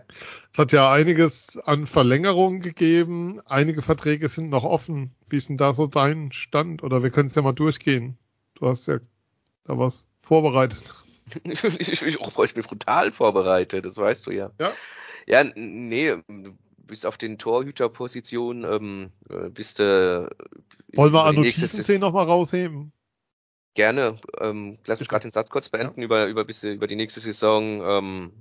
[0.52, 5.16] Es hat ja einiges an Verlängerungen gegeben, einige Verträge sind noch offen.
[5.30, 6.84] Wie ist denn da so dein Stand?
[6.84, 8.18] Oder wir können es ja mal durchgehen.
[8.56, 9.00] Du hast ja
[9.66, 10.94] da was vorbereitet.
[11.44, 14.52] ich, ich, ich, ich bin brutal vorbereitet, das weißt du ja.
[14.60, 14.74] Ja.
[15.28, 16.16] Ja, nee,
[16.88, 20.30] bis auf den Torhüterposition ähm, äh, bist du.
[20.94, 22.92] Äh, Wollen wir Arno Tiefensee nochmal rausheben?
[23.76, 24.18] Gerne.
[24.40, 26.02] Ähm, lass mich gerade den Satz kurz beenden.
[26.02, 26.06] Ja.
[26.06, 28.32] Über, über, bis, über die nächste Saison ähm,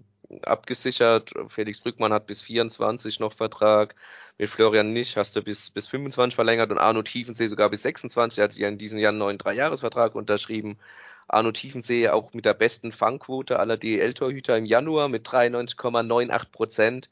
[0.43, 1.33] abgesichert.
[1.49, 3.95] Felix Brückmann hat bis 24 noch Vertrag.
[4.39, 8.39] Mit Florian nicht hast du bis, bis 25 verlängert und Arno Tiefensee sogar bis 26.
[8.39, 10.79] Er hat ja in diesem Jahr einen neuen Dreijahresvertrag unterschrieben.
[11.29, 17.11] Arno Tiefensee auch mit der besten Fangquote aller DL-Torhüter im Januar mit 93,98 Prozent.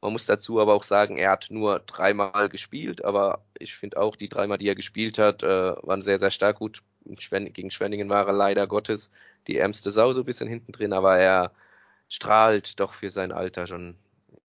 [0.00, 4.16] Man muss dazu aber auch sagen, er hat nur dreimal gespielt, aber ich finde auch,
[4.16, 5.46] die dreimal, die er gespielt hat, äh,
[5.82, 6.82] waren sehr, sehr stark gut.
[7.04, 9.10] Gegen Schwenningen war er leider Gottes
[9.46, 11.52] die ärmste Sau so ein bisschen hinten drin, aber er
[12.08, 13.96] strahlt doch für sein Alter schon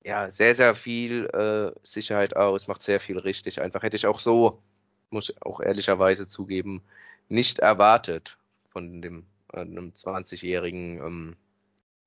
[0.08, 3.62] ja, sehr, sehr viel äh, Sicherheit aus, macht sehr viel richtig.
[3.62, 4.62] Einfach hätte ich auch so,
[5.10, 6.82] muss ich auch ehrlicherweise zugeben,
[7.30, 8.38] nicht erwartet
[8.70, 11.36] von dem äh, einem 20-jährigen ähm,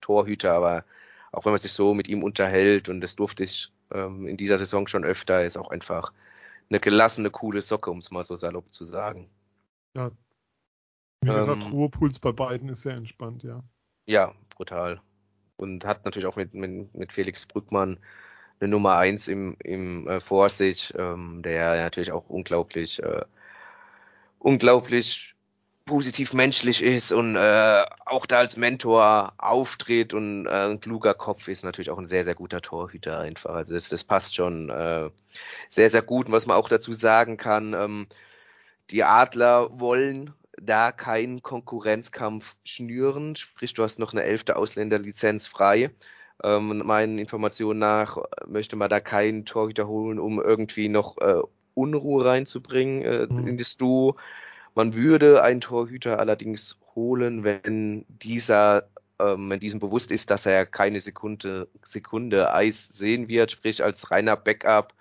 [0.00, 0.84] Torhüter, aber
[1.32, 4.58] auch wenn man sich so mit ihm unterhält und das durfte ich ähm, in dieser
[4.58, 6.12] Saison schon öfter, ist auch einfach
[6.68, 9.28] eine gelassene, coole Socke, um es mal so salopp zu sagen.
[9.96, 10.10] Ja.
[11.22, 13.62] Wie gesagt, ähm, Ruhepuls bei beiden ist sehr entspannt, ja.
[14.06, 15.00] Ja, brutal.
[15.56, 17.98] Und hat natürlich auch mit, mit, mit Felix Brückmann
[18.60, 23.24] eine Nummer eins im, im äh, vor sich, ähm, der natürlich auch unglaublich, äh,
[24.38, 25.29] unglaublich
[25.90, 31.48] positiv menschlich ist und äh, auch da als Mentor auftritt und äh, ein kluger Kopf
[31.48, 33.56] ist natürlich auch ein sehr, sehr guter Torhüter einfach.
[33.56, 35.10] Also das, das passt schon äh,
[35.72, 36.26] sehr, sehr gut.
[36.26, 38.06] Und was man auch dazu sagen kann, ähm,
[38.90, 40.32] die Adler wollen
[40.62, 45.90] da keinen Konkurrenzkampf schnüren, sprich du hast noch eine elfte Ausländerlizenz frei.
[46.44, 48.16] Ähm, meinen Informationen nach
[48.46, 51.40] möchte man da keinen Torhüter holen, um irgendwie noch äh,
[51.74, 53.48] Unruhe reinzubringen äh, mhm.
[53.48, 54.14] in das Duo.
[54.74, 58.88] Man würde einen Torhüter allerdings holen, wenn dieser
[59.20, 64.10] ähm, wenn diesem bewusst ist, dass er keine Sekunde, Sekunde Eis sehen wird, sprich als
[64.10, 64.94] reiner Backup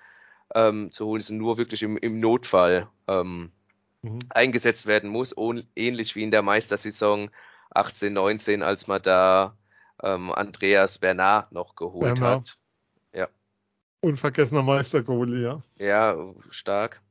[0.54, 3.52] ähm, zu holen, ist nur wirklich im, im Notfall ähm,
[4.02, 4.20] mhm.
[4.30, 5.34] eingesetzt werden muss,
[5.76, 7.30] ähnlich wie in der Meistersaison
[7.72, 9.56] 18, 19, als man da
[10.04, 12.50] ähm, Andreas Bernard noch geholt Bernard.
[12.50, 12.58] hat.
[13.14, 13.28] Ja.
[14.02, 15.62] Unvergessener Meistergoalie, ja.
[15.78, 17.02] Ja, stark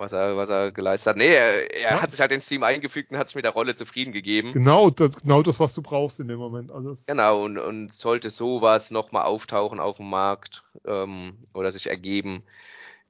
[0.00, 1.16] was er, was er geleistet hat.
[1.16, 2.02] Nee, er, er ja.
[2.02, 4.52] hat sich halt ins Team eingefügt und hat sich mit der Rolle zufrieden gegeben.
[4.52, 6.72] Genau, das, genau das, was du brauchst in dem Moment.
[6.72, 12.42] Also genau, und, und sollte sowas nochmal auftauchen auf dem Markt ähm, oder sich ergeben,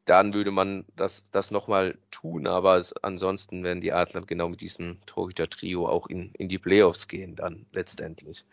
[0.05, 4.61] dann würde man das, das nochmal tun, aber es, ansonsten werden die Adler genau mit
[4.61, 8.45] diesem Torhüter-Trio auch in, in die Playoffs gehen dann letztendlich.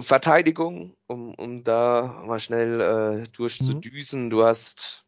[0.00, 2.80] Verteidigung, um, um da mal schnell
[3.24, 4.26] äh, durchzudüsen.
[4.26, 4.30] Mhm.
[4.30, 5.04] Du hast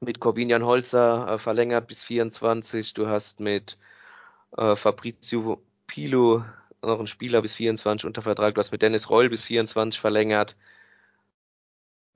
[0.00, 2.94] mit Corbinian Holzer äh, verlängert bis 24.
[2.94, 3.76] Du hast mit
[4.56, 6.44] äh, Fabrizio Pilo
[6.82, 8.54] noch einen Spieler bis 24 unter Vertrag.
[8.54, 10.56] Du hast mit Dennis Reul bis 24 verlängert.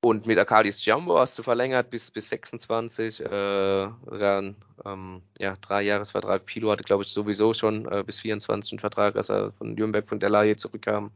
[0.04, 3.20] Und mit Arkadius Jumbo hast du verlängert bis, bis 26.
[3.20, 6.44] Äh, dann, ähm, ja, drei Jahresvertrag.
[6.44, 10.08] Pilo hatte, glaube ich, sowieso schon äh, bis 24 einen Vertrag, als er von Nürnberg
[10.08, 11.12] von der Laie zurückkam.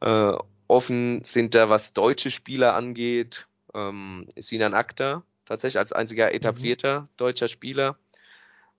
[0.00, 0.32] Äh,
[0.66, 5.22] offen sind da, was deutsche Spieler angeht, ähm, Sinan Akta,
[5.52, 6.34] tatsächlich als einziger mhm.
[6.34, 7.08] etablierter mhm.
[7.16, 7.98] deutscher Spieler.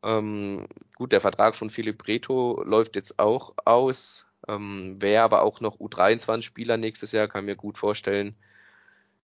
[0.04, 4.26] Ähm, gut, der Vertrag von Philipp Reto läuft jetzt auch aus.
[4.48, 8.36] Ähm, Wäre aber auch noch U23-Spieler nächstes Jahr, kann mir gut vorstellen,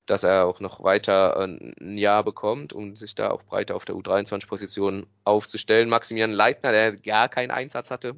[0.06, 1.44] dass er auch noch weiter äh,
[1.82, 5.90] ein Jahr bekommt, um sich da auch breiter auf der U23-Position aufzustellen.
[5.90, 8.16] Maximilian Leitner, der gar keinen Einsatz hatte,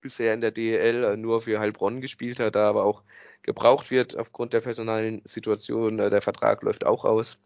[0.00, 3.02] bisher in der DEL äh, nur für Heilbronn gespielt hat, da aber auch
[3.42, 5.98] gebraucht wird aufgrund der personalen Situation.
[5.98, 7.38] Äh, der Vertrag läuft auch aus.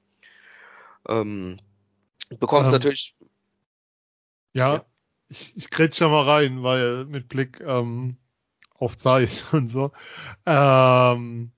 [1.08, 1.60] Ähm,
[2.38, 3.14] bekommst ähm, natürlich.
[4.52, 4.84] Ja, ja,
[5.28, 8.16] ich, ich grätsch ja mal rein, weil mit Blick ähm,
[8.74, 9.92] auf Zeit und so.
[10.46, 11.52] Ähm,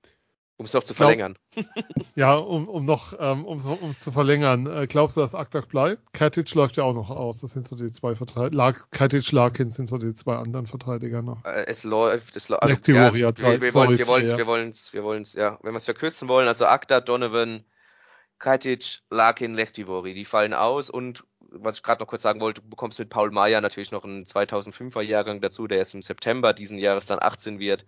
[0.59, 1.37] um es noch zu verlängern.
[1.53, 1.67] Glaub,
[2.15, 4.67] ja, um, um noch, ähm, um es zu verlängern.
[4.67, 6.15] Äh, glaubst du, dass Aktak bleibt?
[6.15, 7.43] Katic läuft ja auch noch aus.
[7.43, 8.75] Das sind so die zwei Verteidiger.
[8.91, 11.45] Katic, Larkin sind so die zwei anderen Verteidiger noch.
[11.45, 12.63] Äh, es läuft, es läuft.
[12.63, 15.59] Also, ja, wir, wir, wollen, wir wollen es, wir wollen es, wir wollen es, ja.
[15.63, 17.63] Wenn wir es verkürzen wollen, also Akta, Donovan,
[18.39, 22.69] Kajtic, Larkin, Lechtivori, die fallen aus und was ich gerade noch kurz sagen wollte, du
[22.69, 26.79] bekommst mit Paul Meyer natürlich noch einen 2005er Jahrgang dazu, der erst im September diesen
[26.79, 27.87] Jahres dann 18 wird.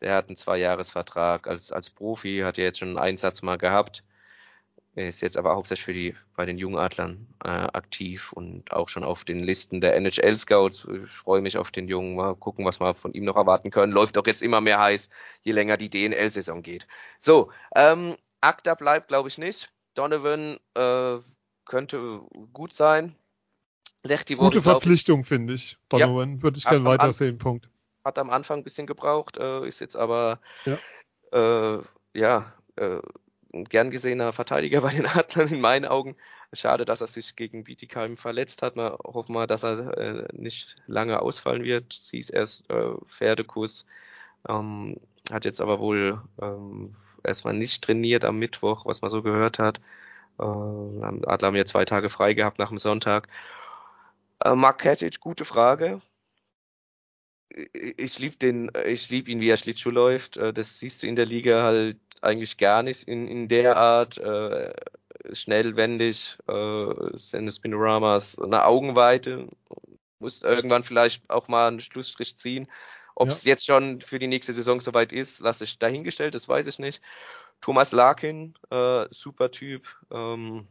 [0.00, 4.02] Der hat einen Zweijahresvertrag als, als Profi, hat ja jetzt schon einen Einsatz mal gehabt.
[4.96, 9.04] Er ist jetzt aber hauptsächlich für die, bei den Jungadlern äh, aktiv und auch schon
[9.04, 10.86] auf den Listen der NHL Scouts.
[11.04, 13.92] Ich freue mich auf den Jungen, mal gucken, was wir von ihm noch erwarten können.
[13.92, 15.08] Läuft doch jetzt immer mehr heiß,
[15.42, 16.88] je länger die DNL-Saison geht.
[17.20, 19.70] So, ähm, Akta bleibt, glaube ich, nicht.
[19.94, 21.18] Donovan äh,
[21.64, 22.20] könnte
[22.52, 23.16] gut sein.
[24.02, 25.76] Lechtivori, Gute Verpflichtung, finde ich.
[25.88, 27.38] Donovan ja, würde ich gerne weitersehen.
[27.38, 27.68] Punkt.
[28.04, 30.78] Hat am Anfang ein bisschen gebraucht, äh, ist jetzt aber ja,
[31.32, 31.82] äh,
[32.14, 33.00] ja äh,
[33.52, 36.16] ein gern gesehener Verteidiger bei den Adlern in meinen Augen.
[36.52, 38.74] Schade, dass er sich gegen Bietigheim verletzt hat.
[38.74, 41.92] Wir hoffen mal, dass er äh, nicht lange ausfallen wird.
[41.92, 43.86] Sie ist erst äh, Pferdekuss.
[44.48, 44.96] Ähm,
[45.30, 49.80] hat jetzt aber wohl ähm, erstmal nicht trainiert am Mittwoch, was man so gehört hat.
[50.38, 53.28] Äh, Adler haben ja zwei Tage frei gehabt nach dem Sonntag.
[54.44, 56.00] Äh, Mark Katic, gute Frage.
[57.72, 60.36] Ich liebe den, ich liebe ihn, wie er Schlittschuh läuft.
[60.36, 64.18] Äh, das siehst du in der Liga halt eigentlich gar nicht in, in der Art.
[64.18, 64.72] Äh,
[65.32, 69.48] schnell, wendig, äh, seine Spinoramas, eine Augenweite.
[70.18, 72.68] Muss irgendwann vielleicht auch mal einen Schlussstrich ziehen.
[73.20, 73.50] Ob es ja.
[73.50, 77.02] jetzt schon für die nächste Saison soweit ist, lasse ich dahingestellt, das weiß ich nicht.
[77.60, 80.66] Thomas Larkin, äh, super Typ, ähm,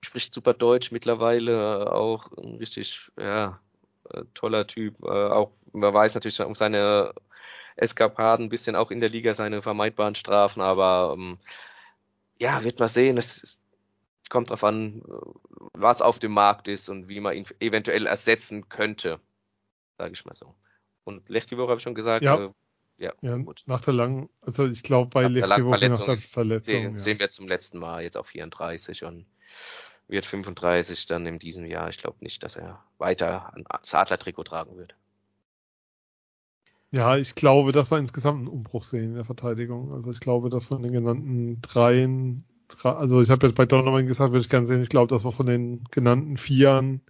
[0.00, 3.60] spricht super Deutsch mittlerweile, äh, auch ein richtig, ja,
[4.10, 5.00] äh, toller Typ.
[5.04, 7.14] Äh, auch, man weiß natürlich um seine
[7.76, 11.38] Eskapaden, ein bisschen auch in der Liga seine vermeidbaren Strafen, aber ähm,
[12.38, 13.16] ja, wird man sehen.
[13.16, 13.56] Es
[14.28, 15.02] kommt darauf an,
[15.72, 19.20] was auf dem Markt ist und wie man ihn eventuell ersetzen könnte,
[19.98, 20.52] sage ich mal so.
[21.06, 22.24] Und Lechtivor habe ich schon gesagt.
[22.24, 22.46] Ja.
[22.46, 22.50] Äh,
[22.98, 23.62] ja, ja gut.
[23.66, 26.74] nach der langen, also ich glaube bei Lechtivor nach der Verletzung.
[26.74, 26.96] Sehen, ja.
[26.96, 29.26] sehen wir zum letzten Mal jetzt auf 34 und
[30.08, 31.90] wird 35 dann in diesem Jahr.
[31.90, 33.52] Ich glaube nicht, dass er weiter
[33.82, 34.94] das Adler-Trikot tragen wird.
[36.90, 39.92] Ja, ich glaube, dass wir insgesamt einen Umbruch sehen in der Verteidigung.
[39.92, 42.44] Also ich glaube, dass von den genannten dreien,
[42.82, 45.32] also ich habe jetzt bei Donovan gesagt, würde ich gerne sehen, ich glaube, dass wir
[45.32, 47.02] von den genannten Vieren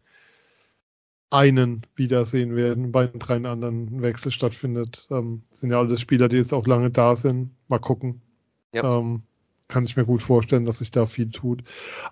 [1.30, 2.92] einen wiedersehen werden.
[2.92, 5.06] Bei den drei anderen Wechsel stattfindet.
[5.10, 7.50] Ähm, sind ja alles Spieler, die jetzt auch lange da sind.
[7.68, 8.22] Mal gucken.
[8.72, 8.98] Ja.
[8.98, 9.22] Ähm,
[9.68, 11.64] kann ich mir gut vorstellen, dass sich da viel tut.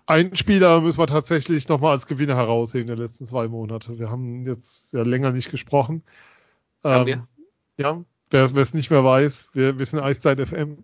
[0.07, 3.99] Einen Spieler müssen wir tatsächlich nochmal als Gewinner herausheben der letzten zwei Monate.
[3.99, 6.03] Wir haben jetzt ja länger nicht gesprochen.
[6.83, 7.29] Haben ähm, wir?
[7.77, 10.79] Ja, wer es nicht mehr weiß, wir wissen Eiszeit FM.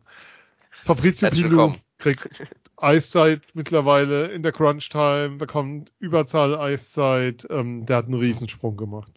[0.85, 2.28] Fabrizio Pilu kriegt
[2.83, 7.47] Eiszeit mittlerweile in der Crunch Time, bekommt Überzahl Eiszeit.
[7.51, 9.12] Ähm, der hat einen Riesensprung gemacht.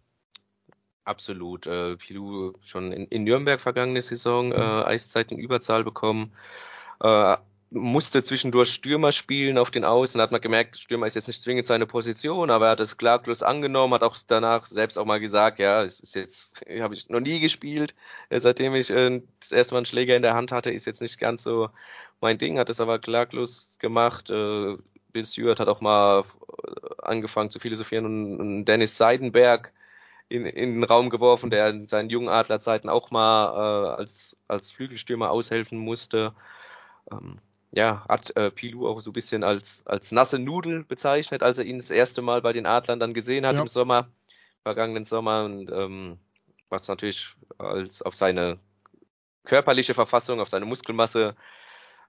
[1.06, 1.66] Absolut.
[1.68, 6.32] Äh, Pilou schon in, in Nürnberg vergangene Saison äh, Eiszeit in Überzahl bekommen.
[7.02, 7.38] Äh,
[7.74, 11.66] musste zwischendurch Stürmer spielen auf den Außen, hat man gemerkt, Stürmer ist jetzt nicht zwingend
[11.66, 15.60] seine Position, aber er hat es klaglos angenommen, hat auch danach selbst auch mal gesagt,
[15.60, 17.96] ja, es ist jetzt, habe ich noch nie gespielt,
[18.30, 21.02] äh, seitdem ich äh, das erste Mal einen Schläger in der Hand hatte, ist jetzt
[21.02, 21.70] nicht ganz so
[22.24, 24.30] mein Ding, hat es aber klaglos gemacht.
[24.30, 24.78] Äh,
[25.12, 29.72] Bill Stewart hat auch mal äh, angefangen zu philosophieren und, und Dennis Seidenberg
[30.30, 34.72] in, in den Raum geworfen, der in seinen jungen Adlerzeiten auch mal äh, als, als
[34.72, 36.34] Flügelstürmer aushelfen musste.
[37.12, 37.40] Ähm,
[37.72, 41.66] ja, hat äh, Pilou auch so ein bisschen als, als nasse Nudel bezeichnet, als er
[41.66, 43.62] ihn das erste Mal bei den Adlern dann gesehen hat ja.
[43.62, 44.08] im Sommer,
[44.64, 46.18] vergangenen Sommer und ähm,
[46.70, 48.60] was natürlich als auf seine
[49.44, 51.36] körperliche Verfassung, auf seine Muskelmasse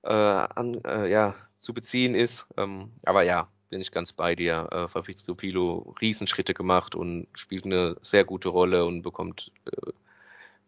[0.05, 2.47] äh, an, äh, ja, zu beziehen ist.
[2.57, 4.69] Ähm, aber ja, bin ich ganz bei dir.
[4.71, 9.93] Äh, Fabrizio Pilo Riesenschritte gemacht und spielt eine sehr gute Rolle und bekommt äh,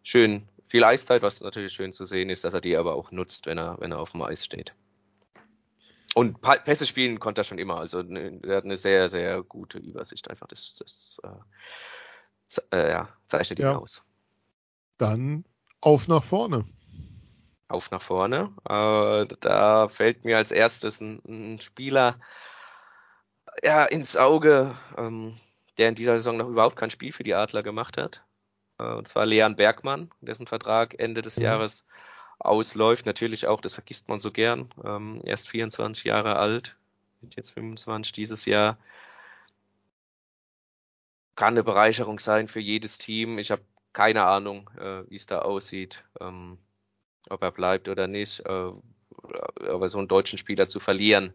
[0.03, 3.45] schön viel Eiszeit, was natürlich schön zu sehen ist, dass er die aber auch nutzt,
[3.45, 4.73] wenn er, wenn er auf dem Eis steht.
[6.15, 7.77] Und Pässe spielen konnte er schon immer.
[7.77, 10.47] Also ne, er hat eine sehr, sehr gute Übersicht einfach.
[10.47, 13.71] Das, das äh, äh, ja, zeichnet ja.
[13.71, 14.01] ihn aus.
[14.97, 15.45] Dann
[15.79, 16.65] auf nach vorne.
[17.69, 18.53] Auf nach vorne.
[18.67, 22.19] Äh, da fällt mir als erstes ein, ein Spieler
[23.63, 25.37] ja, ins Auge, ähm,
[25.77, 28.23] der in dieser Saison noch überhaupt kein Spiel für die Adler gemacht hat.
[28.79, 31.43] Äh, und zwar Leon Bergmann, dessen Vertrag Ende des mhm.
[31.43, 31.85] Jahres
[32.39, 33.05] ausläuft.
[33.05, 34.69] Natürlich auch, das vergisst man so gern.
[34.83, 36.75] Ähm, erst 24 Jahre alt,
[37.21, 38.77] wird jetzt 25 dieses Jahr.
[41.35, 43.37] Kann eine Bereicherung sein für jedes Team.
[43.37, 43.61] Ich habe
[43.93, 46.59] keine Ahnung, äh, wie es da aussieht, ähm,
[47.29, 48.39] ob er bleibt oder nicht.
[48.41, 48.71] Äh,
[49.69, 51.33] aber so einen deutschen Spieler zu verlieren,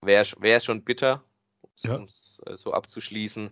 [0.00, 1.22] wäre wär schon bitter,
[1.84, 2.52] um es ja.
[2.52, 3.50] Äh, so abzuschließen.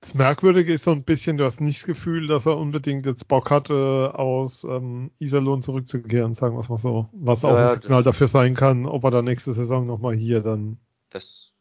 [0.00, 3.28] Das Merkwürdige ist so ein bisschen, du hast nicht das Gefühl, dass er unbedingt jetzt
[3.28, 7.10] Bock hatte, aus ähm, Iserlohn zurückzukehren, sagen wir es mal so.
[7.12, 10.40] Was auch ja, ein Signal dafür sein kann, ob er dann nächste Saison nochmal hier
[10.40, 10.78] dann.
[11.10, 11.52] Das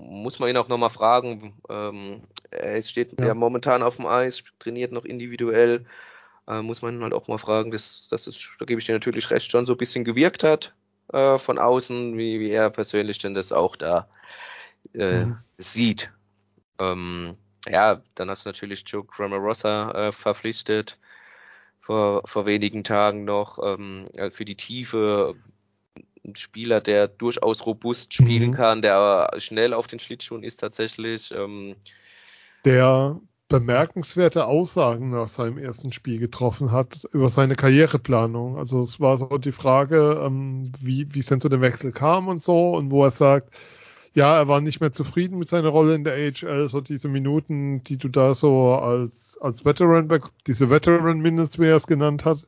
[0.00, 1.54] muss man ihn auch nochmal fragen.
[1.68, 3.28] Ähm, er steht ja.
[3.28, 3.34] ja.
[3.34, 5.84] momentan auf dem Eis, trainiert noch individuell.
[6.48, 9.30] Äh, muss man halt auch mal fragen, dass, dass das, da gebe ich dir natürlich
[9.30, 10.72] recht, schon so ein bisschen gewirkt hat
[11.12, 14.08] äh, von außen, wie, wie er persönlich denn das auch da
[14.94, 15.38] äh, mhm.
[15.58, 16.10] sieht.
[16.80, 17.36] Ähm,
[17.66, 20.98] ja, dann hast du natürlich Joe Grammarosa äh, verpflichtet
[21.80, 25.34] vor, vor wenigen Tagen noch ähm, für die Tiefe.
[26.24, 28.54] Ein Spieler, der durchaus robust spielen mhm.
[28.54, 31.30] kann, der schnell auf den Schlittschuhen ist tatsächlich.
[31.30, 31.76] Ähm,
[32.64, 33.18] der
[33.48, 38.58] bemerkenswerte Aussagen nach seinem ersten Spiel getroffen hat über seine Karriereplanung.
[38.58, 42.28] Also es war so die Frage, ähm, wie, wie es denn zu dem Wechsel kam
[42.28, 43.50] und so und wo er sagt,
[44.12, 47.82] ja, er war nicht mehr zufrieden mit seiner Rolle in der AHL, so diese Minuten,
[47.84, 50.08] die du da so als, als Veteran,
[50.46, 52.46] diese Veteran Minutes, wie er es genannt hat,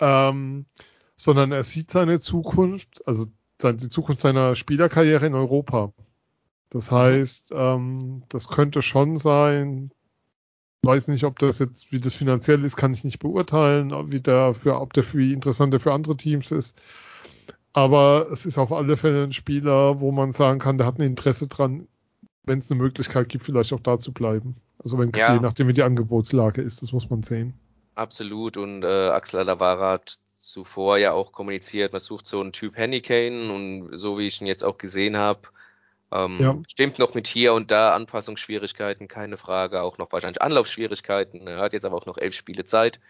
[0.00, 0.66] ähm,
[1.16, 3.26] sondern er sieht seine Zukunft, also
[3.62, 5.92] die Zukunft seiner Spielerkarriere in Europa.
[6.70, 9.92] Das heißt, ähm, das könnte schon sein,
[10.84, 14.54] weiß nicht, ob das jetzt, wie das finanziell ist, kann ich nicht beurteilen, wie der
[14.54, 16.78] für, ob der für interessant der für andere Teams ist.
[17.72, 21.02] Aber es ist auf alle Fälle ein Spieler, wo man sagen kann, der hat ein
[21.02, 21.88] Interesse dran,
[22.44, 24.56] wenn es eine Möglichkeit gibt, vielleicht auch da zu bleiben.
[24.82, 25.34] Also wenn, ja.
[25.34, 27.54] je nachdem, wie die Angebotslage ist, das muss man sehen.
[27.94, 28.56] Absolut.
[28.56, 33.52] Und äh, Axel Alavara hat zuvor ja auch kommuniziert, man sucht so einen Typ Hennykane
[33.52, 35.40] und so wie ich ihn jetzt auch gesehen habe,
[36.12, 36.56] ähm, ja.
[36.68, 41.46] stimmt noch mit hier und da Anpassungsschwierigkeiten, keine Frage, auch noch wahrscheinlich Anlaufschwierigkeiten.
[41.46, 43.00] Er hat jetzt aber auch noch elf Spiele Zeit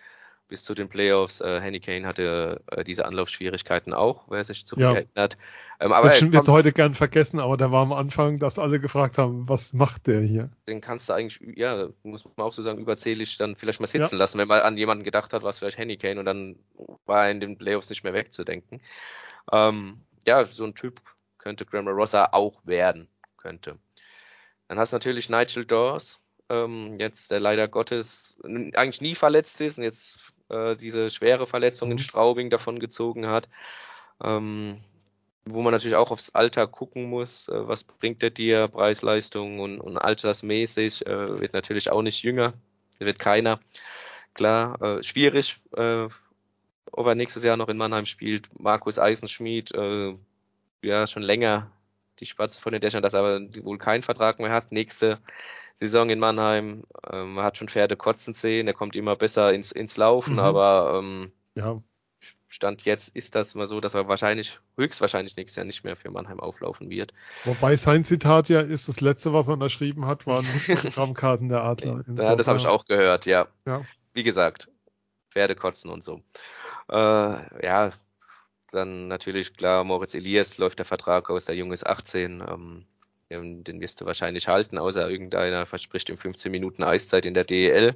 [0.49, 1.41] bis zu den Playoffs.
[1.41, 4.95] Äh, Henny Kane hatte äh, diese Anlaufschwierigkeiten auch, wer sich zu ja.
[4.95, 5.37] erinnert.
[5.81, 9.19] Ähm, aber das wird heute gern vergessen, aber da war am Anfang, dass alle gefragt
[9.19, 10.51] haben, was macht der hier?
[10.69, 14.15] Den kannst du eigentlich, ja, muss man auch so sagen, überzählig dann vielleicht mal sitzen
[14.15, 14.19] ja.
[14.19, 16.57] lassen, wenn man an jemanden gedacht hat, was vielleicht Henny Kane und dann
[17.07, 18.81] war er in den Playoffs nicht mehr wegzudenken.
[19.51, 21.01] Ähm, ja, so ein Typ
[21.45, 23.79] könnte Graham Rossa auch werden, könnte.
[24.67, 26.19] Dann hast du natürlich Nigel Dawes,
[26.49, 30.19] ähm, jetzt der leider Gottes eigentlich nie verletzt ist und jetzt
[30.49, 32.03] äh, diese schwere Verletzung in mhm.
[32.03, 33.49] Straubing davon gezogen hat.
[34.23, 34.81] Ähm,
[35.45, 39.81] wo man natürlich auch aufs Alter gucken muss, äh, was bringt der dir, Preis-Leistung und,
[39.83, 42.55] und altersmäßig, äh, wird natürlich auch nicht jünger,
[42.99, 43.61] wird keiner.
[44.33, 46.09] Klar, äh, schwierig, äh,
[46.91, 48.49] ob er nächstes Jahr noch in Mannheim spielt.
[48.59, 50.15] Markus Eisenschmied, äh,
[50.85, 51.71] ja, schon länger
[52.21, 54.73] die Spatze von den Dächern, dass er aber wohl keinen Vertrag mehr hat.
[54.73, 55.19] Nächste
[55.81, 59.97] Saison in Mannheim, ähm, hat schon Pferde kotzen sehen, er kommt immer besser ins, ins
[59.97, 60.39] Laufen, mhm.
[60.39, 61.83] aber ähm, ja.
[62.49, 66.13] Stand jetzt ist das mal so, dass er wahrscheinlich, höchstwahrscheinlich nächstes Jahr nicht mehr für
[66.13, 67.13] Mannheim auflaufen wird.
[67.45, 72.05] Wobei sein Zitat ja ist, das letzte, was er unterschrieben hat, waren Programmkarten der Adler.
[72.17, 73.49] ja, das habe ich auch gehört, ja.
[73.67, 73.83] ja.
[74.13, 74.69] Wie gesagt,
[75.33, 76.23] Pferde kotzen und so.
[76.89, 77.93] Äh, ja,
[78.75, 82.43] dann natürlich klar, Moritz Elias läuft der Vertrag aus, der Junge ist 18.
[82.47, 82.87] Ähm,
[83.31, 87.95] den wirst du wahrscheinlich halten, außer irgendeiner verspricht ihm 15 Minuten Eiszeit in der DEL.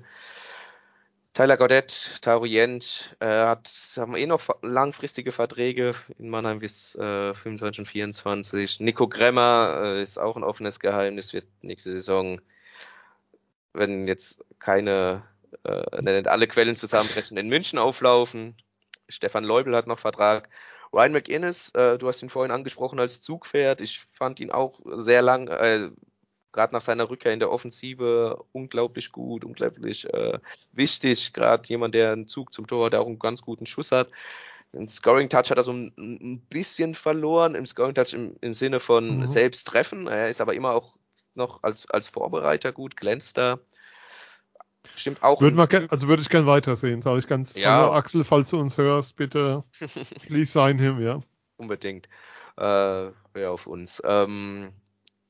[1.34, 7.34] Tyler Gaudet, Taru Jent, äh, hat, haben eh noch langfristige Verträge in Mannheim bis äh,
[7.34, 8.80] 25 und 24.
[8.80, 12.40] Nico Gremmer äh, ist auch ein offenes Geheimnis, wird nächste Saison,
[13.72, 15.22] wenn jetzt keine,
[15.62, 18.56] äh, alle Quellen zusammenbrechen, in München auflaufen.
[19.08, 20.48] Stefan Leubel hat noch Vertrag.
[20.92, 23.80] Ryan McInnes, äh, du hast ihn vorhin angesprochen als Zugpferd.
[23.80, 25.90] Ich fand ihn auch sehr lang, äh,
[26.52, 30.38] gerade nach seiner Rückkehr in der Offensive unglaublich gut, unglaublich äh,
[30.72, 31.32] wichtig.
[31.32, 34.08] Gerade jemand, der einen Zug zum Tor hat, der auch einen ganz guten Schuss hat.
[34.72, 38.52] Den Scoring Touch hat er so ein, ein bisschen verloren, im Scoring Touch im, im
[38.52, 39.26] Sinne von mhm.
[39.26, 40.06] selbst treffen.
[40.06, 40.94] Er ist aber immer auch
[41.34, 43.60] noch als, als Vorbereiter gut, glänzt da.
[44.96, 45.40] Stimmt auch.
[45.40, 47.56] Würde man also würde ich gern weitersehen, sage ich ganz.
[47.56, 47.78] Ja.
[47.78, 49.64] Hallo Axel, falls du uns hörst, bitte
[50.26, 51.20] please sign him, ja.
[51.56, 52.08] Unbedingt.
[52.56, 54.02] Äh, hör auf uns.
[54.04, 54.72] Ähm,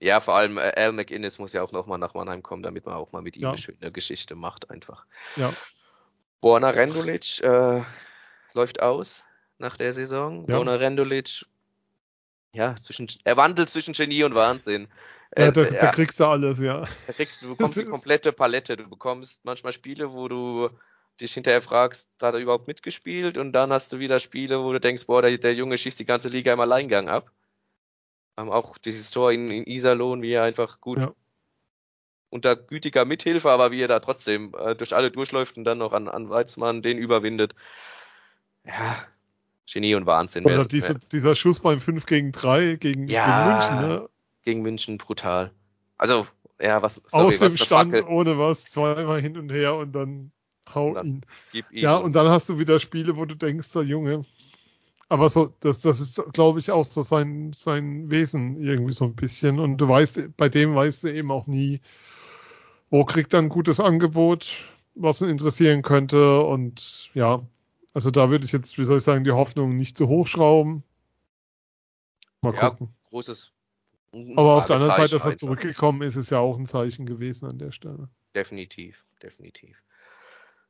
[0.00, 2.94] ja, vor allem äh, Al McInnes muss ja auch nochmal nach Mannheim kommen, damit man
[2.94, 3.50] auch mal mit ihm ja.
[3.50, 5.04] eine schöne Geschichte macht, einfach.
[5.36, 5.52] Ja.
[6.40, 7.82] Borna Rendulic äh,
[8.54, 9.24] läuft aus
[9.59, 10.46] nach der Saison.
[10.48, 10.56] Ja.
[10.56, 11.44] Borna Rendulic,
[12.52, 14.88] ja, zwischen, er wandelt zwischen Genie und Wahnsinn.
[15.37, 16.87] Ja, äh, da, äh, da, kriegst du alles, ja.
[17.07, 18.76] Da kriegst du, du bekommst die komplette Palette.
[18.76, 20.70] Du bekommst manchmal Spiele, wo du
[21.20, 23.39] dich hinterher fragst, hat er überhaupt mitgespielt?
[23.39, 26.05] Und dann hast du wieder Spiele, wo du denkst, boah, der, der Junge schießt die
[26.05, 27.31] ganze Liga im Alleingang ab.
[28.37, 31.12] Ähm, auch dieses Tor in, in Iserlohn, wie er einfach gut ja.
[32.31, 35.93] unter gütiger Mithilfe, aber wie er da trotzdem äh, durch alle durchläuft und dann noch
[35.93, 37.55] an, an Weizmann den überwindet.
[38.64, 39.05] Ja,
[39.70, 40.45] Genie und Wahnsinn.
[40.45, 44.09] Oder diese, dieser Schuss beim 5 gegen 3 gegen, ja, gegen München, ne?
[44.49, 45.53] Gegen München brutal.
[45.99, 46.26] Also,
[46.59, 47.03] ja, was.
[47.09, 48.09] Sorry, Aus dem was Stand, Fackel.
[48.09, 50.32] ohne was, zweimal hin und her und dann
[50.74, 51.24] hau und dann ihn.
[51.53, 51.64] ihn.
[51.82, 54.24] Ja, und dann hast du wieder Spiele, wo du denkst, der Junge,
[55.11, 59.14] aber so, das, das ist, glaube ich, auch so sein, sein Wesen irgendwie so ein
[59.14, 59.61] bisschen.
[59.61, 61.82] Und du weißt, bei dem weißt du eben auch nie,
[62.88, 66.40] wo kriegt er ein gutes Angebot, was ihn interessieren könnte.
[66.40, 67.42] Und ja,
[67.92, 70.84] also da würde ich jetzt, wie soll ich sagen, die Hoffnung nicht zu hochschrauben.
[72.40, 72.94] Mal ja, gucken.
[73.11, 73.53] Großes.
[74.12, 77.46] Aber auf der anderen Seite, dass er zurückgekommen ist, ist ja auch ein Zeichen gewesen
[77.46, 78.09] an der Stelle.
[78.34, 79.76] Definitiv, definitiv.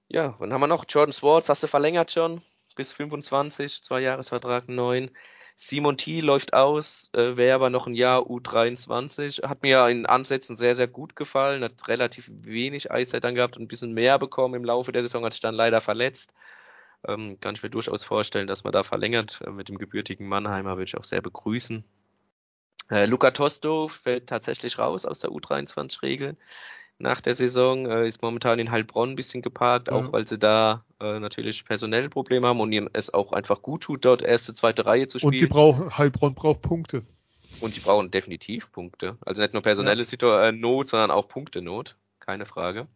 [0.08, 1.48] Ja, dann haben wir noch Jordan Swartz.
[1.48, 2.42] Hast du verlängert schon?
[2.78, 5.10] bis 25, zwei Jahresvertrag 9.
[5.56, 9.42] Simon T läuft aus, äh, wäre aber noch ein Jahr U23.
[9.42, 13.64] Hat mir in Ansätzen sehr, sehr gut gefallen, hat relativ wenig Eiszeit dann gehabt und
[13.64, 16.32] ein bisschen mehr bekommen im Laufe der Saison, hat sich dann leider verletzt.
[17.06, 19.40] Ähm, kann ich mir durchaus vorstellen, dass man da verlängert.
[19.44, 21.84] Äh, mit dem gebürtigen Mannheimer würde ich auch sehr begrüßen.
[22.90, 26.36] Äh, Luca Tosto fällt tatsächlich raus aus der U23-Regel
[26.98, 29.94] nach der Saison, äh, ist momentan in Heilbronn ein bisschen geparkt, ja.
[29.94, 33.82] auch weil sie da äh, natürlich personelle Probleme haben und ihm es auch einfach gut
[33.82, 35.32] tut, dort erste, zweite Reihe zu spielen.
[35.32, 37.04] Und die brauchen, Heilbronn braucht Punkte.
[37.60, 39.16] Und die brauchen definitiv Punkte.
[39.24, 40.48] Also nicht nur personelle ja.
[40.48, 41.96] Äh, Not, sondern auch Punkte-Not.
[42.20, 42.86] Keine Frage.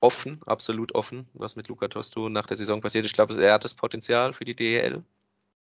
[0.00, 3.04] Offen, absolut offen, was mit Luca Tosto nach der Saison passiert.
[3.04, 5.02] Ich glaube, er hat das Potenzial für die DEL.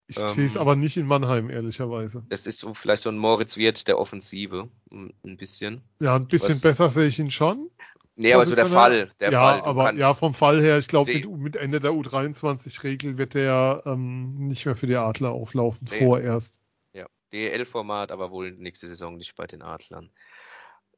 [0.08, 2.24] Ich ähm, sehe es aber nicht in Mannheim, ehrlicherweise.
[2.30, 5.82] Es ist so vielleicht so ein Moritz Wirt der Offensive, ein bisschen.
[6.00, 7.70] Ja, ein bisschen Was, besser sehe ich ihn schon.
[8.16, 9.12] Nee, aber so der Fall.
[9.20, 9.60] Der ja, Fall.
[9.60, 14.48] aber ja, vom Fall her, ich glaube, mit, mit, Ende der U23-Regel wird er ähm,
[14.48, 15.98] nicht mehr für die Adler auflaufen, nee.
[15.98, 16.58] vorerst.
[16.94, 20.10] Ja, DL-Format, aber wohl nächste Saison nicht bei den Adlern.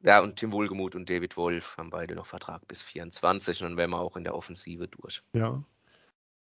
[0.02, 3.76] Ja, und Tim Wohlgemuth und David Wolf haben beide noch Vertrag bis 24 und dann
[3.76, 5.20] wären wir auch in der Offensive durch.
[5.34, 5.62] Ja.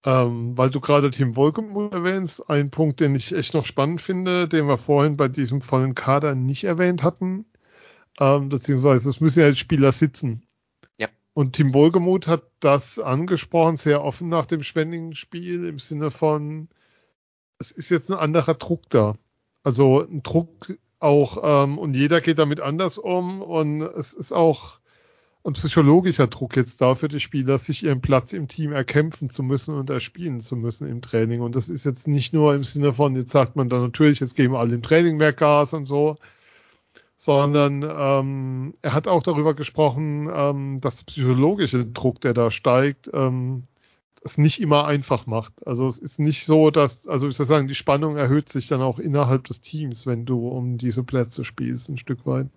[0.04, 4.48] Ähm, weil du gerade Team Wolkemuth erwähnst, ein Punkt, den ich echt noch spannend finde,
[4.48, 7.44] den wir vorhin bei diesem vollen Kader nicht erwähnt hatten,
[8.20, 10.42] ähm, beziehungsweise es müssen ja jetzt Spieler sitzen.
[10.96, 11.08] Ja.
[11.34, 16.68] Und Team Wohlgemuth hat das angesprochen, sehr offen nach dem Schwenningen-Spiel, im Sinne von,
[17.58, 19.16] es ist jetzt ein anderer Druck da.
[19.64, 24.78] Also ein Druck auch, ähm, und jeder geht damit anders um und es ist auch,
[25.46, 29.42] ein psychologischer Druck jetzt da für die Spieler, sich ihren Platz im Team erkämpfen zu
[29.42, 31.40] müssen und erspielen zu müssen im Training.
[31.40, 34.34] Und das ist jetzt nicht nur im Sinne von, jetzt sagt man dann natürlich, jetzt
[34.34, 36.16] geben alle im Training mehr Gas und so,
[37.16, 43.08] sondern ähm, er hat auch darüber gesprochen, ähm, dass der psychologische Druck, der da steigt,
[43.14, 43.64] ähm,
[44.22, 45.52] es nicht immer einfach macht.
[45.64, 48.82] Also es ist nicht so, dass, also ich soll sagen, die Spannung erhöht sich dann
[48.82, 52.50] auch innerhalb des Teams, wenn du um diese Plätze spielst, ein Stück weit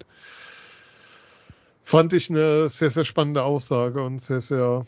[1.90, 4.86] fand ich eine sehr, sehr spannende Aussage und sehr, sehr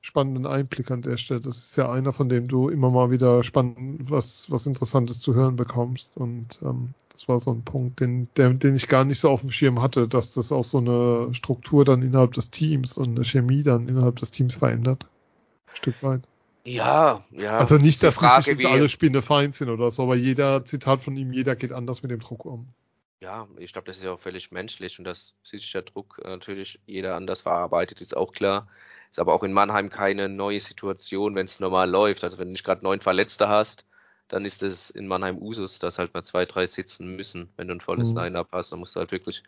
[0.00, 1.42] spannenden Einblick an der Stelle.
[1.42, 5.34] Das ist ja einer, von dem du immer mal wieder spannend was, was Interessantes zu
[5.34, 6.16] hören bekommst.
[6.16, 9.42] Und ähm, das war so ein Punkt, den, der, den ich gar nicht so auf
[9.42, 13.24] dem Schirm hatte, dass das auch so eine Struktur dann innerhalb des Teams und eine
[13.26, 15.04] Chemie dann innerhalb des Teams verändert.
[15.66, 16.22] Ein Stück weit.
[16.64, 17.58] Ja, ja.
[17.58, 21.02] Also nicht, dass Frage, sich jetzt alle Spielende Feind sind oder so, aber jeder, Zitat
[21.02, 22.68] von ihm, jeder geht anders mit dem Druck um.
[23.20, 26.80] Ja, ich glaube, das ist ja auch völlig menschlich und dass psychischer Druck äh, natürlich
[26.86, 28.66] jeder anders verarbeitet, ist auch klar.
[29.10, 32.24] Ist aber auch in Mannheim keine neue Situation, wenn es normal läuft.
[32.24, 33.84] Also wenn du nicht gerade neun Verletzte hast,
[34.28, 37.74] dann ist es in Mannheim Usus, dass halt mal zwei, drei sitzen müssen, wenn du
[37.74, 38.18] ein volles mhm.
[38.18, 38.72] Line-Up hast.
[38.72, 39.42] Dann musst du halt wirklich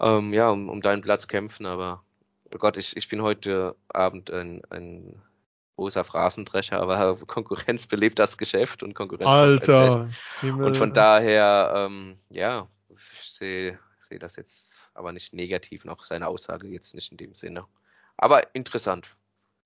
[0.00, 1.66] ähm, ja, um, um deinen Platz kämpfen.
[1.66, 2.02] Aber
[2.54, 5.20] oh Gott, ich, ich bin heute Abend ein, ein
[5.76, 9.28] großer Phrasendrescher, aber Konkurrenz belebt das Geschäft und Konkurrenz.
[9.28, 10.08] Alter.
[10.42, 12.68] Und von daher, ähm, ja,
[13.38, 13.78] sehe
[14.08, 17.64] seh das jetzt aber nicht negativ, noch seine Aussage jetzt nicht in dem Sinne.
[18.16, 19.06] Aber interessant.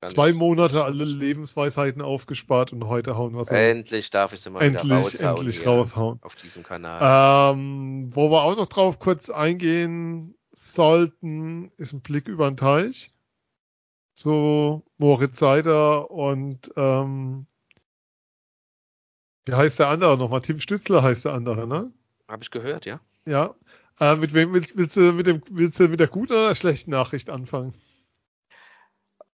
[0.05, 4.91] Zwei Monate alle Lebensweisheiten aufgespart und heute hauen wir Endlich darf ich sie mal endlich,
[4.91, 5.37] raushauen.
[5.37, 6.19] Endlich raushauen.
[6.23, 7.55] Auf diesem Kanal.
[7.55, 13.13] Ähm, wo wir auch noch drauf kurz eingehen sollten, ist ein Blick über den Teich
[14.13, 17.47] zu Moritz Seider und ähm,
[19.45, 20.43] wie heißt der andere nochmal?
[20.43, 21.93] Tim Stützler heißt der andere, ne?
[22.29, 23.01] Habe ich gehört, ja.
[23.27, 23.55] Ja.
[24.01, 26.55] Äh, mit wem willst, willst, du mit dem willst du mit der guten oder der
[26.55, 27.75] schlechten Nachricht anfangen?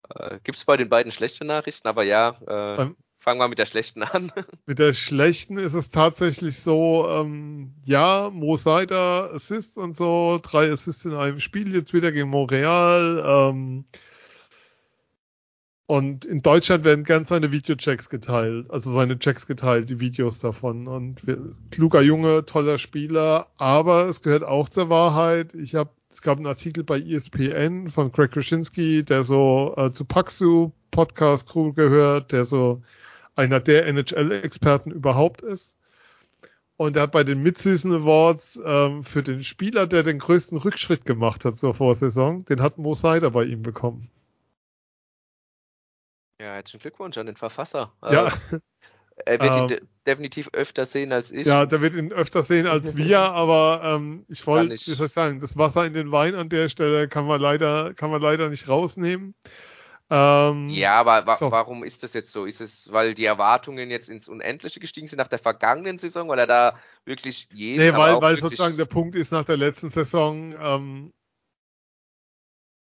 [0.10, 3.58] Äh, Gibt es bei den beiden schlechte Nachrichten, aber ja, äh, Beim, fangen wir mit
[3.58, 4.32] der schlechten an.
[4.66, 10.72] mit der schlechten ist es tatsächlich so, ähm, ja, Mo Seider Assists und so, drei
[10.72, 13.24] Assists in einem Spiel jetzt wieder gegen Montreal.
[13.26, 13.86] Ähm,
[15.86, 20.88] und in Deutschland werden ganz seine Videochecks geteilt, also seine Checks geteilt, die Videos davon.
[20.88, 21.22] Und
[21.72, 25.54] kluger Junge, toller Spieler, aber es gehört auch zur Wahrheit.
[25.56, 30.06] Ich habe, es gab einen Artikel bei ESPN von Craig Krasinski, der so äh, zu
[30.06, 32.82] Paxu Podcast Crew gehört, der so
[33.36, 35.76] einer der NHL-Experten überhaupt ist.
[36.78, 41.06] Und er hat bei den Midseason Awards ähm, für den Spieler, der den größten Rückschritt
[41.06, 44.10] gemacht hat zur Vorsaison, den hat Mo Seider bei ihm bekommen.
[46.44, 47.94] Ja, herzlichen Glückwunsch an den Verfasser.
[48.02, 48.34] Ja.
[49.26, 51.46] Äh, er wird ihn ähm, definitiv öfter sehen als ich.
[51.46, 55.12] Ja, der wird ihn öfter sehen als wir, aber ähm, ich wollte, wie soll ich
[55.12, 58.50] sagen, das Wasser in den Wein an der Stelle kann man leider, kann man leider
[58.50, 59.36] nicht rausnehmen.
[60.10, 61.52] Ähm, ja, aber wa so.
[61.52, 62.46] warum ist das jetzt so?
[62.46, 66.40] Ist es, weil die Erwartungen jetzt ins Unendliche gestiegen sind nach der vergangenen Saison, weil
[66.40, 67.86] er da wirklich jeden.
[67.86, 71.14] Nee, weil, weil sozusagen der Punkt ist nach der letzten Saison, ähm,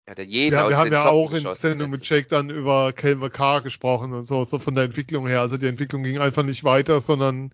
[0.06, 3.30] ja, der jeden ja, wir haben ja auch in Sendung mit Jake dann über Kelmer
[3.30, 5.40] K gesprochen und so, so von der Entwicklung her.
[5.40, 7.52] Also die Entwicklung ging einfach nicht weiter, sondern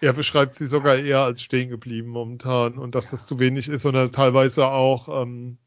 [0.00, 3.84] er beschreibt sie sogar eher als stehen geblieben momentan und dass das zu wenig ist
[3.84, 5.58] und er teilweise auch ähm,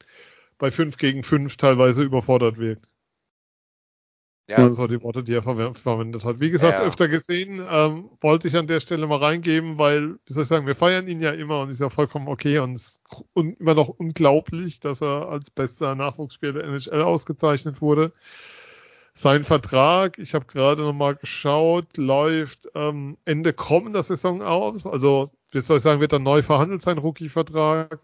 [0.57, 2.85] bei 5 gegen 5 teilweise überfordert wirkt.
[4.47, 4.67] Ja.
[4.67, 6.41] Das waren die Worte, die er verwendet hat.
[6.41, 6.85] Wie gesagt, ja.
[6.85, 10.67] öfter gesehen, ähm, wollte ich an der Stelle mal reingeben, weil, wie soll ich sagen,
[10.67, 13.01] wir feiern ihn ja immer und ist ja vollkommen okay und, es
[13.33, 18.11] und immer noch unglaublich, dass er als bester Nachwuchsspieler der NHL ausgezeichnet wurde.
[19.13, 24.85] Sein Vertrag, ich habe gerade nochmal geschaut, läuft ähm, Ende kommender Saison aus.
[24.85, 27.99] Also, wie soll ich sagen, wird dann neu verhandelt sein Rookie-Vertrag.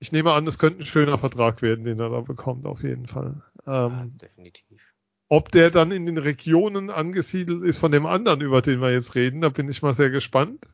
[0.00, 3.06] Ich nehme an, es könnte ein schöner Vertrag werden, den er da bekommt, auf jeden
[3.06, 3.42] Fall.
[3.66, 4.89] Ähm, ja, definitiv.
[5.32, 9.14] Ob der dann in den Regionen angesiedelt ist von dem anderen, über den wir jetzt
[9.14, 10.66] reden, da bin ich mal sehr gespannt.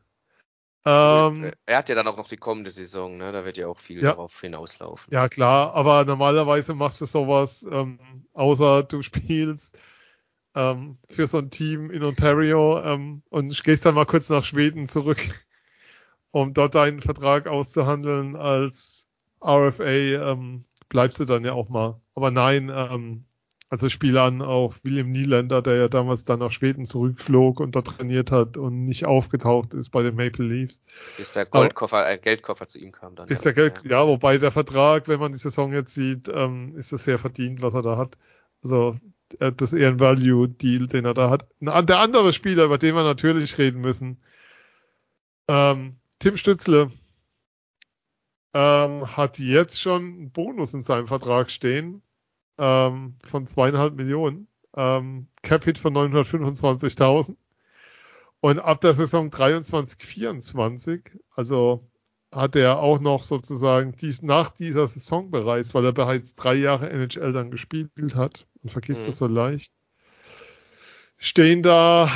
[0.83, 3.31] Ähm, er hat ja dann auch noch die kommende Saison, ne?
[3.31, 5.13] Da wird ja auch viel ja, darauf hinauslaufen.
[5.13, 7.99] Ja, klar, aber normalerweise machst du sowas, ähm,
[8.33, 9.77] außer du spielst
[10.55, 14.87] ähm, für so ein Team in Ontario ähm, und gehst dann mal kurz nach Schweden
[14.87, 15.19] zurück,
[16.31, 19.05] um dort deinen Vertrag auszuhandeln als
[19.45, 22.01] RFA, ähm, bleibst du dann ja auch mal.
[22.15, 23.25] Aber nein, ähm,
[23.69, 27.87] also Spiele an auch William Nylander, der ja damals dann nach Schweden zurückflog und dort
[27.87, 30.79] trainiert hat und nicht aufgetaucht ist bei den Maple Leafs.
[31.17, 33.27] Bis der Goldkoffer, äh, Geldkoffer zu ihm kam dann.
[33.27, 33.91] Bis der Geld, ja.
[33.91, 37.61] ja, wobei der Vertrag, wenn man die Saison jetzt sieht, ähm, ist das sehr verdient,
[37.61, 38.17] was er da hat.
[38.63, 38.97] Also
[39.39, 41.45] das ist eher ein Value-Deal, den er da hat.
[41.59, 44.21] Der andere Spieler, über den wir natürlich reden müssen,
[45.49, 46.91] ähm, Tim Stützle
[48.53, 52.01] ähm, hat jetzt schon einen Bonus in seinem Vertrag stehen
[52.57, 54.47] ähm, von zweieinhalb Millionen.
[54.75, 57.35] Ähm, Cap-Hit von 925.000.
[58.39, 61.01] Und ab der Saison 23, 24,
[61.35, 61.87] also
[62.31, 66.89] hat er auch noch sozusagen dies, nach dieser Saison bereits, weil er bereits drei Jahre
[66.89, 69.05] NHL dann gespielt hat und vergisst mhm.
[69.07, 69.71] das so leicht,
[71.17, 72.11] stehen da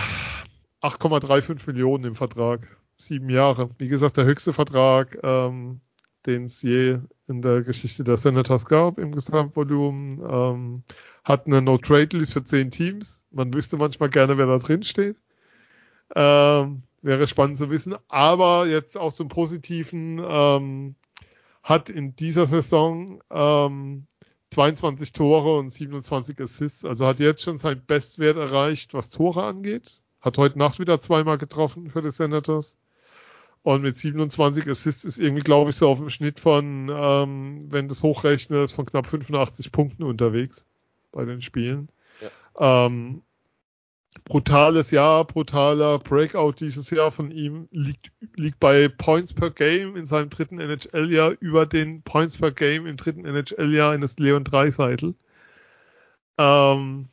[0.82, 2.68] 8,35 Millionen im Vertrag.
[2.98, 3.72] Sieben Jahre.
[3.80, 5.82] Wie gesagt, der höchste Vertrag, ähm,
[6.26, 10.22] den es je in der Geschichte der Senators gab im Gesamtvolumen.
[10.28, 10.84] Ähm,
[11.24, 13.24] hat eine No-Trade-List für zehn Teams.
[13.32, 15.18] Man wüsste manchmal gerne, wer da drin steht.
[16.16, 17.96] Ähm, wäre spannend zu wissen.
[18.08, 20.96] Aber jetzt auch zum Positiven ähm,
[21.64, 24.08] hat in dieser Saison ähm,
[24.52, 26.86] 22 Tore und 27 Assists.
[26.86, 30.02] Also hat jetzt schon seinen Bestwert erreicht, was Tore angeht.
[30.20, 32.78] Hat heute Nacht wieder zweimal getroffen für die Senators.
[33.64, 37.88] Und mit 27 Assists ist irgendwie, glaube ich, so auf dem Schnitt von, ähm, wenn
[37.88, 40.66] das hochrechnet, von knapp 85 Punkten unterwegs
[41.12, 41.90] bei den Spielen.
[42.22, 42.86] Ja.
[42.86, 43.22] Ähm,
[44.26, 50.08] brutales Jahr, brutaler Breakout dieses Jahr von ihm liegt, liegt bei Points per Game in
[50.08, 55.14] seinem dritten NHL-Jahr über den Points per Game im dritten NHL-Jahr eines Leon Dreiseitel.
[56.38, 57.10] Ähm,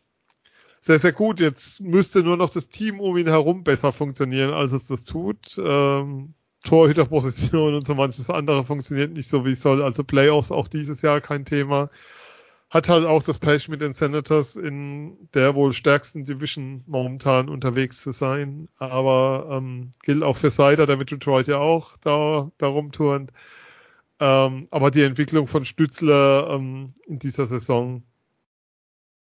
[0.81, 1.41] sehr, sehr gut.
[1.41, 5.61] Jetzt müsste nur noch das Team um ihn herum besser funktionieren, als es das tut.
[5.62, 6.35] Ähm,
[6.65, 9.83] Torhüterposition und so manches andere funktioniert nicht so, wie es soll.
[9.83, 11.91] Also Playoffs auch dieses Jahr kein Thema
[12.71, 18.03] hat halt auch das Pech mit den Senators in der wohl stärksten Division momentan unterwegs
[18.03, 18.69] zu sein.
[18.77, 23.33] Aber ähm, gilt auch für Sider, der mit Detroit ja auch da, da rumturnt.
[24.21, 28.03] Ähm, aber die Entwicklung von Stützler ähm, in dieser Saison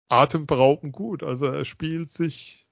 [0.09, 1.23] atemberaubend gut.
[1.23, 2.66] Also er spielt sich,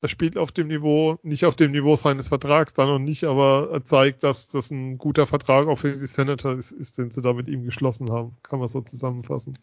[0.00, 3.68] er spielt auf dem Niveau, nicht auf dem Niveau seines Vertrags, da noch nicht, aber
[3.72, 7.22] er zeigt, dass das ein guter Vertrag auch für die Senators ist, ist den sie
[7.22, 8.36] da mit ihm geschlossen haben.
[8.42, 9.58] Kann man so zusammenfassen.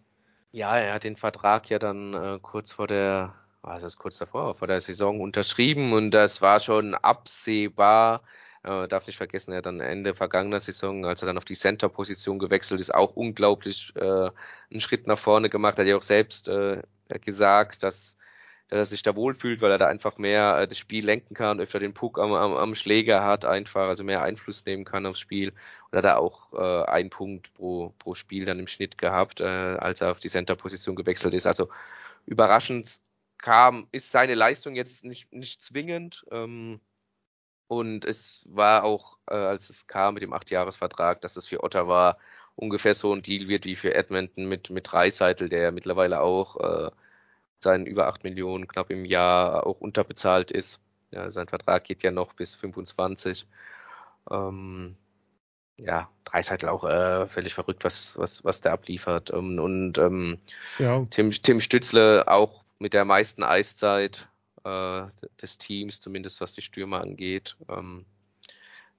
[0.52, 4.56] Ja, er hat den Vertrag ja dann äh, kurz vor der, was ist kurz davor,
[4.56, 8.22] vor der Saison unterschrieben und das war schon absehbar.
[8.64, 11.56] Äh, darf nicht vergessen, er hat dann Ende vergangener Saison, als er dann auf die
[11.56, 14.02] Center-Position gewechselt ist, auch unglaublich äh,
[14.72, 15.78] einen Schritt nach vorne gemacht.
[15.78, 16.82] Er hat ja auch selbst äh,
[17.22, 18.18] gesagt, dass
[18.70, 21.60] dass er sich da wohlfühlt, weil er da einfach mehr äh, das Spiel lenken kann,
[21.60, 25.20] öfter den Puck am, am, am Schläger hat, einfach, also mehr Einfluss nehmen kann aufs
[25.20, 25.54] Spiel.
[25.92, 29.44] Und hat er auch äh, einen Punkt pro, pro Spiel dann im Schnitt gehabt, äh,
[29.44, 31.46] als er auf die Center-Position gewechselt ist.
[31.46, 31.70] Also
[32.26, 33.02] überraschend
[33.38, 36.26] kam, ist seine Leistung jetzt nicht, nicht zwingend.
[36.32, 36.82] Ähm,
[37.68, 42.18] und es war auch, äh, als es kam mit dem Acht-Jahres-Vertrag, dass es für Ottawa
[42.56, 46.92] ungefähr so ein Deal wird wie für Edmonton mit, mit Dreiseitel, der mittlerweile auch äh,
[47.66, 50.80] seinen über 8 Millionen knapp im Jahr auch unterbezahlt ist.
[51.12, 53.48] Ja, sein Vertrag geht ja noch bis 25.
[54.32, 54.96] Ähm,
[55.78, 59.32] ja, Dreiseitel auch äh, völlig verrückt, was, was, was der abliefert.
[59.34, 60.38] Ähm, und ähm,
[60.78, 61.06] ja.
[61.10, 64.30] Tim, Tim Stützle auch mit der meisten Eiszeit
[64.64, 65.04] äh,
[65.42, 67.58] des Teams, zumindest was die Stürmer angeht.
[67.68, 68.06] Ähm,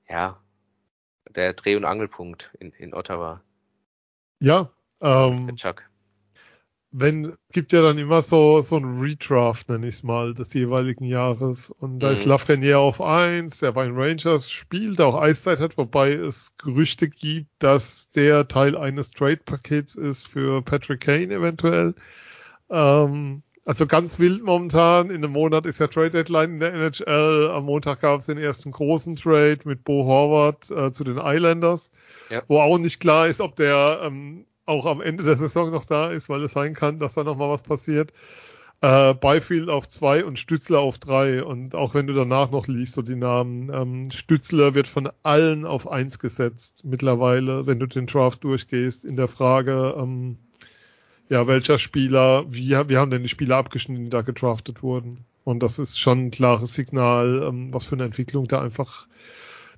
[0.08, 0.40] ja,
[1.30, 3.40] der Dreh- und Angelpunkt in, in Ottawa.
[4.40, 4.70] Ja,
[5.00, 5.84] ähm, Chuck
[6.98, 11.04] wenn, gibt ja dann immer so, so ein Redraft, nenne ich es mal, des jeweiligen
[11.04, 11.70] Jahres.
[11.70, 12.16] Und da mhm.
[12.16, 17.10] ist Lafreniere auf eins, der bei den Rangers spielt, auch Eiszeit hat, wobei es Gerüchte
[17.10, 21.94] gibt, dass der Teil eines Trade-Pakets ist für Patrick Kane eventuell.
[22.70, 25.10] Ähm, also ganz wild momentan.
[25.10, 27.50] In einem Monat ist ja Trade Deadline in der NHL.
[27.52, 31.90] Am Montag gab es den ersten großen Trade mit Bo Horvath äh, zu den Islanders,
[32.30, 32.42] ja.
[32.48, 36.10] wo auch nicht klar ist, ob der ähm, auch am Ende der Saison noch da
[36.10, 38.12] ist, weil es sein kann, dass da noch mal was passiert.
[38.82, 41.42] Äh, Byfield auf zwei und Stützler auf drei.
[41.42, 45.64] Und auch wenn du danach noch liest, so die Namen, ähm, Stützler wird von allen
[45.64, 50.36] auf eins gesetzt mittlerweile, wenn du den Draft durchgehst, in der Frage, ähm,
[51.28, 55.24] ja, welcher Spieler, wie, wie haben denn die Spieler abgeschnitten, die da gedraftet wurden?
[55.44, 59.06] Und das ist schon ein klares Signal, ähm, was für eine Entwicklung da einfach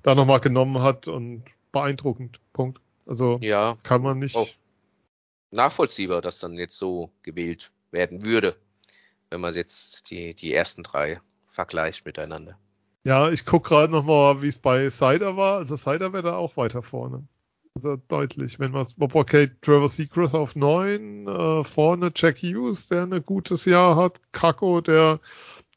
[0.03, 2.39] da nochmal genommen hat und beeindruckend.
[2.53, 2.81] Punkt.
[3.05, 4.35] Also ja, kann man nicht.
[4.35, 4.49] Auch
[5.51, 8.55] nachvollziehbar, dass dann jetzt so gewählt werden würde,
[9.29, 11.21] wenn man jetzt die, die ersten drei
[11.51, 12.57] vergleicht miteinander.
[13.03, 15.57] Ja, ich gucke gerade nochmal, wie es bei Cider war.
[15.57, 17.27] Also Cider wäre da auch weiter vorne.
[17.75, 18.59] Also deutlich.
[18.59, 23.95] Wenn man okay, Trevor Seacrest auf neun, äh, vorne Jack Hughes, der ein gutes Jahr
[23.95, 25.19] hat, Kako, der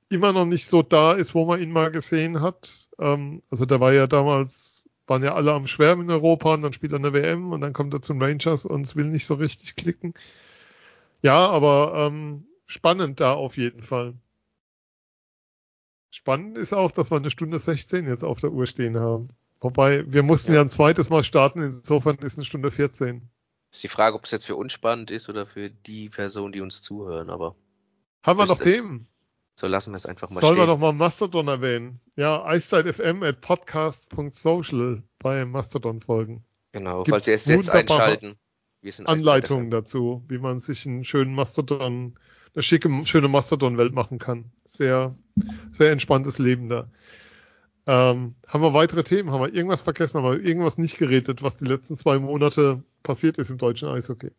[0.08, 2.88] immer noch nicht so da ist, wo man ihn mal gesehen hat.
[2.98, 4.71] Ähm, also der war ja damals
[5.06, 7.72] waren ja alle am Schwärmen in Europa und dann spielt er eine WM und dann
[7.72, 10.14] kommt er zum Rangers und es will nicht so richtig klicken.
[11.22, 14.14] Ja, aber ähm, spannend da auf jeden Fall.
[16.10, 19.30] Spannend ist auch, dass wir eine Stunde 16 jetzt auf der Uhr stehen haben.
[19.60, 20.56] Wobei, wir mussten ja.
[20.56, 23.30] ja ein zweites Mal starten, insofern ist eine Stunde 14.
[23.70, 26.60] Ist die Frage, ob es jetzt für uns spannend ist oder für die Person, die
[26.60, 27.54] uns zuhören, aber.
[28.22, 29.08] Haben wir noch Themen?
[29.62, 30.62] So lassen wir es einfach mal Sollen stehen.
[30.64, 32.00] wir noch mal Mastodon erwähnen?
[32.16, 36.44] Ja, FM at podcast.social bei Mastodon folgen.
[36.72, 38.34] Genau, Gibt falls Sie es jetzt einschalten.
[39.04, 42.18] Anleitungen dazu, wie man sich einen schönen Mastodon,
[42.56, 44.46] eine schicke, schöne Mastodon-Welt machen kann.
[44.66, 45.14] Sehr,
[45.70, 46.90] sehr entspanntes Leben da.
[47.86, 49.30] Ähm, haben wir weitere Themen?
[49.30, 50.18] Haben wir irgendwas vergessen?
[50.18, 54.32] Haben wir irgendwas nicht geredet, was die letzten zwei Monate passiert ist im deutschen Eishockey?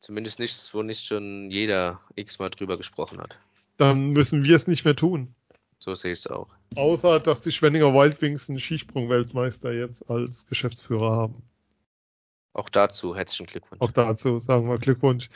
[0.00, 3.36] Zumindest nichts, wo nicht schon jeder x-mal drüber gesprochen hat.
[3.78, 5.34] Dann müssen wir es nicht mehr tun.
[5.78, 6.48] So sehe ich es auch.
[6.74, 11.42] Außer, dass die Schwenninger Wildwings einen Skisprung-Weltmeister jetzt als Geschäftsführer haben.
[12.52, 13.80] Auch dazu herzlichen Glückwunsch.
[13.80, 15.30] Auch dazu sagen wir Glückwunsch.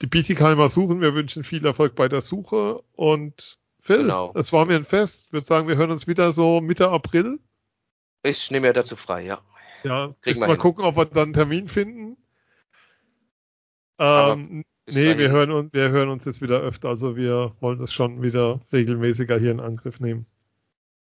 [0.00, 1.00] Die Bietigheimer suchen.
[1.00, 2.82] Wir wünschen viel Erfolg bei der Suche.
[2.96, 4.32] Und Phil, genau.
[4.34, 5.26] es war mir ein Fest.
[5.26, 7.38] Ich würde sagen, wir hören uns wieder so Mitte April.
[8.22, 9.42] Ich nehme ja dazu frei, ja.
[9.82, 10.58] Ja, mal hin.
[10.58, 12.16] gucken, ob wir dann einen Termin finden.
[13.98, 16.88] Ähm, nee, wir hören, uns, wir hören uns jetzt wieder öfter.
[16.88, 20.26] Also wir wollen das schon wieder regelmäßiger hier in Angriff nehmen.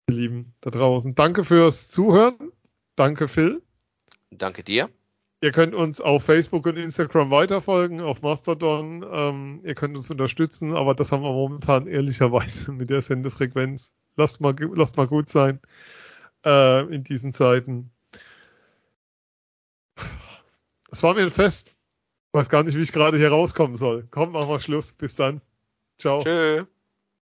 [0.09, 1.15] Ihr Lieben da draußen.
[1.15, 2.52] Danke fürs Zuhören.
[2.97, 3.62] Danke, Phil.
[4.31, 4.90] Danke dir.
[5.43, 9.07] Ihr könnt uns auf Facebook und Instagram weiterfolgen, auf Mastodon.
[9.11, 13.93] Ähm, ihr könnt uns unterstützen, aber das haben wir momentan ehrlicherweise mit der Sendefrequenz.
[14.16, 15.61] Lasst mal, lasst mal gut sein
[16.44, 17.90] äh, in diesen Zeiten.
[20.90, 21.74] Das war mir ein Fest.
[22.32, 24.07] Weiß gar nicht, wie ich gerade hier rauskommen soll.
[24.11, 24.93] Komm, machen wir Schluss.
[24.93, 25.40] Bis dann.
[25.98, 26.23] Ciao.
[26.23, 26.65] Tschö.